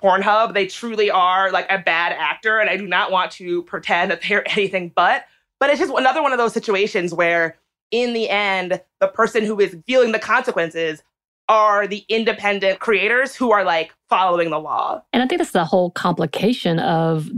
Pornhub. 0.03 0.55
They 0.55 0.67
truly 0.67 1.11
are 1.11 1.51
like 1.51 1.67
a 1.71 1.79
bad 1.79 2.13
actor, 2.13 2.59
and 2.59 2.71
I 2.71 2.77
do 2.77 2.87
not 2.87 3.11
want 3.11 3.33
to 3.33 3.63
pretend 3.65 4.11
that 4.11 4.23
they're 4.27 4.49
anything 4.57 4.93
but. 4.95 5.25
But 5.61 5.71
it's 5.71 5.81
just 5.81 5.93
another 5.93 6.23
one 6.23 6.33
of 6.33 6.39
those 6.39 6.53
situations 6.53 7.13
where, 7.13 7.57
in 7.91 8.13
the 8.13 8.29
end, 8.29 8.81
the 9.01 9.09
person 9.09 9.45
who 9.45 9.59
is 9.61 9.77
feeling 9.87 10.13
the 10.13 10.19
consequences 10.19 11.03
are 11.49 11.87
the 11.87 12.05
independent 12.09 12.79
creators 12.79 13.35
who 13.35 13.51
are 13.51 13.65
like 13.65 13.93
following 14.09 14.51
the 14.51 14.59
law. 14.59 15.03
And 15.13 15.23
I 15.23 15.27
think 15.27 15.41
that's 15.41 15.53
the 15.53 15.65
whole 15.65 15.91
complication 15.91 16.79
of 16.79 17.31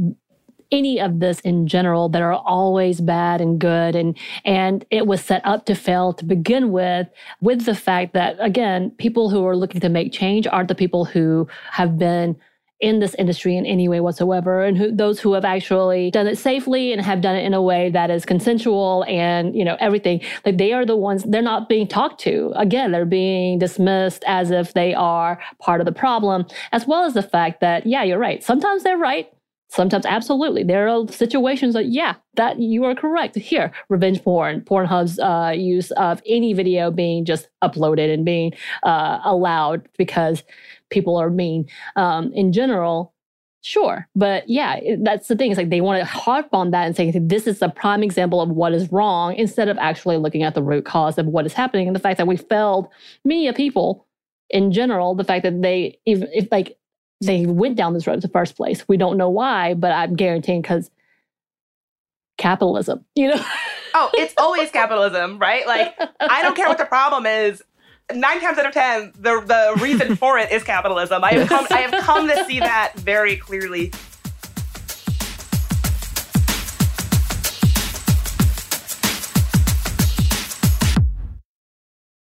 any 0.72 1.00
of 1.00 1.20
this 1.20 1.40
in 1.40 1.66
general 1.66 2.08
that 2.08 2.22
are 2.22 2.34
always 2.34 3.00
bad 3.00 3.40
and 3.40 3.58
good 3.58 3.96
and 3.96 4.16
and 4.44 4.84
it 4.90 5.06
was 5.06 5.20
set 5.20 5.44
up 5.44 5.66
to 5.66 5.74
fail 5.74 6.12
to 6.12 6.24
begin 6.24 6.70
with 6.70 7.08
with 7.40 7.64
the 7.64 7.74
fact 7.74 8.14
that 8.14 8.36
again 8.38 8.90
people 8.92 9.30
who 9.30 9.44
are 9.44 9.56
looking 9.56 9.80
to 9.80 9.88
make 9.88 10.12
change 10.12 10.46
aren't 10.46 10.68
the 10.68 10.74
people 10.74 11.04
who 11.04 11.48
have 11.72 11.98
been 11.98 12.36
in 12.80 12.98
this 12.98 13.14
industry 13.14 13.56
in 13.56 13.66
any 13.66 13.88
way 13.88 14.00
whatsoever 14.00 14.64
and 14.64 14.76
who, 14.78 14.90
those 14.90 15.20
who 15.20 15.34
have 15.34 15.44
actually 15.44 16.10
done 16.10 16.26
it 16.26 16.38
safely 16.38 16.92
and 16.92 17.02
have 17.02 17.20
done 17.20 17.36
it 17.36 17.44
in 17.44 17.52
a 17.52 17.62
way 17.62 17.90
that 17.90 18.10
is 18.10 18.24
consensual 18.24 19.04
and 19.06 19.54
you 19.54 19.64
know 19.64 19.76
everything 19.80 20.20
like 20.46 20.56
they 20.56 20.72
are 20.72 20.86
the 20.86 20.96
ones 20.96 21.22
they're 21.24 21.42
not 21.42 21.68
being 21.68 21.86
talked 21.86 22.20
to. 22.20 22.52
Again 22.56 22.92
they're 22.92 23.04
being 23.04 23.58
dismissed 23.58 24.24
as 24.26 24.50
if 24.50 24.72
they 24.72 24.94
are 24.94 25.38
part 25.58 25.80
of 25.80 25.84
the 25.84 25.92
problem 25.92 26.46
as 26.72 26.86
well 26.86 27.04
as 27.04 27.14
the 27.14 27.22
fact 27.22 27.60
that 27.60 27.86
yeah 27.86 28.02
you're 28.02 28.18
right. 28.18 28.42
Sometimes 28.42 28.82
they're 28.82 28.98
right. 28.98 29.30
Sometimes 29.68 30.04
absolutely. 30.04 30.64
There 30.64 30.88
are 30.88 31.06
situations 31.08 31.74
that 31.74 31.86
yeah 31.86 32.16
that 32.34 32.58
you 32.58 32.84
are 32.84 32.94
correct. 32.94 33.36
Here 33.36 33.72
revenge 33.88 34.24
porn 34.24 34.62
pornhub's 34.62 35.18
uh, 35.18 35.52
use 35.54 35.90
of 35.92 36.22
any 36.26 36.54
video 36.54 36.90
being 36.90 37.24
just 37.24 37.48
uploaded 37.62 38.12
and 38.12 38.24
being 38.24 38.52
uh, 38.82 39.20
allowed 39.22 39.88
because 39.96 40.42
people 40.90 41.16
are 41.16 41.30
mean 41.30 41.68
um, 41.96 42.32
in 42.32 42.52
general 42.52 43.14
sure 43.62 44.08
but 44.14 44.48
yeah 44.48 44.80
that's 45.02 45.28
the 45.28 45.36
thing 45.36 45.50
it's 45.50 45.58
like 45.58 45.68
they 45.68 45.82
want 45.82 46.00
to 46.00 46.04
harp 46.06 46.48
on 46.52 46.70
that 46.70 46.86
and 46.86 46.96
say 46.96 47.10
this 47.10 47.46
is 47.46 47.60
a 47.60 47.68
prime 47.68 48.02
example 48.02 48.40
of 48.40 48.48
what 48.48 48.72
is 48.72 48.90
wrong 48.90 49.34
instead 49.34 49.68
of 49.68 49.76
actually 49.78 50.16
looking 50.16 50.42
at 50.42 50.54
the 50.54 50.62
root 50.62 50.86
cause 50.86 51.18
of 51.18 51.26
what 51.26 51.44
is 51.44 51.52
happening 51.52 51.86
and 51.86 51.94
the 51.94 52.00
fact 52.00 52.16
that 52.16 52.26
we 52.26 52.38
failed 52.38 52.88
many 53.22 53.48
of 53.48 53.54
people 53.54 54.06
in 54.48 54.72
general 54.72 55.14
the 55.14 55.24
fact 55.24 55.42
that 55.42 55.60
they 55.60 55.98
if, 56.06 56.22
if 56.32 56.48
like 56.50 56.78
they 57.20 57.44
went 57.46 57.76
down 57.76 57.92
this 57.92 58.06
road 58.06 58.14
in 58.14 58.20
the 58.20 58.28
first 58.28 58.56
place. 58.56 58.88
We 58.88 58.96
don't 58.96 59.16
know 59.16 59.28
why 59.28 59.74
but 59.74 59.92
i'm 59.92 60.16
guaranteeing 60.16 60.62
because 60.62 60.90
capitalism 62.38 63.04
you 63.14 63.28
know? 63.28 63.44
Oh 63.92 64.08
it's 64.14 64.34
always 64.38 64.70
capitalism 64.70 65.38
right? 65.38 65.66
Like 65.66 65.94
i 66.20 66.42
don't 66.42 66.56
care 66.56 66.68
what 66.68 66.78
the 66.78 66.84
problem 66.96 67.26
is 67.26 67.62
nine 68.14 68.40
times 68.40 68.58
out 68.58 68.66
of 68.66 68.72
ten, 68.72 69.12
the 69.18 69.40
the 69.40 69.80
reason 69.82 70.16
for 70.22 70.38
it 70.38 70.50
is 70.50 70.62
capitalism. 70.62 71.22
I 71.24 71.32
have 71.32 71.48
come 71.48 71.66
I 71.70 71.78
have 71.78 72.04
come 72.04 72.28
to 72.28 72.44
see 72.44 72.60
that 72.60 72.94
very 72.96 73.36
clearly. 73.36 73.92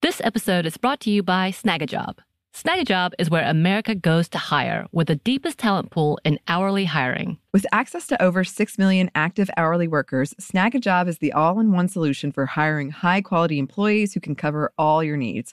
This 0.00 0.20
episode 0.22 0.64
is 0.64 0.76
brought 0.76 1.00
to 1.00 1.10
you 1.10 1.22
by 1.22 1.50
Snagajob. 1.50 2.18
Snagajob 2.54 3.12
is 3.18 3.30
where 3.30 3.48
America 3.48 3.94
goes 3.94 4.28
to 4.30 4.38
hire 4.38 4.86
with 4.90 5.06
the 5.06 5.16
deepest 5.16 5.58
talent 5.58 5.90
pool 5.90 6.18
in 6.24 6.40
hourly 6.48 6.86
hiring. 6.86 7.38
With 7.52 7.66
access 7.70 8.06
to 8.08 8.20
over 8.20 8.42
6 8.42 8.78
million 8.78 9.10
active 9.14 9.48
hourly 9.56 9.86
workers, 9.86 10.34
Snagajob 10.40 11.06
is 11.06 11.18
the 11.18 11.32
all 11.32 11.60
in 11.60 11.70
one 11.72 11.88
solution 11.88 12.32
for 12.32 12.46
hiring 12.46 12.90
high 12.90 13.20
quality 13.20 13.58
employees 13.58 14.12
who 14.14 14.20
can 14.20 14.34
cover 14.34 14.72
all 14.76 15.04
your 15.04 15.16
needs 15.16 15.52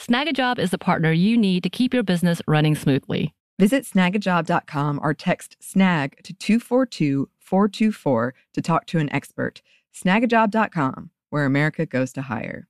Snagajob 0.00 0.58
is 0.58 0.70
the 0.70 0.78
partner 0.78 1.12
you 1.12 1.36
need 1.36 1.62
to 1.62 1.70
keep 1.70 1.94
your 1.94 2.02
business 2.02 2.42
running 2.46 2.74
smoothly. 2.74 3.32
Visit 3.58 3.84
snagajob.com 3.84 5.00
or 5.02 5.14
text 5.14 5.56
snag 5.60 6.22
to 6.24 6.34
242 6.34 7.28
424 7.38 8.34
to 8.54 8.62
talk 8.62 8.86
to 8.86 8.98
an 8.98 9.12
expert. 9.12 9.62
Snagajob.com, 9.94 11.10
where 11.30 11.44
America 11.44 11.86
goes 11.86 12.12
to 12.14 12.22
hire. 12.22 12.66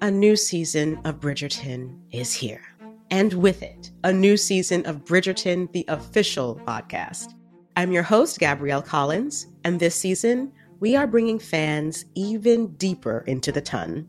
A 0.00 0.10
new 0.10 0.36
season 0.36 0.98
of 1.04 1.20
Bridgerton 1.20 1.98
is 2.10 2.32
here 2.32 2.72
and 3.12 3.34
with 3.34 3.62
it, 3.62 3.90
a 4.04 4.12
new 4.12 4.38
season 4.38 4.86
of 4.86 5.04
Bridgerton, 5.04 5.70
the 5.72 5.84
official 5.88 6.58
podcast. 6.66 7.34
I'm 7.76 7.92
your 7.92 8.02
host, 8.02 8.38
Gabrielle 8.38 8.80
Collins, 8.80 9.48
and 9.64 9.78
this 9.78 9.94
season, 9.94 10.50
we 10.80 10.96
are 10.96 11.06
bringing 11.06 11.38
fans 11.38 12.06
even 12.14 12.68
deeper 12.76 13.22
into 13.26 13.52
the 13.52 13.60
ton. 13.60 14.08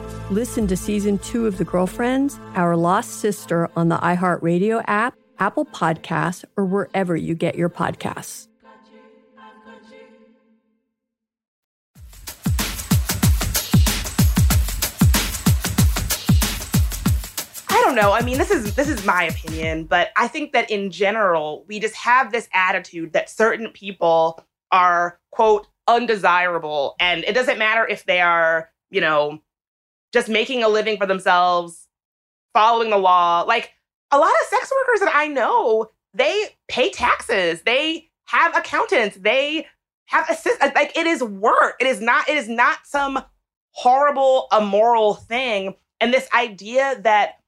Listen 0.31 0.65
to 0.67 0.77
season 0.77 1.17
two 1.17 1.45
of 1.45 1.57
The 1.57 1.65
Girlfriends, 1.65 2.39
Our 2.55 2.77
Lost 2.77 3.19
Sister 3.19 3.69
on 3.75 3.89
the 3.89 3.97
iHeartRadio 3.97 4.81
app, 4.87 5.13
Apple 5.39 5.65
Podcasts, 5.65 6.45
or 6.55 6.63
wherever 6.63 7.17
you 7.17 7.35
get 7.35 7.55
your 7.55 7.69
podcasts. 7.69 8.47
I 17.67 17.81
don't 17.83 17.95
know. 17.95 18.13
I 18.13 18.21
mean, 18.23 18.37
this 18.37 18.51
is 18.51 18.73
this 18.73 18.87
is 18.87 19.05
my 19.05 19.23
opinion, 19.25 19.83
but 19.83 20.11
I 20.15 20.29
think 20.29 20.53
that 20.53 20.71
in 20.71 20.91
general, 20.91 21.65
we 21.67 21.81
just 21.81 21.95
have 21.95 22.31
this 22.31 22.47
attitude 22.53 23.11
that 23.11 23.29
certain 23.29 23.67
people 23.67 24.41
are 24.71 25.19
quote 25.31 25.67
undesirable 25.89 26.95
and 27.01 27.25
it 27.25 27.33
doesn't 27.33 27.57
matter 27.57 27.85
if 27.85 28.05
they 28.05 28.21
are, 28.21 28.69
you 28.91 29.01
know, 29.01 29.41
just 30.11 30.29
making 30.29 30.63
a 30.63 30.67
living 30.67 30.97
for 30.97 31.05
themselves, 31.05 31.87
following 32.53 32.89
the 32.89 32.97
law. 32.97 33.41
Like 33.41 33.71
a 34.11 34.17
lot 34.17 34.29
of 34.29 34.47
sex 34.47 34.71
workers 34.71 34.99
that 35.01 35.15
I 35.15 35.27
know, 35.27 35.89
they 36.13 36.55
pay 36.67 36.89
taxes. 36.89 37.61
They 37.61 38.09
have 38.25 38.55
accountants. 38.55 39.17
They 39.17 39.67
have 40.07 40.29
assist 40.29 40.59
like 40.61 40.95
it 40.97 41.07
is 41.07 41.23
work. 41.23 41.75
It 41.79 41.87
is 41.87 42.01
not 42.01 42.29
it 42.29 42.37
is 42.37 42.49
not 42.49 42.79
some 42.85 43.23
horrible 43.71 44.47
immoral 44.57 45.15
thing. 45.15 45.75
And 45.99 46.13
this 46.13 46.27
idea 46.33 46.99
that 47.01 47.39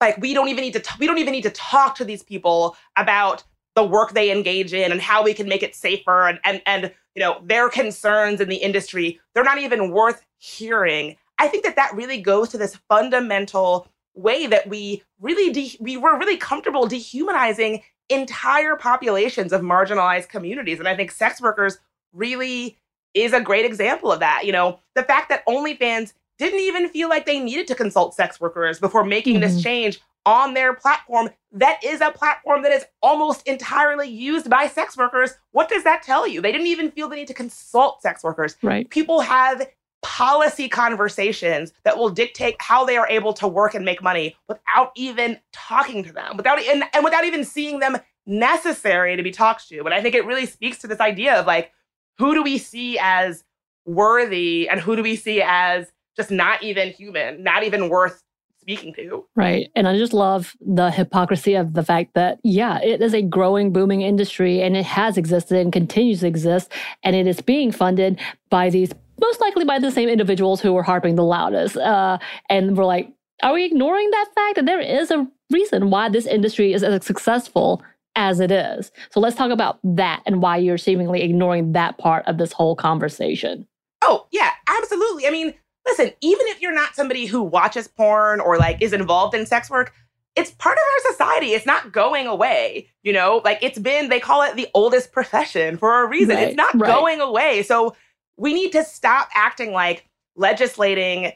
like 0.00 0.16
we 0.18 0.34
don't 0.34 0.48
even 0.48 0.62
need 0.62 0.72
to 0.72 0.80
t- 0.80 0.96
we 0.98 1.06
don't 1.06 1.18
even 1.18 1.32
need 1.32 1.42
to 1.42 1.50
talk 1.50 1.94
to 1.96 2.04
these 2.04 2.22
people 2.22 2.76
about 2.96 3.44
the 3.76 3.84
work 3.84 4.12
they 4.12 4.30
engage 4.30 4.72
in 4.72 4.90
and 4.90 5.00
how 5.00 5.22
we 5.22 5.34
can 5.34 5.48
make 5.48 5.62
it 5.62 5.74
safer 5.74 6.28
and 6.28 6.40
and 6.44 6.62
and 6.66 6.92
you 7.14 7.20
know 7.20 7.40
their 7.44 7.68
concerns 7.68 8.40
in 8.40 8.48
the 8.48 8.56
industry 8.56 9.20
they're 9.34 9.44
not 9.44 9.58
even 9.58 9.90
worth 9.90 10.24
hearing 10.38 11.16
i 11.40 11.48
think 11.48 11.64
that 11.64 11.76
that 11.76 11.94
really 11.94 12.20
goes 12.20 12.48
to 12.48 12.58
this 12.58 12.76
fundamental 12.88 13.88
way 14.14 14.46
that 14.46 14.68
we 14.68 15.02
really 15.20 15.52
de- 15.52 15.76
we 15.80 15.96
were 15.96 16.18
really 16.18 16.36
comfortable 16.36 16.86
dehumanizing 16.86 17.82
entire 18.08 18.76
populations 18.76 19.52
of 19.52 19.60
marginalized 19.60 20.28
communities 20.28 20.78
and 20.78 20.88
i 20.88 20.94
think 20.94 21.10
sex 21.10 21.40
workers 21.40 21.78
really 22.12 22.76
is 23.14 23.32
a 23.32 23.40
great 23.40 23.64
example 23.64 24.12
of 24.12 24.20
that 24.20 24.44
you 24.44 24.52
know 24.52 24.78
the 24.94 25.02
fact 25.02 25.28
that 25.28 25.44
onlyfans 25.46 26.12
didn't 26.38 26.60
even 26.60 26.88
feel 26.88 27.08
like 27.08 27.26
they 27.26 27.38
needed 27.38 27.66
to 27.66 27.74
consult 27.74 28.14
sex 28.14 28.40
workers 28.40 28.78
before 28.78 29.04
making 29.04 29.34
mm-hmm. 29.34 29.42
this 29.42 29.62
change 29.62 30.00
on 30.26 30.54
their 30.54 30.74
platform 30.74 31.30
that 31.52 31.80
is 31.84 32.00
a 32.00 32.10
platform 32.10 32.62
that 32.62 32.72
is 32.72 32.84
almost 33.02 33.46
entirely 33.46 34.08
used 34.08 34.48
by 34.48 34.66
sex 34.66 34.96
workers. 34.96 35.32
What 35.52 35.68
does 35.68 35.84
that 35.84 36.02
tell 36.02 36.26
you? 36.26 36.40
They 36.40 36.52
didn't 36.52 36.68
even 36.68 36.90
feel 36.90 37.08
the 37.08 37.16
need 37.16 37.28
to 37.28 37.34
consult 37.34 38.02
sex 38.02 38.22
workers. 38.22 38.56
Right. 38.62 38.88
People 38.90 39.20
have 39.20 39.66
policy 40.02 40.68
conversations 40.68 41.72
that 41.84 41.96
will 41.98 42.10
dictate 42.10 42.56
how 42.58 42.84
they 42.84 42.96
are 42.96 43.08
able 43.08 43.32
to 43.34 43.46
work 43.46 43.74
and 43.74 43.84
make 43.84 44.02
money 44.02 44.34
without 44.48 44.92
even 44.96 45.38
talking 45.52 46.02
to 46.02 46.12
them, 46.12 46.36
without 46.36 46.58
and, 46.58 46.84
and 46.94 47.04
without 47.04 47.24
even 47.24 47.44
seeing 47.44 47.80
them 47.80 47.96
necessary 48.26 49.16
to 49.16 49.22
be 49.22 49.30
talked 49.30 49.68
to. 49.68 49.82
But 49.82 49.92
I 49.92 50.02
think 50.02 50.14
it 50.14 50.24
really 50.24 50.46
speaks 50.46 50.78
to 50.78 50.86
this 50.86 51.00
idea 51.00 51.34
of 51.34 51.46
like, 51.46 51.72
who 52.18 52.34
do 52.34 52.42
we 52.42 52.58
see 52.58 52.98
as 52.98 53.44
worthy 53.86 54.68
and 54.68 54.80
who 54.80 54.96
do 54.96 55.02
we 55.02 55.16
see 55.16 55.42
as 55.42 55.90
just 56.16 56.30
not 56.30 56.62
even 56.62 56.90
human, 56.90 57.42
not 57.42 57.62
even 57.62 57.88
worth 57.88 58.22
speaking 58.60 58.92
to. 58.94 59.24
Right. 59.34 59.70
And 59.74 59.88
I 59.88 59.96
just 59.96 60.12
love 60.12 60.54
the 60.60 60.90
hypocrisy 60.90 61.54
of 61.54 61.72
the 61.72 61.82
fact 61.82 62.14
that, 62.14 62.38
yeah, 62.44 62.78
it 62.82 63.00
is 63.00 63.14
a 63.14 63.22
growing, 63.22 63.72
booming 63.72 64.02
industry 64.02 64.60
and 64.60 64.76
it 64.76 64.84
has 64.84 65.16
existed 65.16 65.56
and 65.56 65.72
continues 65.72 66.20
to 66.20 66.26
exist. 66.26 66.70
And 67.02 67.16
it 67.16 67.26
is 67.26 67.40
being 67.40 67.72
funded 67.72 68.20
by 68.50 68.68
these, 68.68 68.92
most 69.20 69.40
likely 69.40 69.64
by 69.64 69.78
the 69.78 69.90
same 69.90 70.08
individuals 70.08 70.60
who 70.60 70.76
are 70.76 70.82
harping 70.82 71.14
the 71.14 71.24
loudest. 71.24 71.76
Uh, 71.76 72.18
and 72.48 72.76
we're 72.76 72.84
like, 72.84 73.12
are 73.42 73.54
we 73.54 73.64
ignoring 73.64 74.10
that 74.10 74.28
fact 74.34 74.56
that 74.56 74.66
there 74.66 74.80
is 74.80 75.10
a 75.10 75.26
reason 75.50 75.90
why 75.90 76.08
this 76.08 76.26
industry 76.26 76.72
is 76.72 76.82
as 76.82 77.04
successful 77.04 77.82
as 78.16 78.40
it 78.40 78.50
is? 78.50 78.90
So 79.10 79.20
let's 79.20 79.36
talk 79.36 79.50
about 79.50 79.78
that 79.82 80.22
and 80.26 80.42
why 80.42 80.56
you're 80.56 80.78
seemingly 80.78 81.22
ignoring 81.22 81.72
that 81.72 81.98
part 81.98 82.26
of 82.26 82.38
this 82.38 82.52
whole 82.52 82.76
conversation. 82.76 83.66
Oh, 84.02 84.26
yeah, 84.30 84.50
absolutely. 84.66 85.26
I 85.26 85.30
mean, 85.30 85.54
listen, 85.86 86.12
even 86.20 86.46
if 86.48 86.60
you're 86.60 86.74
not 86.74 86.94
somebody 86.94 87.26
who 87.26 87.42
watches 87.42 87.88
porn 87.88 88.40
or 88.40 88.58
like 88.58 88.80
is 88.80 88.92
involved 88.92 89.34
in 89.34 89.46
sex 89.46 89.70
work, 89.70 89.92
it's 90.36 90.52
part 90.52 90.76
of 90.76 90.82
our 90.82 91.12
society. 91.12 91.48
It's 91.48 91.66
not 91.66 91.92
going 91.92 92.26
away. 92.26 92.88
You 93.02 93.12
know, 93.12 93.42
like 93.44 93.58
it's 93.62 93.78
been, 93.78 94.08
they 94.08 94.20
call 94.20 94.42
it 94.42 94.56
the 94.56 94.68
oldest 94.74 95.12
profession 95.12 95.76
for 95.76 96.02
a 96.02 96.08
reason. 96.08 96.36
Right, 96.36 96.48
it's 96.48 96.56
not 96.56 96.74
right. 96.74 96.86
going 96.86 97.20
away. 97.20 97.62
So 97.62 97.94
we 98.40 98.54
need 98.54 98.72
to 98.72 98.82
stop 98.82 99.28
acting 99.34 99.70
like 99.70 100.08
legislating 100.34 101.32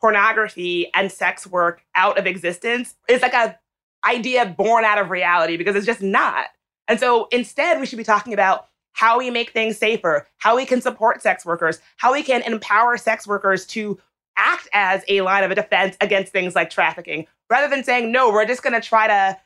pornography 0.00 0.90
and 0.94 1.12
sex 1.12 1.46
work 1.46 1.84
out 1.94 2.18
of 2.18 2.26
existence 2.26 2.96
is 3.08 3.22
like 3.22 3.34
a 3.34 3.56
idea 4.04 4.44
born 4.46 4.84
out 4.84 4.98
of 4.98 5.10
reality 5.10 5.56
because 5.56 5.76
it's 5.76 5.86
just 5.86 6.02
not. 6.02 6.46
And 6.88 6.98
so 6.98 7.28
instead, 7.30 7.78
we 7.78 7.86
should 7.86 7.98
be 7.98 8.04
talking 8.04 8.32
about 8.32 8.66
how 8.92 9.16
we 9.16 9.30
make 9.30 9.52
things 9.52 9.78
safer, 9.78 10.26
how 10.38 10.56
we 10.56 10.66
can 10.66 10.80
support 10.80 11.22
sex 11.22 11.46
workers, 11.46 11.78
how 11.98 12.12
we 12.12 12.22
can 12.24 12.42
empower 12.42 12.96
sex 12.96 13.28
workers 13.28 13.64
to 13.66 13.96
act 14.36 14.68
as 14.72 15.04
a 15.06 15.20
line 15.20 15.44
of 15.44 15.54
defense 15.54 15.96
against 16.00 16.32
things 16.32 16.56
like 16.56 16.68
trafficking, 16.68 17.28
rather 17.48 17.68
than 17.68 17.84
saying, 17.84 18.10
no, 18.10 18.28
we're 18.28 18.44
just 18.44 18.64
going 18.64 18.72
to 18.72 18.80
try 18.80 19.06
to 19.06 19.38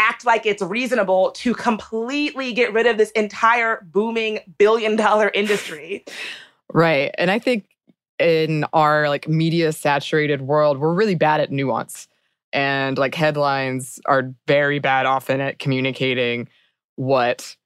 act 0.00 0.24
like 0.24 0.46
it's 0.46 0.62
reasonable 0.62 1.30
to 1.32 1.52
completely 1.52 2.54
get 2.54 2.72
rid 2.72 2.86
of 2.86 2.96
this 2.96 3.10
entire 3.10 3.86
booming 3.92 4.40
billion 4.56 4.96
dollar 4.96 5.30
industry. 5.34 6.04
Right. 6.72 7.14
And 7.18 7.30
I 7.30 7.38
think 7.38 7.66
in 8.18 8.64
our 8.72 9.08
like 9.08 9.28
media 9.28 9.72
saturated 9.72 10.40
world, 10.42 10.78
we're 10.78 10.94
really 10.94 11.14
bad 11.14 11.40
at 11.40 11.50
nuance. 11.50 12.08
And 12.52 12.96
like 12.96 13.14
headlines 13.14 14.00
are 14.06 14.34
very 14.46 14.78
bad 14.78 15.06
often 15.06 15.40
at 15.40 15.58
communicating 15.58 16.48
what 16.96 17.56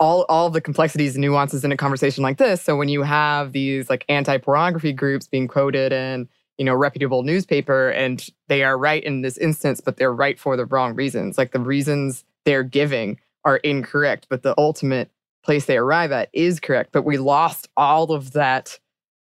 all 0.00 0.24
all 0.28 0.50
the 0.50 0.60
complexities 0.60 1.14
and 1.14 1.22
nuances 1.22 1.64
in 1.64 1.70
a 1.70 1.76
conversation 1.76 2.22
like 2.22 2.38
this. 2.38 2.62
So 2.62 2.76
when 2.76 2.88
you 2.88 3.02
have 3.02 3.52
these 3.52 3.88
like 3.88 4.04
anti-pornography 4.08 4.92
groups 4.92 5.28
being 5.28 5.46
quoted 5.46 5.92
in, 5.92 6.28
you 6.60 6.64
know, 6.66 6.74
reputable 6.74 7.22
newspaper 7.22 7.88
and 7.88 8.28
they 8.48 8.62
are 8.62 8.76
right 8.76 9.02
in 9.02 9.22
this 9.22 9.38
instance, 9.38 9.80
but 9.80 9.96
they're 9.96 10.12
right 10.12 10.38
for 10.38 10.58
the 10.58 10.66
wrong 10.66 10.94
reasons. 10.94 11.38
Like 11.38 11.52
the 11.52 11.58
reasons 11.58 12.22
they're 12.44 12.62
giving 12.62 13.18
are 13.46 13.56
incorrect, 13.56 14.26
but 14.28 14.42
the 14.42 14.54
ultimate 14.58 15.10
place 15.42 15.64
they 15.64 15.78
arrive 15.78 16.12
at 16.12 16.28
is 16.34 16.60
correct. 16.60 16.92
But 16.92 17.06
we 17.06 17.16
lost 17.16 17.70
all 17.78 18.12
of 18.12 18.32
that 18.32 18.78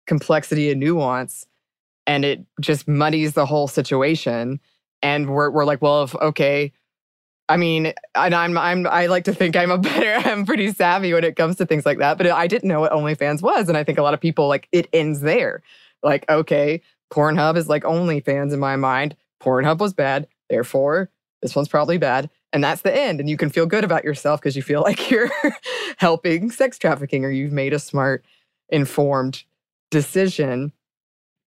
complexity 0.08 0.72
and 0.72 0.80
nuance 0.80 1.46
and 2.08 2.26
it 2.26 2.44
just 2.60 2.88
muddies 2.88 3.34
the 3.34 3.46
whole 3.46 3.68
situation. 3.68 4.60
And 5.04 5.30
we're 5.30 5.52
we're 5.52 5.66
like, 5.66 5.84
well, 5.84 6.02
if 6.02 6.16
okay, 6.16 6.74
I 7.48 7.56
mean, 7.56 7.94
and 8.16 8.34
I'm 8.34 8.58
I'm 8.58 8.88
I 8.88 9.06
like 9.06 9.26
to 9.26 9.34
think 9.36 9.56
I'm 9.56 9.70
a 9.70 9.78
better 9.78 10.28
I'm 10.28 10.44
pretty 10.44 10.72
savvy 10.72 11.14
when 11.14 11.24
it 11.24 11.36
comes 11.36 11.58
to 11.58 11.68
things 11.68 11.86
like 11.86 12.00
that, 12.00 12.18
but 12.18 12.26
I 12.26 12.48
didn't 12.48 12.68
know 12.68 12.80
what 12.80 12.92
OnlyFans 12.92 13.44
was, 13.44 13.70
and 13.70 13.78
I 13.78 13.84
think 13.84 14.00
a 14.00 14.02
lot 14.02 14.16
of 14.16 14.20
people 14.20 14.48
like 14.48 14.68
it 14.72 14.90
ends 14.92 15.22
there. 15.22 15.62
Like, 16.04 16.28
okay, 16.28 16.82
Pornhub 17.12 17.58
is 17.58 17.68
like 17.68 17.84
OnlyFans 17.84 18.54
in 18.54 18.60
my 18.60 18.76
mind. 18.76 19.16
Pornhub 19.42 19.80
was 19.80 19.94
bad, 19.94 20.28
therefore 20.50 21.10
this 21.42 21.56
one's 21.56 21.68
probably 21.68 21.98
bad, 21.98 22.30
and 22.54 22.64
that's 22.64 22.82
the 22.82 22.96
end. 22.96 23.20
And 23.20 23.30
you 23.30 23.38
can 23.38 23.50
feel 23.50 23.66
good 23.66 23.84
about 23.84 24.04
yourself 24.04 24.40
because 24.40 24.56
you 24.56 24.62
feel 24.62 24.82
like 24.86 25.10
you're 25.10 25.30
helping 25.98 26.52
sex 26.52 26.78
trafficking 26.78 27.26
or 27.26 27.32
you've 27.32 27.52
made 27.52 27.74
a 27.74 27.80
smart, 27.80 28.24
informed 28.70 29.44
decision. 29.90 30.72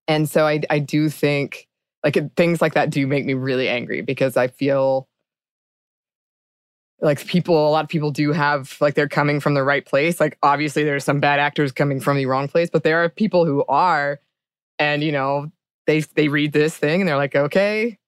And 0.06 0.28
so 0.28 0.46
I 0.46 0.60
I 0.68 0.78
do 0.78 1.08
think 1.08 1.68
like 2.02 2.18
things 2.36 2.60
like 2.60 2.74
that 2.74 2.90
do 2.90 3.06
make 3.06 3.24
me 3.24 3.34
really 3.34 3.68
angry 3.68 4.02
because 4.02 4.36
I 4.36 4.48
feel 4.48 5.08
like 7.00 7.26
people 7.26 7.68
a 7.68 7.70
lot 7.70 7.84
of 7.84 7.88
people 7.88 8.10
do 8.10 8.32
have 8.32 8.76
like 8.80 8.94
they're 8.94 9.08
coming 9.08 9.40
from 9.40 9.54
the 9.54 9.62
right 9.62 9.84
place 9.84 10.20
like 10.20 10.38
obviously 10.42 10.84
there's 10.84 11.04
some 11.04 11.20
bad 11.20 11.40
actors 11.40 11.72
coming 11.72 12.00
from 12.00 12.16
the 12.16 12.24
wrong 12.24 12.46
place 12.46 12.70
but 12.70 12.82
there 12.82 13.02
are 13.02 13.08
people 13.08 13.44
who 13.44 13.64
are 13.68 14.20
and 14.78 15.02
you 15.02 15.12
know 15.12 15.50
they 15.86 16.00
they 16.00 16.28
read 16.28 16.52
this 16.52 16.76
thing 16.76 17.00
and 17.00 17.08
they're 17.08 17.16
like 17.16 17.36
okay 17.36 17.98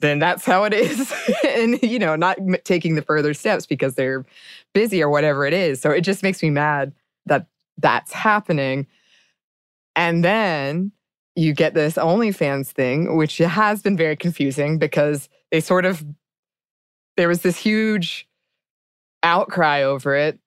then 0.00 0.18
that's 0.18 0.44
how 0.44 0.64
it 0.64 0.74
is. 0.74 1.12
And 1.44 1.80
you 1.82 1.98
know 1.98 2.16
not 2.16 2.38
taking 2.64 2.94
the 2.94 3.02
further 3.02 3.32
steps 3.34 3.66
because 3.66 3.94
they're 3.94 4.24
busy 4.74 5.02
or 5.02 5.08
whatever 5.08 5.46
it 5.46 5.54
is. 5.54 5.80
So 5.80 5.90
it 5.90 6.02
just 6.02 6.22
makes 6.22 6.42
me 6.42 6.50
mad 6.50 6.92
that 7.26 7.46
that's 7.78 8.12
happening. 8.12 8.86
And 9.94 10.22
then 10.22 10.92
you 11.34 11.54
get 11.54 11.74
this 11.74 11.94
OnlyFans 11.94 12.68
thing 12.68 13.16
which 13.16 13.38
has 13.38 13.82
been 13.82 13.96
very 13.96 14.16
confusing 14.16 14.78
because 14.78 15.28
they 15.50 15.60
sort 15.60 15.86
of 15.86 16.04
there 17.16 17.28
was 17.28 17.40
this 17.40 17.56
huge 17.56 18.28
outcry 19.22 19.82
over 19.82 20.14
it. 20.14 20.38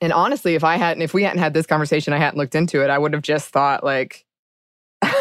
And 0.00 0.12
honestly, 0.12 0.54
if 0.54 0.62
I 0.62 0.76
hadn't, 0.76 1.02
if 1.02 1.14
we 1.14 1.24
hadn't 1.24 1.40
had 1.40 1.54
this 1.54 1.66
conversation, 1.66 2.12
I 2.12 2.18
hadn't 2.18 2.38
looked 2.38 2.54
into 2.54 2.84
it, 2.84 2.90
I 2.90 2.98
would 2.98 3.14
have 3.14 3.22
just 3.22 3.48
thought 3.48 3.82
like, 3.82 4.26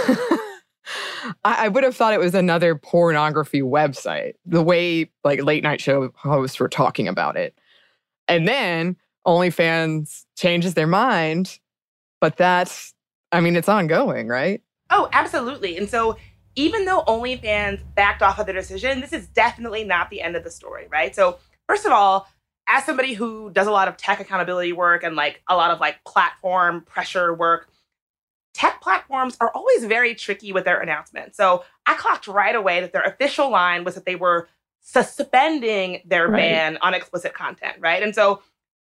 I, 1.44 1.68
would 1.68 1.84
have 1.84 1.96
thought 1.96 2.14
it 2.14 2.20
was 2.20 2.36
another 2.36 2.76
pornography 2.76 3.62
website, 3.62 4.34
the 4.46 4.64
way 4.64 5.12
like 5.24 5.44
late 5.44 5.64
night 5.64 5.82
show 5.82 6.12
hosts 6.16 6.60
were 6.60 6.70
talking 6.70 7.08
about 7.08 7.36
it. 7.36 7.58
And 8.28 8.48
then 8.48 8.96
OnlyFans 9.26 10.26
changes 10.38 10.74
their 10.74 10.88
mind, 10.88 11.60
but 12.22 12.38
that's, 12.38 12.94
I 13.32 13.42
mean, 13.42 13.56
it's 13.56 13.70
ongoing, 13.70 14.28
right? 14.28 14.62
Oh, 14.90 15.10
absolutely. 15.12 15.78
And 15.78 15.90
so 15.90 16.18
even 16.56 16.86
though 16.86 17.04
OnlyFans 17.08 17.82
backed 17.96 18.22
off 18.22 18.40
of 18.40 18.46
their 18.46 18.56
decision, 18.56 19.00
this 19.00 19.14
is 19.14 19.28
definitely 19.28 19.84
not 19.84 20.10
the 20.10 20.22
end 20.22 20.36
of 20.36 20.44
the 20.44 20.52
story, 20.52 20.88
right? 20.92 21.16
So, 21.16 21.38
first 21.68 21.86
of 21.86 21.92
all, 21.92 22.28
as 22.68 22.84
somebody 22.84 23.14
who 23.14 23.52
does 23.52 23.68
a 23.68 23.72
lot 23.72 23.88
of 23.88 23.96
tech 23.96 24.20
accountability 24.20 24.74
work 24.74 25.04
and 25.04 25.16
like 25.16 25.42
a 25.48 25.56
lot 25.56 25.72
of 25.72 25.80
like 25.80 26.04
platform 26.04 26.82
pressure 26.82 27.34
work, 27.34 27.70
tech 28.58 28.82
platforms 28.82 29.38
are 29.40 29.52
always 29.52 29.86
very 29.86 30.16
tricky 30.16 30.52
with 30.52 30.66
their 30.66 30.80
announcements. 30.82 31.38
So, 31.38 31.64
I 31.86 31.94
clocked 31.94 32.28
right 32.28 32.56
away 32.56 32.82
that 32.82 32.94
their 32.94 33.04
official 33.04 33.50
line 33.50 33.84
was 33.84 33.96
that 33.96 34.06
they 34.06 34.16
were 34.16 34.50
suspending 34.82 36.02
their 36.06 36.28
right. 36.28 36.38
ban 36.38 36.78
on 36.82 36.94
explicit 36.94 37.34
content, 37.34 37.76
right? 37.80 38.02
And 38.02 38.16
so 38.16 38.42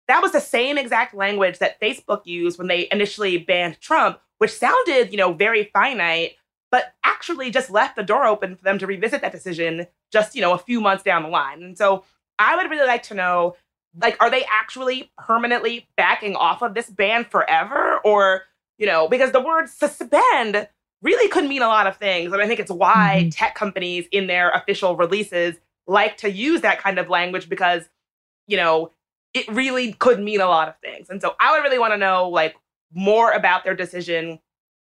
that 0.09 0.21
was 0.21 0.33
the 0.33 0.41
same 0.41 0.77
exact 0.77 1.15
language 1.15 1.59
that 1.59 1.81
Facebook 1.81 2.23
used 2.25 2.59
when 2.59 2.67
they 2.67 2.89
initially 2.91 3.39
banned 3.39 3.81
Trump, 3.81 4.19
which 4.39 4.51
sounded, 4.51 5.13
you 5.13 5.17
know, 5.17 5.33
very 5.33 5.71
finite 5.73 6.33
but 6.73 6.95
actually 7.05 7.51
just 7.51 7.71
left 7.71 7.95
the 7.95 8.03
door 8.03 8.25
open 8.25 8.57
for 8.57 8.65
them 8.65 8.79
to 8.79 8.87
revisit 8.87 9.21
that 9.21 9.31
decision 9.31 9.87
just, 10.11 10.35
you 10.35 10.41
know, 10.41 10.55
a 10.55 10.59
few 10.59 10.81
months 10.81 11.05
down 11.05 11.23
the 11.23 11.29
line. 11.29 11.63
And 11.63 11.77
so 11.77 12.03
I 12.39 12.57
would 12.57 12.71
really 12.71 12.87
like 12.87 13.05
to 13.05 13.15
know 13.15 13.55
like 14.01 14.17
are 14.21 14.31
they 14.31 14.45
actually 14.51 15.13
permanently 15.19 15.87
backing 15.97 16.35
off 16.35 16.63
of 16.63 16.73
this 16.73 16.89
ban 16.89 17.25
forever 17.27 17.99
or, 18.05 18.45
you 18.83 18.89
know, 18.89 19.07
because 19.07 19.31
the 19.31 19.41
word 19.41 19.69
suspend 19.69 20.67
really 21.03 21.29
could 21.29 21.45
mean 21.45 21.63
a 21.63 21.69
lot 21.69 21.87
of 21.87 21.97
things. 21.99 22.33
And 22.33 22.43
I 22.43 22.49
think 22.49 22.59
it's 22.59 22.71
why 22.71 23.21
mm-hmm. 23.21 23.29
tech 23.29 23.55
companies 23.55 24.09
in 24.11 24.27
their 24.27 24.51
official 24.51 24.97
releases 24.97 25.55
like 25.87 26.17
to 26.17 26.31
use 26.31 26.63
that 26.63 26.81
kind 26.81 26.99
of 26.99 27.09
language 27.09 27.49
because, 27.49 27.89
you 28.49 28.57
know, 28.57 28.91
it 29.35 29.47
really 29.47 29.93
could 29.93 30.19
mean 30.19 30.41
a 30.41 30.49
lot 30.49 30.69
of 30.69 30.75
things. 30.81 31.11
And 31.11 31.23
so 31.23 31.37
I 31.41 31.53
would 31.53 31.63
really 31.63 31.79
want 31.79 31.93
to 31.93 31.97
know 31.97 32.29
like 32.29 32.57
more 32.93 33.31
about 33.31 33.63
their 33.63 33.77
decision. 33.77 34.41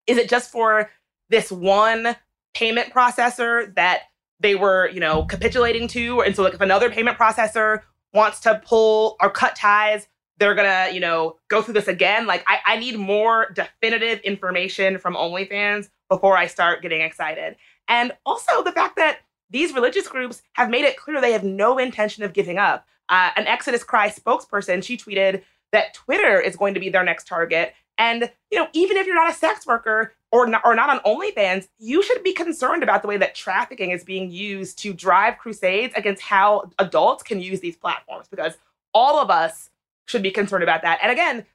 Is 0.07 0.17
it 0.17 0.29
just 0.29 0.49
for 0.49 0.89
this 1.29 1.51
one 1.51 2.15
payment 2.53 2.93
processor 2.93 3.75
that 3.75 4.03
they 4.39 4.55
were, 4.55 4.87
you 4.93 5.01
know, 5.01 5.25
capitulating 5.25 5.89
to. 5.89 6.21
And 6.21 6.33
so 6.37 6.43
like 6.43 6.53
if 6.53 6.61
another 6.61 6.89
payment 6.89 7.17
processor 7.17 7.81
wants 8.13 8.39
to 8.41 8.61
pull 8.65 9.17
or 9.21 9.29
cut 9.29 9.57
ties, 9.57 10.07
they're 10.43 10.55
gonna, 10.55 10.89
you 10.91 10.99
know, 10.99 11.37
go 11.47 11.61
through 11.61 11.73
this 11.73 11.87
again. 11.87 12.27
Like 12.27 12.43
I, 12.47 12.59
I 12.65 12.77
need 12.77 12.99
more 12.99 13.51
definitive 13.51 14.19
information 14.19 14.97
from 14.97 15.15
OnlyFans 15.15 15.89
before 16.09 16.37
I 16.37 16.47
start 16.47 16.81
getting 16.81 16.99
excited. 16.99 17.55
And 17.87 18.11
also 18.25 18.61
the 18.61 18.73
fact 18.73 18.97
that 18.97 19.19
these 19.49 19.73
religious 19.73 20.05
groups 20.05 20.41
have 20.53 20.69
made 20.69 20.83
it 20.83 20.97
clear 20.97 21.21
they 21.21 21.31
have 21.31 21.45
no 21.45 21.77
intention 21.77 22.23
of 22.23 22.33
giving 22.33 22.57
up. 22.57 22.85
Uh, 23.07 23.29
an 23.37 23.47
Exodus 23.47 23.85
Cry 23.85 24.09
spokesperson, 24.09 24.83
she 24.83 24.97
tweeted 24.97 25.43
that 25.71 25.93
Twitter 25.93 26.41
is 26.41 26.57
going 26.57 26.73
to 26.73 26.79
be 26.81 26.89
their 26.89 27.05
next 27.05 27.25
target. 27.25 27.73
And, 27.97 28.29
you 28.51 28.59
know, 28.59 28.67
even 28.73 28.97
if 28.97 29.05
you're 29.05 29.15
not 29.15 29.29
a 29.29 29.33
sex 29.33 29.65
worker, 29.65 30.13
or 30.33 30.47
not, 30.47 30.61
or 30.65 30.75
not 30.75 30.89
on 30.89 30.99
OnlyFans, 31.01 31.69
you 31.77 32.01
should 32.01 32.21
be 32.23 32.33
concerned 32.33 32.83
about 32.83 33.01
the 33.01 33.07
way 33.07 33.17
that 33.17 33.35
trafficking 33.35 33.91
is 33.91 34.03
being 34.03 34.29
used 34.29 34.77
to 34.79 34.91
drive 34.91 35.37
crusades 35.37 35.93
against 35.95 36.21
how 36.23 36.69
adults 36.79 37.23
can 37.23 37.39
use 37.39 37.59
these 37.59 37.77
platforms 37.77 38.27
because 38.27 38.57
all 38.93 39.19
of 39.19 39.29
us 39.29 39.69
should 40.05 40.23
be 40.23 40.31
concerned 40.31 40.63
about 40.63 40.81
that. 40.81 40.99
And 41.01 41.11
again, 41.11 41.45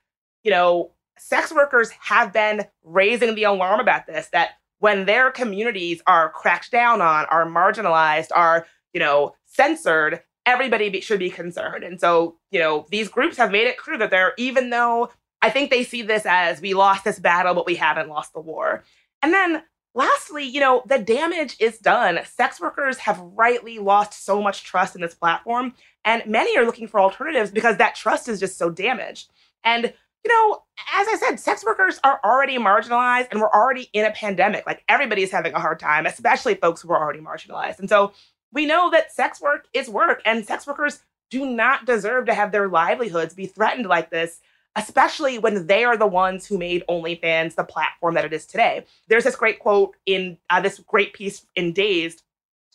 you 0.42 0.50
know, 0.50 0.92
sex 1.18 1.52
workers 1.52 1.90
have 2.00 2.32
been 2.32 2.64
raising 2.84 3.34
the 3.34 3.44
alarm 3.44 3.80
about 3.80 4.06
this 4.06 4.28
that 4.32 4.50
when 4.78 5.06
their 5.06 5.30
communities 5.30 6.00
are 6.06 6.30
cracked 6.30 6.70
down 6.70 7.00
on, 7.00 7.26
are 7.26 7.46
marginalized, 7.46 8.28
are, 8.34 8.66
you 8.92 9.00
know, 9.00 9.34
censored, 9.44 10.22
everybody 10.46 10.88
be, 10.88 11.00
should 11.00 11.18
be 11.18 11.30
concerned. 11.30 11.84
And 11.84 12.00
so, 12.00 12.36
you 12.50 12.60
know, 12.60 12.86
these 12.90 13.08
groups 13.08 13.36
have 13.36 13.50
made 13.50 13.66
it 13.66 13.76
clear 13.76 13.98
that 13.98 14.10
they're, 14.10 14.34
even 14.38 14.70
though 14.70 15.10
I 15.42 15.50
think 15.50 15.70
they 15.70 15.84
see 15.84 16.02
this 16.02 16.24
as 16.26 16.60
we 16.60 16.74
lost 16.74 17.04
this 17.04 17.18
battle, 17.18 17.54
but 17.54 17.66
we 17.66 17.74
haven't 17.74 18.08
lost 18.08 18.32
the 18.32 18.40
war. 18.40 18.84
And 19.22 19.32
then 19.32 19.62
lastly, 19.98 20.44
you 20.44 20.60
know, 20.60 20.82
the 20.86 20.98
damage 20.98 21.56
is 21.58 21.78
done. 21.78 22.20
Sex 22.24 22.60
workers 22.60 22.98
have 22.98 23.18
rightly 23.18 23.80
lost 23.80 24.24
so 24.24 24.40
much 24.40 24.62
trust 24.62 24.94
in 24.94 25.02
this 25.02 25.14
platform, 25.14 25.74
and 26.04 26.24
many 26.24 26.56
are 26.56 26.64
looking 26.64 26.86
for 26.86 27.00
alternatives 27.00 27.50
because 27.50 27.76
that 27.76 27.96
trust 27.96 28.28
is 28.28 28.38
just 28.38 28.56
so 28.56 28.70
damaged. 28.70 29.30
And 29.64 29.92
you 30.24 30.32
know, 30.32 30.62
as 30.94 31.06
I 31.08 31.16
said, 31.16 31.40
sex 31.40 31.64
workers 31.64 32.00
are 32.04 32.20
already 32.24 32.58
marginalized 32.58 33.28
and 33.30 33.40
we're 33.40 33.50
already 33.50 33.88
in 33.92 34.04
a 34.04 34.10
pandemic. 34.10 34.66
Like 34.66 34.82
everybody's 34.88 35.30
having 35.30 35.54
a 35.54 35.60
hard 35.60 35.78
time, 35.78 36.06
especially 36.06 36.54
folks 36.54 36.82
who 36.82 36.92
are 36.92 37.00
already 37.00 37.20
marginalized. 37.20 37.78
And 37.78 37.88
so 37.88 38.12
we 38.52 38.66
know 38.66 38.90
that 38.90 39.12
sex 39.12 39.40
work 39.40 39.68
is 39.72 39.88
work 39.88 40.20
and 40.24 40.44
sex 40.44 40.66
workers 40.66 41.00
do 41.30 41.46
not 41.46 41.86
deserve 41.86 42.26
to 42.26 42.34
have 42.34 42.50
their 42.50 42.68
livelihoods 42.68 43.32
be 43.32 43.46
threatened 43.46 43.86
like 43.86 44.10
this 44.10 44.40
especially 44.78 45.38
when 45.38 45.66
they 45.66 45.84
are 45.84 45.96
the 45.96 46.06
ones 46.06 46.46
who 46.46 46.56
made 46.56 46.84
OnlyFans 46.88 47.56
the 47.56 47.64
platform 47.64 48.14
that 48.14 48.24
it 48.24 48.32
is 48.32 48.46
today. 48.46 48.86
There's 49.08 49.24
this 49.24 49.34
great 49.34 49.58
quote 49.58 49.96
in 50.06 50.38
uh, 50.50 50.60
this 50.60 50.78
great 50.78 51.12
piece 51.12 51.44
in 51.56 51.72
Dazed 51.72 52.22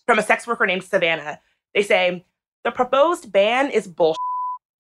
from 0.05 0.19
a 0.19 0.23
sex 0.23 0.45
worker 0.45 0.65
named 0.65 0.83
Savannah. 0.83 1.39
They 1.73 1.81
say, 1.81 2.25
The 2.63 2.71
proposed 2.71 3.31
ban 3.31 3.71
is 3.71 3.87
bullshit. 3.87 4.17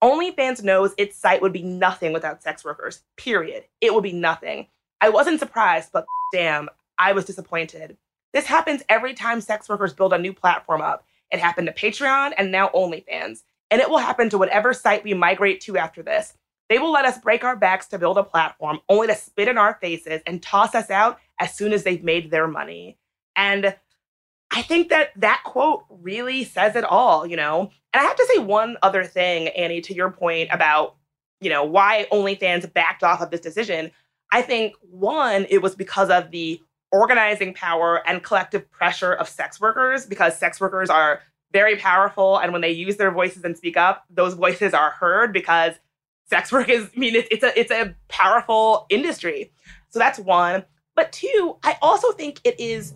OnlyFans 0.03 0.63
knows 0.63 0.95
its 0.97 1.19
site 1.19 1.43
would 1.43 1.53
be 1.53 1.63
nothing 1.63 2.15
without 2.15 2.43
sex 2.43 2.65
workers, 2.65 3.03
period. 3.17 3.65
It 3.83 3.93
would 3.93 4.03
be 4.03 4.13
nothing. 4.13 4.69
I 5.03 5.11
wasn't 5.11 5.41
surprised, 5.41 5.91
but 5.93 6.07
damn, 6.33 6.71
I 6.99 7.13
was 7.13 7.27
disappointed. 7.27 7.99
This 8.33 8.47
happens 8.47 8.83
every 8.89 9.13
time 9.13 9.43
sex 9.43 9.69
workers 9.69 9.93
build 9.93 10.15
a 10.15 10.19
new 10.19 10.33
platform 10.33 10.81
up. 10.81 11.05
It 11.31 11.39
happened 11.39 11.67
to 11.67 11.75
Patreon 11.75 12.33
and 12.39 12.51
now 12.51 12.71
OnlyFans. 12.75 13.43
And 13.71 13.81
it 13.81 13.91
will 13.91 13.99
happen 13.99 14.31
to 14.31 14.39
whatever 14.39 14.73
site 14.73 15.05
we 15.05 15.15
migrate 15.15 15.61
to 15.63 15.77
after 15.77 16.03
this. 16.03 16.35
They 16.71 16.79
will 16.79 16.93
let 16.93 17.05
us 17.05 17.19
break 17.19 17.45
our 17.45 17.57
backs 17.57 17.89
to 17.89 17.99
build 17.99 18.17
a 18.17 18.23
platform 18.23 18.79
only 18.89 19.09
to 19.09 19.15
spit 19.17 19.49
in 19.49 19.59
our 19.59 19.77
faces 19.83 20.23
and 20.25 20.43
toss 20.43 20.75
us 20.75 20.89
out 20.89 21.19
as 21.39 21.53
soon 21.53 21.73
as 21.73 21.83
they've 21.83 22.03
made 22.03 22.31
their 22.31 22.47
money. 22.47 22.97
And 23.37 23.77
I 24.53 24.63
think 24.63 24.89
that 24.89 25.11
that 25.17 25.43
quote 25.45 25.85
really 25.91 26.45
says 26.45 26.77
it 26.77 26.85
all, 26.85 27.27
you 27.27 27.37
know? 27.37 27.71
And 27.93 28.01
I 28.01 28.05
have 28.05 28.17
to 28.17 28.29
say 28.33 28.39
one 28.39 28.77
other 28.83 29.03
thing, 29.03 29.49
Annie, 29.49 29.81
to 29.83 29.95
your 29.95 30.11
point 30.11 30.49
about, 30.53 30.95
you 31.41 31.51
know, 31.51 31.65
why 31.65 32.07
OnlyFans 32.13 32.73
backed 32.73 33.03
off 33.03 33.21
of 33.21 33.31
this 33.31 33.41
decision. 33.41 33.91
I 34.33 34.43
think 34.43 34.75
one, 34.81 35.47
it 35.51 35.63
was 35.63 35.75
because 35.75 36.09
of 36.09 36.31
the 36.31 36.63
organizing 36.93 37.53
power 37.53 38.07
and 38.07 38.23
collective 38.23 38.71
pressure 38.71 39.13
of 39.13 39.29
sex 39.29 39.61
workers, 39.61 40.07
because 40.07 40.39
sex 40.39 40.61
workers 40.61 40.89
are 40.89 41.21
very 41.53 41.75
powerful. 41.75 42.39
And 42.39 42.53
when 42.53 42.61
they 42.61 42.71
use 42.71 42.97
their 42.97 43.11
voices 43.11 43.43
and 43.43 43.57
speak 43.57 43.77
up, 43.77 44.05
those 44.09 44.35
voices 44.35 44.73
are 44.73 44.91
heard 44.91 45.33
because 45.33 45.75
sex 46.31 46.51
work 46.53 46.69
is, 46.69 46.89
I 46.97 46.99
mean, 46.99 47.15
it's, 47.17 47.29
it's 47.31 47.45
a 47.45 47.61
it's 47.61 47.71
a 47.73 47.95
powerful 48.09 48.87
industry. 48.89 49.53
So 49.91 49.99
that's 49.99 50.19
one. 50.19 50.65
But 50.95 51.13
two, 51.13 51.57
I 51.63 51.77
also 51.83 52.13
think 52.13 52.41
it 52.45 52.59
is 52.59 52.95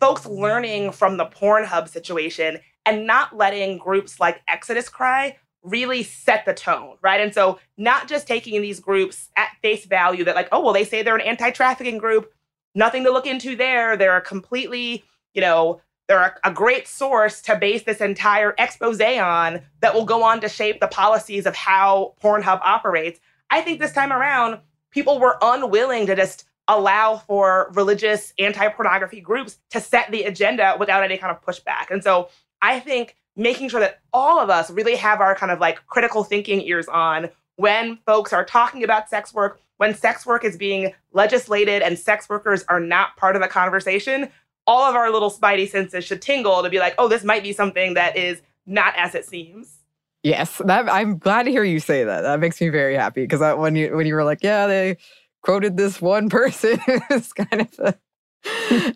folks 0.00 0.26
learning 0.26 0.92
from 0.92 1.16
the 1.16 1.26
Pornhub 1.26 1.88
situation 1.88 2.58
and 2.86 3.06
not 3.06 3.36
letting 3.36 3.78
groups 3.78 4.20
like 4.20 4.40
Exodus 4.46 4.88
Cry 4.88 5.36
really 5.62 6.02
set 6.02 6.44
the 6.44 6.54
tone, 6.54 6.96
right? 7.02 7.20
And 7.20 7.34
so 7.34 7.58
not 7.76 8.08
just 8.08 8.26
taking 8.26 8.60
these 8.62 8.80
groups 8.80 9.28
at 9.36 9.50
face 9.62 9.86
value 9.86 10.24
that 10.24 10.36
like, 10.36 10.48
oh, 10.52 10.62
well, 10.62 10.72
they 10.72 10.84
say 10.84 11.02
they're 11.02 11.16
an 11.16 11.20
anti-trafficking 11.20 11.98
group, 11.98 12.32
nothing 12.74 13.04
to 13.04 13.10
look 13.10 13.26
into 13.26 13.56
there. 13.56 13.96
They're 13.96 14.16
a 14.16 14.22
completely, 14.22 15.04
you 15.34 15.40
know, 15.40 15.80
they're 16.08 16.36
a, 16.44 16.48
a 16.48 16.52
great 16.52 16.88
source 16.88 17.40
to 17.42 17.56
base 17.56 17.84
this 17.84 18.00
entire 18.00 18.54
expose 18.58 19.00
on 19.00 19.60
that 19.80 19.94
will 19.94 20.04
go 20.04 20.22
on 20.22 20.40
to 20.40 20.48
shape 20.48 20.80
the 20.80 20.88
policies 20.88 21.46
of 21.46 21.54
how 21.54 22.14
Pornhub 22.22 22.60
operates. 22.62 23.20
I 23.50 23.60
think 23.60 23.78
this 23.78 23.92
time 23.92 24.12
around, 24.12 24.58
people 24.90 25.20
were 25.20 25.38
unwilling 25.40 26.06
to 26.06 26.16
just 26.16 26.44
allow 26.66 27.16
for 27.16 27.70
religious 27.74 28.32
anti-pornography 28.38 29.20
groups 29.20 29.58
to 29.70 29.80
set 29.80 30.10
the 30.10 30.24
agenda 30.24 30.76
without 30.78 31.02
any 31.02 31.16
kind 31.16 31.34
of 31.34 31.42
pushback. 31.42 31.90
And 31.90 32.02
so 32.02 32.28
I 32.60 32.80
think 32.80 33.16
making 33.36 33.68
sure 33.68 33.80
that 33.80 34.00
all 34.12 34.38
of 34.38 34.50
us 34.50 34.70
really 34.70 34.96
have 34.96 35.20
our 35.20 35.34
kind 35.34 35.52
of 35.52 35.60
like 35.60 35.86
critical 35.86 36.24
thinking 36.24 36.60
ears 36.62 36.88
on 36.88 37.30
when 37.56 37.98
folks 38.06 38.32
are 38.32 38.44
talking 38.44 38.84
about 38.84 39.08
sex 39.08 39.32
work, 39.32 39.60
when 39.78 39.94
sex 39.94 40.26
work 40.26 40.44
is 40.44 40.56
being 40.56 40.92
legislated 41.12 41.82
and 41.82 41.98
sex 41.98 42.28
workers 42.28 42.64
are 42.68 42.80
not 42.80 43.16
part 43.16 43.36
of 43.36 43.42
the 43.42 43.48
conversation, 43.48 44.28
all 44.68 44.82
of 44.82 44.94
our 44.94 45.10
little 45.10 45.30
spidey 45.30 45.68
senses 45.68 46.04
should 46.04 46.20
tingle 46.20 46.62
to 46.62 46.68
be 46.68 46.78
like, 46.78 46.94
oh, 46.98 47.08
this 47.08 47.24
might 47.24 47.42
be 47.42 47.54
something 47.54 47.94
that 47.94 48.16
is 48.16 48.42
not 48.66 48.94
as 48.96 49.14
it 49.14 49.24
seems. 49.24 49.78
Yes, 50.22 50.60
that, 50.66 50.92
I'm 50.92 51.16
glad 51.16 51.44
to 51.44 51.50
hear 51.50 51.64
you 51.64 51.80
say 51.80 52.04
that. 52.04 52.20
That 52.20 52.38
makes 52.38 52.60
me 52.60 52.68
very 52.68 52.94
happy 52.94 53.22
because 53.22 53.40
when 53.56 53.74
you 53.74 53.96
when 53.96 54.06
you 54.06 54.14
were 54.14 54.24
like, 54.24 54.42
yeah, 54.42 54.66
they 54.66 54.98
quoted 55.42 55.76
this 55.78 56.02
one 56.02 56.28
person 56.28 56.78
as 57.10 57.32
kind 57.32 57.62
of 57.62 57.78
a 57.78 57.94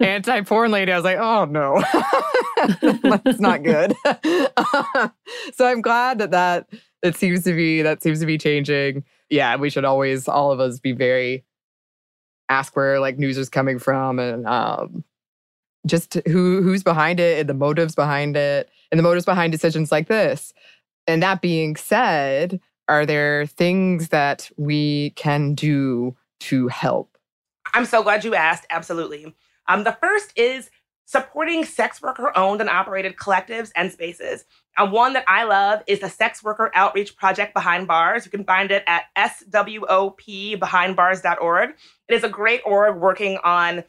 anti-porn 0.05 0.71
lady. 0.71 0.93
I 0.93 0.97
was 0.97 1.05
like, 1.05 1.19
oh 1.19 1.47
no, 1.47 1.83
that's 3.25 3.41
not 3.41 3.63
good. 3.63 3.95
so 5.55 5.67
I'm 5.67 5.81
glad 5.81 6.19
that 6.19 6.33
that 6.33 6.69
it 7.03 7.17
seems 7.17 7.45
to 7.45 7.55
be 7.55 7.81
that 7.81 8.03
seems 8.03 8.21
to 8.21 8.27
be 8.27 8.37
changing. 8.37 9.05
Yeah, 9.31 9.57
we 9.57 9.71
should 9.71 9.87
always, 9.87 10.29
all 10.29 10.53
of 10.53 10.61
us, 10.61 10.79
be 10.81 10.93
very 10.93 11.45
ask 12.51 12.77
where 12.77 13.01
like 13.01 13.19
news 13.19 13.39
is 13.39 13.49
coming 13.49 13.79
from 13.79 14.19
and 14.19 14.47
um, 14.47 15.05
just 15.87 16.15
who 16.27 16.63
who's 16.63 16.83
behind 16.83 17.21
it 17.21 17.41
and 17.41 17.49
the 17.49 17.55
motives 17.55 17.95
behind 17.95 18.37
it 18.37 18.71
and 18.91 18.99
the 18.99 19.03
motives 19.03 19.25
behind 19.25 19.53
decisions 19.53 19.91
like 19.91 20.09
this. 20.09 20.53
And 21.07 21.23
that 21.23 21.43
being 21.43 21.77
said, 21.77 22.61
are 22.89 23.07
there 23.07 23.47
things 23.47 24.09
that 24.09 24.51
we 24.57 25.11
can 25.11 25.55
do 25.55 26.17
to 26.41 26.69
help? 26.69 27.17
I'm 27.75 27.87
so 27.87 28.03
glad 28.03 28.25
you 28.25 28.35
asked. 28.35 28.67
Absolutely. 28.71 29.35
Um, 29.69 29.85
the 29.85 29.97
first 30.01 30.33
is 30.37 30.71
supporting 31.05 31.65
sex 31.65 32.01
worker 32.01 32.33
owned 32.37 32.61
and 32.61 32.71
operated 32.71 33.17
collectives 33.17 33.71
and 33.77 33.93
spaces. 33.93 34.45
And 34.79 34.93
one 34.93 35.13
that 35.13 35.25
I 35.29 35.45
love 35.45 35.83
is 35.87 36.01
the 36.01 36.09
Sex 36.09 36.43
Worker 36.43 36.71
Outreach 36.75 37.15
Project 37.17 37.53
Behind 37.53 37.87
Bars. 37.87 38.25
You 38.25 38.31
can 38.31 38.45
find 38.45 38.71
it 38.71 38.83
at 38.87 39.05
swopbehindbars.org. 39.19 41.71
It 42.09 42.15
is 42.15 42.25
a 42.25 42.29
great 42.29 42.63
org 42.65 42.97
working 42.97 43.37
on 43.45 43.85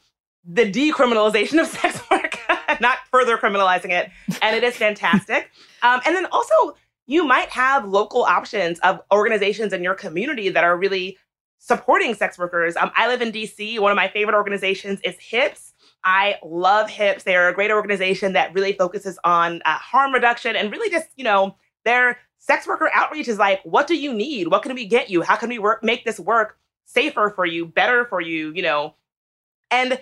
the 0.46 0.70
decriminalization 0.70 1.62
of 1.62 1.68
sex 1.82 2.02
work, 2.12 2.38
not 2.80 2.98
further 3.12 3.38
criminalizing 3.38 3.92
it. 3.92 4.10
And 4.42 4.56
it 4.56 4.64
is 4.64 4.76
fantastic. 4.76 5.50
um, 5.82 6.02
and 6.06 6.16
then 6.16 6.26
also, 6.28 6.76
you 7.06 7.26
might 7.26 7.50
have 7.50 7.86
local 7.86 8.24
options 8.24 8.80
of 8.80 9.02
organizations 9.12 9.74
in 9.74 9.84
your 9.84 9.94
community 9.94 10.50
that 10.50 10.64
are 10.64 10.78
really 10.78 11.18
supporting 11.60 12.14
sex 12.14 12.38
workers. 12.38 12.76
Um, 12.76 12.92
I 12.96 13.08
live 13.08 13.22
in 13.22 13.32
DC. 13.32 13.80
One 13.80 13.92
of 13.92 13.96
my 13.96 14.08
favorite 14.08 14.36
organizations 14.36 15.00
is 15.04 15.16
HIPS. 15.20 15.74
I 16.04 16.38
love 16.44 16.90
HIPS. 16.90 17.24
They're 17.24 17.50
a 17.50 17.54
great 17.54 17.72
organization 17.72 18.34
that 18.34 18.54
really 18.54 18.74
focuses 18.74 19.18
on 19.24 19.62
uh, 19.66 19.76
harm 19.76 20.14
reduction 20.14 20.56
and 20.56 20.72
really 20.72 20.90
just, 20.90 21.08
you 21.16 21.24
know, 21.24 21.56
their 21.86 22.20
sex 22.38 22.68
worker 22.68 22.90
outreach 22.94 23.30
is 23.30 23.38
like, 23.38 23.62
what 23.64 23.88
do 23.88 23.96
you 23.96 24.14
need? 24.14 24.50
What 24.50 24.64
can 24.64 24.74
we 24.74 24.86
get 24.86 25.10
you? 25.10 25.22
How 25.22 25.38
can 25.38 25.50
we 25.50 25.60
work, 25.60 25.84
make 25.84 26.04
this 26.04 26.20
work 26.20 26.58
safer 26.86 27.32
for 27.34 27.46
you, 27.46 27.66
better 27.66 28.06
for 28.06 28.20
you, 28.20 28.52
you 28.54 28.62
know? 28.62 28.96
And 29.72 30.00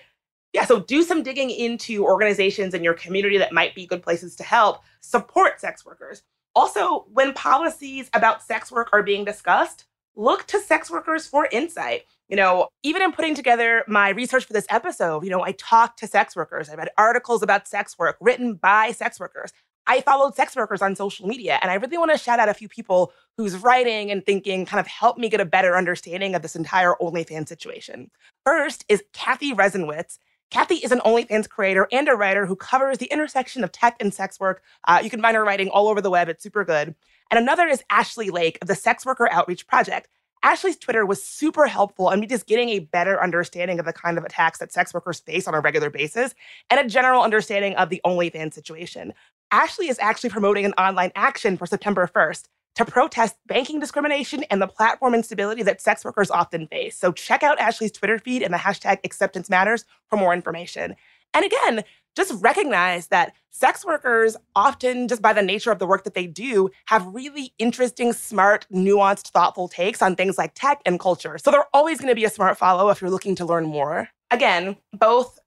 yeah, 0.54 0.66
so 0.66 0.80
do 0.80 1.04
some 1.04 1.24
digging 1.24 1.50
into 1.50 2.04
organizations 2.04 2.74
in 2.74 2.84
your 2.84 2.94
community 2.94 3.38
that 3.38 3.54
might 3.54 3.74
be 3.74 3.86
good 3.86 4.04
places 4.04 4.36
to 4.36 4.44
help 4.44 4.82
support 5.00 5.62
sex 5.62 5.86
workers. 5.86 6.24
Also, 6.56 7.06
when 7.14 7.34
policies 7.34 8.10
about 8.14 8.44
sex 8.44 8.72
work 8.72 8.90
are 8.92 9.04
being 9.04 9.24
discussed, 9.24 9.86
look 10.16 10.46
to 10.48 10.60
sex 10.60 10.92
workers 10.92 11.26
for 11.26 11.48
insight. 11.52 12.04
You 12.28 12.36
know, 12.36 12.68
even 12.84 13.02
in 13.02 13.12
putting 13.12 13.36
together 13.36 13.84
my 13.88 14.10
research 14.10 14.46
for 14.46 14.54
this 14.54 14.68
episode, 14.70 15.24
you 15.24 15.30
know, 15.30 15.44
I 15.44 15.54
talked 15.54 16.00
to 16.00 16.08
sex 16.08 16.36
workers. 16.36 16.70
I 16.70 16.76
read 16.76 16.90
articles 16.98 17.42
about 17.42 17.68
sex 17.68 17.98
work 17.98 18.18
written 18.20 18.56
by 18.56 18.92
sex 18.92 19.20
workers. 19.20 19.54
I 19.88 20.02
followed 20.02 20.36
sex 20.36 20.56
workers 20.56 20.82
on 20.82 20.96
social 20.96 21.28
media, 21.28 21.60
and 21.62 21.72
I 21.72 21.76
really 21.76 21.98
want 21.98 22.12
to 22.12 22.18
shout 22.18 22.40
out 22.40 22.50
a 22.50 22.54
few 22.54 22.70
people 22.70 23.14
whose 23.38 23.58
writing 23.58 24.12
and 24.12 24.24
thinking 24.26 24.66
kind 24.66 24.80
of 24.80 24.88
helped 24.88 25.20
me 25.20 25.28
get 25.28 25.42
a 25.42 25.46
better 25.46 25.76
understanding 25.76 26.36
of 26.36 26.42
this 26.42 26.56
entire 26.56 26.94
OnlyFans 27.02 27.48
situation. 27.48 28.12
First 28.46 28.86
is 28.90 29.04
Cathy 29.14 29.54
Reisenwitz. 29.54 30.18
Cathy 30.52 30.76
is 30.76 30.92
an 30.92 31.00
OnlyFans 31.00 31.48
creator 31.48 31.88
and 31.94 32.10
a 32.10 32.14
writer 32.14 32.46
who 32.46 32.58
covers 32.58 32.98
the 32.98 33.06
intersection 33.06 33.64
of 33.64 33.72
tech 33.72 33.96
and 34.02 34.14
sex 34.14 34.38
work. 34.38 34.62
Uh, 34.86 35.00
you 35.02 35.10
can 35.10 35.22
find 35.22 35.36
her 35.36 35.46
writing 35.46 35.70
all 35.70 35.88
over 35.88 36.02
the 36.02 36.10
web. 36.10 36.28
It's 36.28 36.44
super 36.44 36.66
good. 36.66 36.94
And 37.32 37.40
another 37.40 37.68
is 37.68 37.82
Ashley 37.90 38.30
Lake 38.30 38.58
of 38.62 38.68
the 38.68 38.76
Sex 38.76 39.06
Worker 39.06 39.30
Outreach 39.32 39.66
Project. 39.66 40.10
Ashley's 40.44 40.76
Twitter 40.76 41.06
was 41.06 41.24
super 41.24 41.68
helpful 41.68 42.10
in 42.10 42.20
me 42.20 42.28
just 42.28 42.48
getting 42.48 42.68
a 42.70 42.80
better 42.80 43.24
understanding 43.24 43.80
of 43.80 43.86
the 43.86 43.94
kind 43.94 44.18
of 44.18 44.26
attacks 44.26 44.60
that 44.60 44.74
sex 44.74 44.94
workers 44.94 45.22
face 45.22 45.48
on 45.48 45.54
a 45.54 45.62
regular 45.62 45.90
basis 45.90 46.36
and 46.70 46.80
a 46.80 46.90
general 46.90 47.24
understanding 47.24 47.74
of 47.76 47.90
the 47.90 48.02
OnlyFans 48.06 48.54
situation. 48.54 49.14
Ashley 49.52 49.88
is 49.88 50.00
actually 50.00 50.32
promoting 50.32 50.66
an 50.66 50.74
online 50.74 51.12
action 51.16 51.56
for 51.56 51.66
September 51.66 52.10
1st 52.14 52.48
to 52.76 52.86
protest 52.86 53.36
banking 53.48 53.80
discrimination 53.80 54.44
and 54.50 54.62
the 54.62 54.68
platform 54.68 55.14
instability 55.14 55.64
that 55.64 55.82
sex 55.82 56.06
workers 56.06 56.32
often 56.32 56.68
face. 56.68 56.98
So 56.98 57.12
check 57.12 57.44
out 57.44 57.60
Ashley's 57.60 57.92
Twitter 57.92 58.18
feed 58.18 58.42
and 58.42 58.54
the 58.54 58.58
hashtag 58.58 59.00
acceptance 59.04 59.50
matters 59.50 59.86
for 60.10 60.18
more 60.18 60.34
information. 60.34 60.96
And 61.34 61.46
again, 61.46 61.84
just 62.16 62.34
recognize 62.44 63.08
that 63.08 63.34
sex 63.52 63.86
workers 63.86 64.36
often, 64.56 65.08
just 65.08 65.22
by 65.22 65.32
the 65.34 65.42
nature 65.42 65.72
of 65.72 65.80
the 65.80 65.88
work 65.88 66.04
that 66.04 66.14
they 66.14 66.28
do, 66.28 66.70
have 66.86 67.06
really 67.08 67.54
interesting, 67.58 68.12
smart, 68.12 68.68
nuanced, 68.72 69.30
thoughtful 69.30 69.68
takes 69.68 70.02
on 70.02 70.16
things 70.16 70.38
like 70.38 70.52
tech 70.54 70.82
and 70.86 71.00
culture. 71.00 71.38
So 71.38 71.52
they're 71.52 71.68
always 71.74 72.00
going 72.00 72.10
to 72.10 72.16
be 72.16 72.26
a 72.26 72.30
smart 72.30 72.58
follow 72.58 72.90
if 72.90 73.02
you're 73.02 73.10
looking 73.10 73.36
to 73.36 73.46
learn 73.46 73.66
more. 73.66 74.10
Again, 74.30 74.76
both 74.94 75.40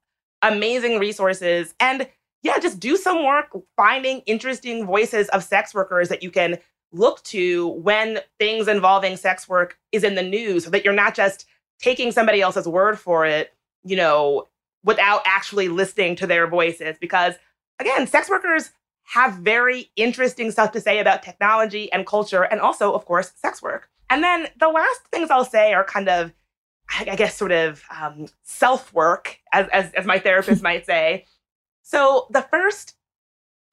amazing 0.43 0.99
resources 0.99 1.75
and 1.81 2.07
yeah, 2.43 2.59
just 2.59 2.79
do 2.79 2.99
some 2.99 3.25
work 3.25 3.47
finding 3.75 4.21
interesting 4.21 4.85
voices 4.85 5.29
of 5.31 5.43
sex 5.43 5.75
workers 5.75 6.11
that 6.11 6.23
you 6.23 6.31
can 6.31 6.59
look 6.95 7.23
to 7.25 7.69
when 7.69 8.21
things 8.39 8.69
involving 8.69 9.17
sex 9.17 9.49
work 9.49 9.79
is 9.93 10.05
in 10.05 10.15
the 10.15 10.23
news 10.23 10.65
so 10.65 10.71
that 10.71 10.85
you're 10.85 10.95
not 10.95 11.15
just 11.15 11.47
taking 11.81 12.13
somebody 12.13 12.41
else's 12.41 12.69
word 12.69 12.99
for 12.99 13.27
it, 13.27 13.53
you 13.85 13.97
know, 13.97 14.49
without 14.85 15.23
actually 15.27 15.69
listening 15.69 16.17
to 16.17 16.27
their 16.27 16.47
voices. 16.47 16.97
Because 17.01 17.35
again, 17.79 18.07
sex 18.07 18.31
workers 18.31 18.71
have 19.05 19.35
very 19.35 19.91
interesting 19.97 20.51
stuff 20.51 20.73
to 20.73 20.81
say 20.81 20.99
about 20.99 21.23
technology 21.23 21.93
and 21.93 22.07
culture, 22.07 22.43
and 22.43 22.61
also, 22.61 22.93
of 22.93 23.05
course, 23.05 23.33
sex 23.37 23.61
work. 23.61 23.91
And 24.09 24.23
then 24.23 24.49
the 24.59 24.69
last 24.69 25.01
things 25.13 25.31
I'll 25.31 25.45
say 25.45 25.75
are 25.75 25.85
kind 25.85 26.09
of, 26.09 26.33
I 26.99 27.17
guess, 27.17 27.37
sort 27.37 27.53
of 27.53 27.83
um, 27.91 28.27
self 28.43 28.93
work, 28.95 29.39
as, 29.53 29.69
as, 29.69 29.93
as 29.93 30.07
my 30.07 30.19
therapist 30.19 30.63
might 30.71 30.87
say. 30.87 31.27
So 31.83 32.29
the 32.31 32.43
first 32.43 32.95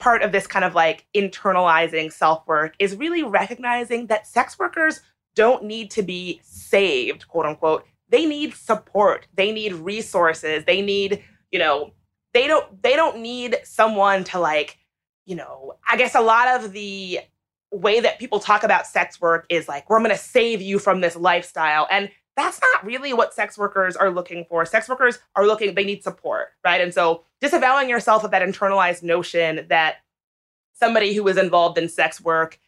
part 0.02 0.22
of 0.22 0.34
this 0.34 0.48
kind 0.48 0.66
of 0.66 0.76
like 0.76 1.06
internalizing 1.16 2.12
self 2.12 2.46
work 2.48 2.76
is 2.80 2.98
really 2.98 3.24
recognizing 3.24 4.08
that 4.08 4.28
sex 4.28 4.60
workers 4.60 5.00
don't 5.36 5.64
need 5.64 5.90
to 5.92 6.04
be 6.04 6.42
saved, 6.44 7.28
quote 7.30 7.46
unquote 7.46 7.86
they 8.10 8.26
need 8.26 8.54
support 8.54 9.26
they 9.36 9.54
need 9.54 9.72
resources 9.72 10.66
they 10.66 10.82
need 10.82 11.24
you 11.50 11.58
know 11.58 11.92
they 12.34 12.46
don't 12.46 12.84
they 12.84 12.98
don't 12.98 13.20
need 13.20 13.56
someone 13.64 14.22
to 14.26 14.38
like 14.38 14.78
you 15.26 15.36
know, 15.36 15.74
I 15.90 15.98
guess 15.98 16.16
a 16.16 16.22
lot 16.22 16.48
of 16.48 16.74
the 16.74 17.20
way 17.72 18.00
that 18.00 18.20
people 18.20 18.40
talk 18.40 18.64
about 18.64 18.88
sex 18.88 19.22
work 19.22 19.46
is 19.50 19.68
like, 19.68 19.90
we're 19.90 20.00
going 20.00 20.12
to 20.12 20.18
save 20.18 20.62
you 20.62 20.80
from 20.80 21.02
this 21.02 21.16
lifestyle. 21.16 21.88
And 21.90 22.10
that's 22.36 22.60
not 22.62 22.86
really 22.86 23.14
what 23.14 23.34
sex 23.34 23.58
workers 23.58 23.96
are 23.96 24.10
looking 24.10 24.46
for. 24.50 24.66
Sex 24.66 24.90
workers 24.90 25.20
are 25.36 25.46
looking, 25.46 25.74
they 25.74 25.86
need 25.86 26.04
support, 26.04 26.50
right? 26.66 26.82
And 26.82 26.94
so 26.94 27.24
disavowing 27.42 27.90
yourself 27.90 28.24
of 28.24 28.32
that 28.32 28.42
internalized 28.42 29.04
notion 29.04 29.66
that 29.70 29.98
somebody 30.74 31.14
who 31.14 31.28
is 31.28 31.38
involved 31.38 31.78
in 31.78 31.90
sex 31.90 32.22
work 32.22 32.60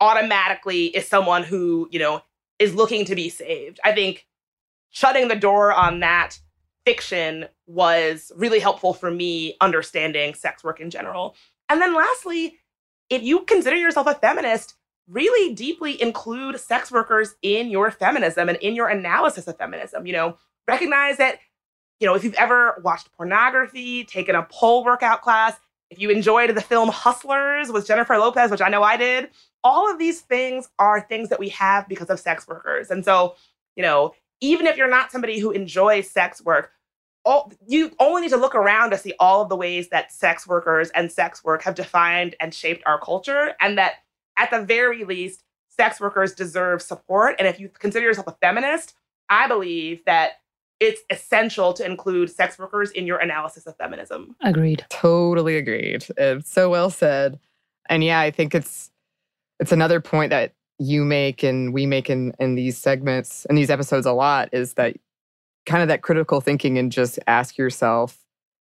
automatically 0.00 0.86
is 0.86 1.08
someone 1.08 1.42
who, 1.42 1.88
you 1.90 1.98
know, 1.98 2.22
is 2.58 2.74
looking 2.74 3.04
to 3.04 3.14
be 3.14 3.28
saved. 3.28 3.80
I 3.84 3.92
think 3.92 4.26
shutting 4.90 5.28
the 5.28 5.34
door 5.34 5.72
on 5.72 6.00
that 6.00 6.38
fiction 6.84 7.46
was 7.66 8.30
really 8.36 8.58
helpful 8.58 8.92
for 8.92 9.10
me 9.10 9.56
understanding 9.60 10.34
sex 10.34 10.62
work 10.62 10.80
in 10.80 10.90
general. 10.90 11.34
And 11.68 11.80
then 11.80 11.94
lastly, 11.94 12.58
if 13.10 13.22
you 13.22 13.40
consider 13.40 13.76
yourself 13.76 14.06
a 14.06 14.14
feminist, 14.14 14.74
really 15.08 15.54
deeply 15.54 16.00
include 16.00 16.58
sex 16.60 16.90
workers 16.90 17.34
in 17.42 17.70
your 17.70 17.90
feminism 17.90 18.48
and 18.48 18.58
in 18.58 18.74
your 18.74 18.88
analysis 18.88 19.46
of 19.46 19.56
feminism. 19.58 20.06
You 20.06 20.12
know, 20.12 20.36
recognize 20.68 21.16
that, 21.18 21.38
you 22.04 22.10
know, 22.10 22.14
if 22.14 22.22
you've 22.22 22.34
ever 22.34 22.82
watched 22.84 23.10
pornography, 23.12 24.04
taken 24.04 24.34
a 24.34 24.42
pole 24.42 24.84
workout 24.84 25.22
class, 25.22 25.56
if 25.88 25.98
you 25.98 26.10
enjoyed 26.10 26.54
the 26.54 26.60
film 26.60 26.90
Hustlers 26.90 27.72
with 27.72 27.86
Jennifer 27.86 28.18
Lopez, 28.18 28.50
which 28.50 28.60
I 28.60 28.68
know 28.68 28.82
I 28.82 28.98
did, 28.98 29.30
all 29.62 29.90
of 29.90 29.98
these 29.98 30.20
things 30.20 30.68
are 30.78 31.00
things 31.00 31.30
that 31.30 31.40
we 31.40 31.48
have 31.48 31.88
because 31.88 32.10
of 32.10 32.20
sex 32.20 32.46
workers. 32.46 32.90
And 32.90 33.02
so, 33.06 33.36
you 33.74 33.82
know, 33.82 34.12
even 34.42 34.66
if 34.66 34.76
you're 34.76 34.86
not 34.86 35.12
somebody 35.12 35.38
who 35.38 35.50
enjoys 35.50 36.10
sex 36.10 36.44
work, 36.44 36.72
all, 37.24 37.50
you 37.66 37.92
only 37.98 38.20
need 38.20 38.32
to 38.32 38.36
look 38.36 38.54
around 38.54 38.90
to 38.90 38.98
see 38.98 39.14
all 39.18 39.40
of 39.40 39.48
the 39.48 39.56
ways 39.56 39.88
that 39.88 40.12
sex 40.12 40.46
workers 40.46 40.90
and 40.90 41.10
sex 41.10 41.42
work 41.42 41.62
have 41.62 41.74
defined 41.74 42.36
and 42.38 42.52
shaped 42.52 42.82
our 42.84 43.00
culture, 43.00 43.54
and 43.62 43.78
that 43.78 43.94
at 44.36 44.50
the 44.50 44.60
very 44.60 45.04
least, 45.04 45.42
sex 45.70 46.02
workers 46.02 46.34
deserve 46.34 46.82
support. 46.82 47.36
And 47.38 47.48
if 47.48 47.58
you 47.58 47.70
consider 47.70 48.04
yourself 48.04 48.26
a 48.26 48.36
feminist, 48.42 48.92
I 49.30 49.48
believe 49.48 50.04
that 50.04 50.32
it's 50.80 51.02
essential 51.10 51.72
to 51.74 51.84
include 51.84 52.30
sex 52.30 52.58
workers 52.58 52.90
in 52.90 53.06
your 53.06 53.18
analysis 53.18 53.66
of 53.66 53.76
feminism. 53.76 54.36
Agreed. 54.42 54.84
Totally 54.90 55.56
agreed. 55.56 56.06
It's 56.16 56.50
so 56.50 56.70
well 56.70 56.90
said. 56.90 57.38
And 57.88 58.02
yeah, 58.02 58.20
I 58.20 58.30
think 58.30 58.54
it's 58.54 58.90
it's 59.60 59.72
another 59.72 60.00
point 60.00 60.30
that 60.30 60.52
you 60.78 61.04
make 61.04 61.42
and 61.42 61.72
we 61.72 61.86
make 61.86 62.10
in 62.10 62.32
in 62.38 62.54
these 62.54 62.76
segments 62.76 63.44
and 63.46 63.56
these 63.56 63.70
episodes 63.70 64.06
a 64.06 64.12
lot 64.12 64.48
is 64.52 64.74
that 64.74 64.96
kind 65.66 65.82
of 65.82 65.88
that 65.88 66.02
critical 66.02 66.40
thinking 66.40 66.78
and 66.78 66.90
just 66.90 67.18
ask 67.26 67.56
yourself 67.56 68.18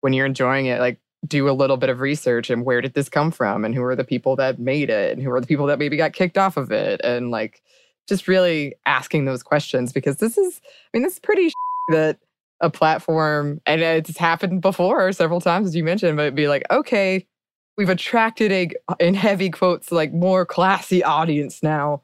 when 0.02 0.14
you're 0.14 0.26
enjoying 0.26 0.66
it 0.66 0.80
like 0.80 1.00
do 1.28 1.48
a 1.48 1.54
little 1.54 1.78
bit 1.78 1.90
of 1.90 2.00
research 2.00 2.50
and 2.50 2.66
where 2.66 2.82
did 2.82 2.96
this 2.96 3.08
come 3.08 3.30
from 3.30 3.64
and 3.64 3.76
who 3.76 3.84
are 3.84 3.96
the 3.96 4.04
people 4.04 4.36
that 4.36 4.58
made 4.58 4.90
it 4.90 5.14
and 5.14 5.22
who 5.22 5.30
are 5.30 5.40
the 5.40 5.46
people 5.46 5.68
that 5.68 5.78
maybe 5.78 5.96
got 5.96 6.14
kicked 6.14 6.38
off 6.38 6.58
of 6.58 6.72
it 6.72 7.00
and 7.04 7.30
like 7.30 7.62
just 8.10 8.28
really 8.28 8.74
asking 8.88 9.26
those 9.26 9.44
questions 9.44 9.94
because 9.94 10.18
this 10.18 10.38
is 10.40 10.60
i 10.66 10.98
mean 10.98 11.04
this 11.04 11.14
is 11.14 11.20
pretty 11.20 11.52
that 11.92 12.20
a 12.60 12.70
platform 12.70 13.60
and 13.66 13.82
it's 13.82 14.18
happened 14.18 14.62
before 14.62 15.12
several 15.12 15.42
times 15.42 15.68
as 15.68 15.76
you 15.76 15.84
mentioned 15.84 16.16
but 16.16 16.24
it'd 16.24 16.36
be 16.36 16.48
like 16.48 16.64
okay 16.70 17.26
we've 17.78 17.90
attracted 17.90 18.52
a 18.52 18.70
in 19.00 19.14
heavy 19.14 19.50
quotes 19.50 19.92
like 19.92 20.14
more 20.14 20.46
classy 20.46 21.04
audience 21.04 21.64
now. 21.64 22.04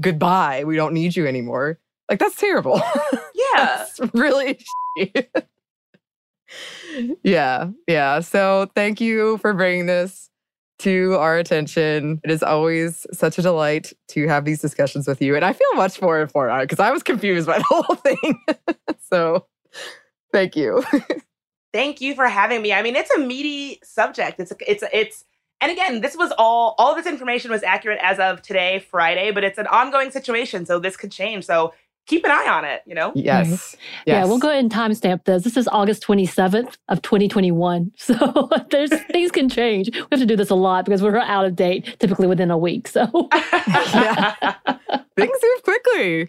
Goodbye. 0.00 0.64
We 0.64 0.76
don't 0.76 0.92
need 0.92 1.16
you 1.16 1.26
anymore. 1.26 1.78
Like 2.10 2.18
that's 2.18 2.36
terrible. 2.36 2.80
Yeah. 3.54 3.86
That's 3.98 4.14
really 4.14 4.58
yeah 7.22 7.68
yeah. 7.86 8.20
So 8.20 8.70
thank 8.74 9.00
you 9.00 9.38
for 9.38 9.54
bringing 9.54 9.86
this 9.86 10.30
to 10.78 11.14
our 11.14 11.38
attention 11.38 12.20
it 12.24 12.30
is 12.30 12.42
always 12.42 13.06
such 13.12 13.38
a 13.38 13.42
delight 13.42 13.92
to 14.08 14.26
have 14.28 14.44
these 14.44 14.60
discussions 14.60 15.06
with 15.06 15.22
you 15.22 15.34
and 15.34 15.44
i 15.44 15.52
feel 15.52 15.74
much 15.74 16.00
more 16.02 16.20
informed 16.20 16.60
because 16.62 16.80
i 16.80 16.90
was 16.90 17.02
confused 17.02 17.46
by 17.46 17.58
the 17.58 17.64
whole 17.68 17.96
thing 17.96 18.40
so 19.10 19.46
thank 20.32 20.54
you 20.54 20.84
Thank 21.76 22.00
you 22.00 22.14
for 22.14 22.26
having 22.26 22.62
me. 22.62 22.72
I 22.72 22.80
mean, 22.80 22.96
it's 22.96 23.10
a 23.10 23.18
meaty 23.18 23.80
subject. 23.84 24.40
It's 24.40 24.50
it's 24.66 24.82
it's 24.94 25.24
and 25.60 25.70
again, 25.70 26.00
this 26.00 26.16
was 26.16 26.32
all 26.38 26.74
all 26.78 26.94
this 26.94 27.04
information 27.04 27.50
was 27.50 27.62
accurate 27.62 27.98
as 28.02 28.18
of 28.18 28.40
today, 28.40 28.78
Friday, 28.90 29.30
but 29.30 29.44
it's 29.44 29.58
an 29.58 29.66
ongoing 29.66 30.10
situation, 30.10 30.64
so 30.64 30.78
this 30.78 30.96
could 30.96 31.12
change. 31.12 31.44
So 31.44 31.74
keep 32.06 32.24
an 32.24 32.30
eye 32.30 32.48
on 32.48 32.64
it, 32.64 32.82
you 32.86 32.94
know? 32.94 33.12
Yes. 33.14 33.48
yes. 33.48 33.76
Yeah, 34.06 34.24
we'll 34.24 34.38
go 34.38 34.48
ahead 34.48 34.60
and 34.60 34.72
timestamp 34.72 35.24
this. 35.24 35.42
This 35.42 35.56
is 35.56 35.68
August 35.68 36.02
27th 36.04 36.76
of 36.88 37.02
2021. 37.02 37.92
So 38.06 38.48
there's 38.70 38.90
things 39.10 39.32
can 39.32 39.48
change. 39.48 39.90
We 39.92 40.06
have 40.12 40.20
to 40.20 40.26
do 40.26 40.36
this 40.36 40.50
a 40.50 40.54
lot 40.54 40.84
because 40.84 41.02
we're 41.02 41.18
out 41.18 41.44
of 41.44 41.56
date 41.56 41.96
typically 41.98 42.28
within 42.28 42.52
a 42.52 42.58
week. 42.58 42.86
So 42.86 43.06
things 45.16 45.38
move 45.42 45.62
quickly. 45.64 46.28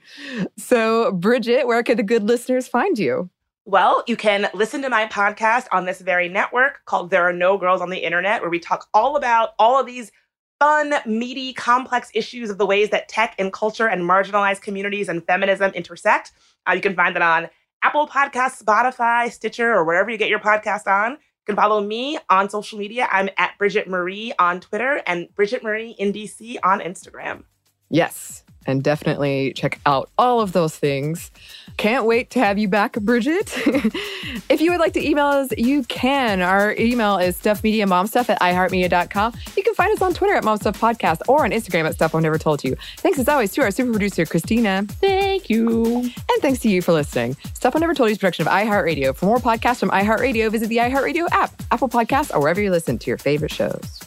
So 0.57 1.11
Bridget, 1.11 1.67
where 1.67 1.83
could 1.83 1.97
the 1.97 2.03
good 2.03 2.23
listeners 2.23 2.67
find 2.67 2.97
you? 2.97 3.29
Well, 3.65 4.03
you 4.07 4.17
can 4.17 4.49
listen 4.55 4.81
to 4.81 4.89
my 4.89 5.05
podcast 5.05 5.67
on 5.71 5.85
this 5.85 6.01
very 6.01 6.29
network 6.29 6.79
called 6.85 7.11
There 7.11 7.27
Are 7.27 7.33
No 7.33 7.57
Girls 7.57 7.81
on 7.81 7.89
the 7.91 7.99
Internet, 7.99 8.41
where 8.41 8.49
we 8.49 8.59
talk 8.59 8.87
all 8.93 9.17
about 9.17 9.49
all 9.59 9.79
of 9.79 9.85
these 9.85 10.11
fun, 10.59 10.93
meaty, 11.05 11.53
complex 11.53 12.09
issues 12.13 12.49
of 12.49 12.57
the 12.57 12.65
ways 12.65 12.89
that 12.89 13.07
tech 13.07 13.35
and 13.37 13.53
culture 13.53 13.87
and 13.87 14.01
marginalized 14.01 14.61
communities 14.61 15.09
and 15.09 15.25
feminism 15.25 15.71
intersect. 15.71 16.31
Uh, 16.67 16.73
you 16.73 16.81
can 16.81 16.95
find 16.95 17.15
that 17.15 17.21
on 17.21 17.49
Apple 17.83 18.07
Podcasts, 18.07 18.61
Spotify, 18.61 19.31
Stitcher, 19.31 19.73
or 19.73 19.83
wherever 19.83 20.09
you 20.09 20.17
get 20.17 20.29
your 20.29 20.39
podcast 20.39 20.87
on. 20.87 21.11
You 21.11 21.45
can 21.45 21.55
follow 21.55 21.81
me 21.81 22.17
on 22.29 22.49
social 22.49 22.79
media. 22.79 23.07
I'm 23.11 23.29
at 23.37 23.57
Bridget 23.57 23.87
Marie 23.87 24.33
on 24.39 24.59
Twitter 24.59 25.01
and 25.05 25.33
Bridget 25.35 25.63
Marie 25.63 25.91
in 25.91 26.11
DC 26.11 26.57
on 26.63 26.79
Instagram. 26.79 27.43
Yes 27.89 28.43
and 28.67 28.83
definitely 28.83 29.53
check 29.53 29.79
out 29.85 30.09
all 30.17 30.41
of 30.41 30.51
those 30.51 30.75
things. 30.75 31.31
Can't 31.77 32.05
wait 32.05 32.29
to 32.31 32.39
have 32.39 32.57
you 32.57 32.67
back, 32.67 32.93
Bridget. 32.93 33.53
if 34.49 34.61
you 34.61 34.71
would 34.71 34.79
like 34.79 34.93
to 34.93 35.05
email 35.05 35.27
us, 35.27 35.49
you 35.57 35.83
can. 35.83 36.41
Our 36.41 36.75
email 36.77 37.17
is 37.17 37.37
stuffmediamomstuff 37.39 38.29
at 38.29 38.39
iheartmedia.com. 38.41 39.33
You 39.55 39.63
can 39.63 39.73
find 39.75 39.93
us 39.93 40.01
on 40.01 40.13
Twitter 40.13 40.35
at 40.35 40.43
momstuffpodcast 40.43 41.21
or 41.27 41.43
on 41.43 41.51
Instagram 41.51 41.85
at 41.85 41.93
stuff 41.93 42.13
mom 42.13 42.23
never 42.23 42.37
told 42.37 42.63
you. 42.63 42.75
Thanks 42.97 43.19
as 43.19 43.27
always 43.27 43.51
to 43.53 43.61
our 43.61 43.71
super 43.71 43.91
producer, 43.91 44.25
Christina. 44.25 44.85
Thank 44.89 45.49
you. 45.49 45.85
And 45.85 46.41
thanks 46.41 46.59
to 46.61 46.69
you 46.69 46.81
for 46.81 46.93
listening. 46.93 47.37
Stuff 47.53 47.75
Mom 47.75 47.81
Never 47.81 47.93
Told 47.93 48.09
You 48.09 48.13
is 48.13 48.17
production 48.17 48.47
of 48.47 48.53
iHeartRadio. 48.53 49.15
For 49.15 49.25
more 49.25 49.37
podcasts 49.37 49.79
from 49.79 49.89
iHeartRadio, 49.89 50.51
visit 50.51 50.69
the 50.69 50.77
iHeartRadio 50.77 51.27
app, 51.31 51.51
Apple 51.71 51.89
Podcasts, 51.89 52.33
or 52.33 52.39
wherever 52.39 52.61
you 52.61 52.71
listen 52.71 52.97
to 52.97 53.07
your 53.07 53.17
favorite 53.17 53.51
shows. 53.51 54.06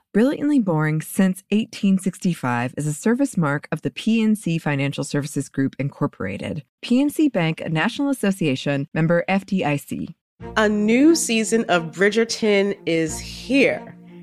Brilliantly 0.13 0.59
Boring 0.59 0.99
Since 0.99 1.41
1865 1.51 2.73
is 2.75 2.85
a 2.85 2.91
service 2.91 3.37
mark 3.37 3.69
of 3.71 3.81
the 3.81 3.91
PNC 3.91 4.59
Financial 4.59 5.05
Services 5.05 5.47
Group, 5.47 5.73
Incorporated. 5.79 6.65
PNC 6.83 7.31
Bank, 7.31 7.61
a 7.61 7.69
National 7.69 8.09
Association 8.09 8.89
member 8.93 9.23
FDIC. 9.29 10.13
A 10.57 10.67
new 10.67 11.15
season 11.15 11.63
of 11.69 11.93
Bridgerton 11.93 12.77
is 12.85 13.19
here. 13.19 13.95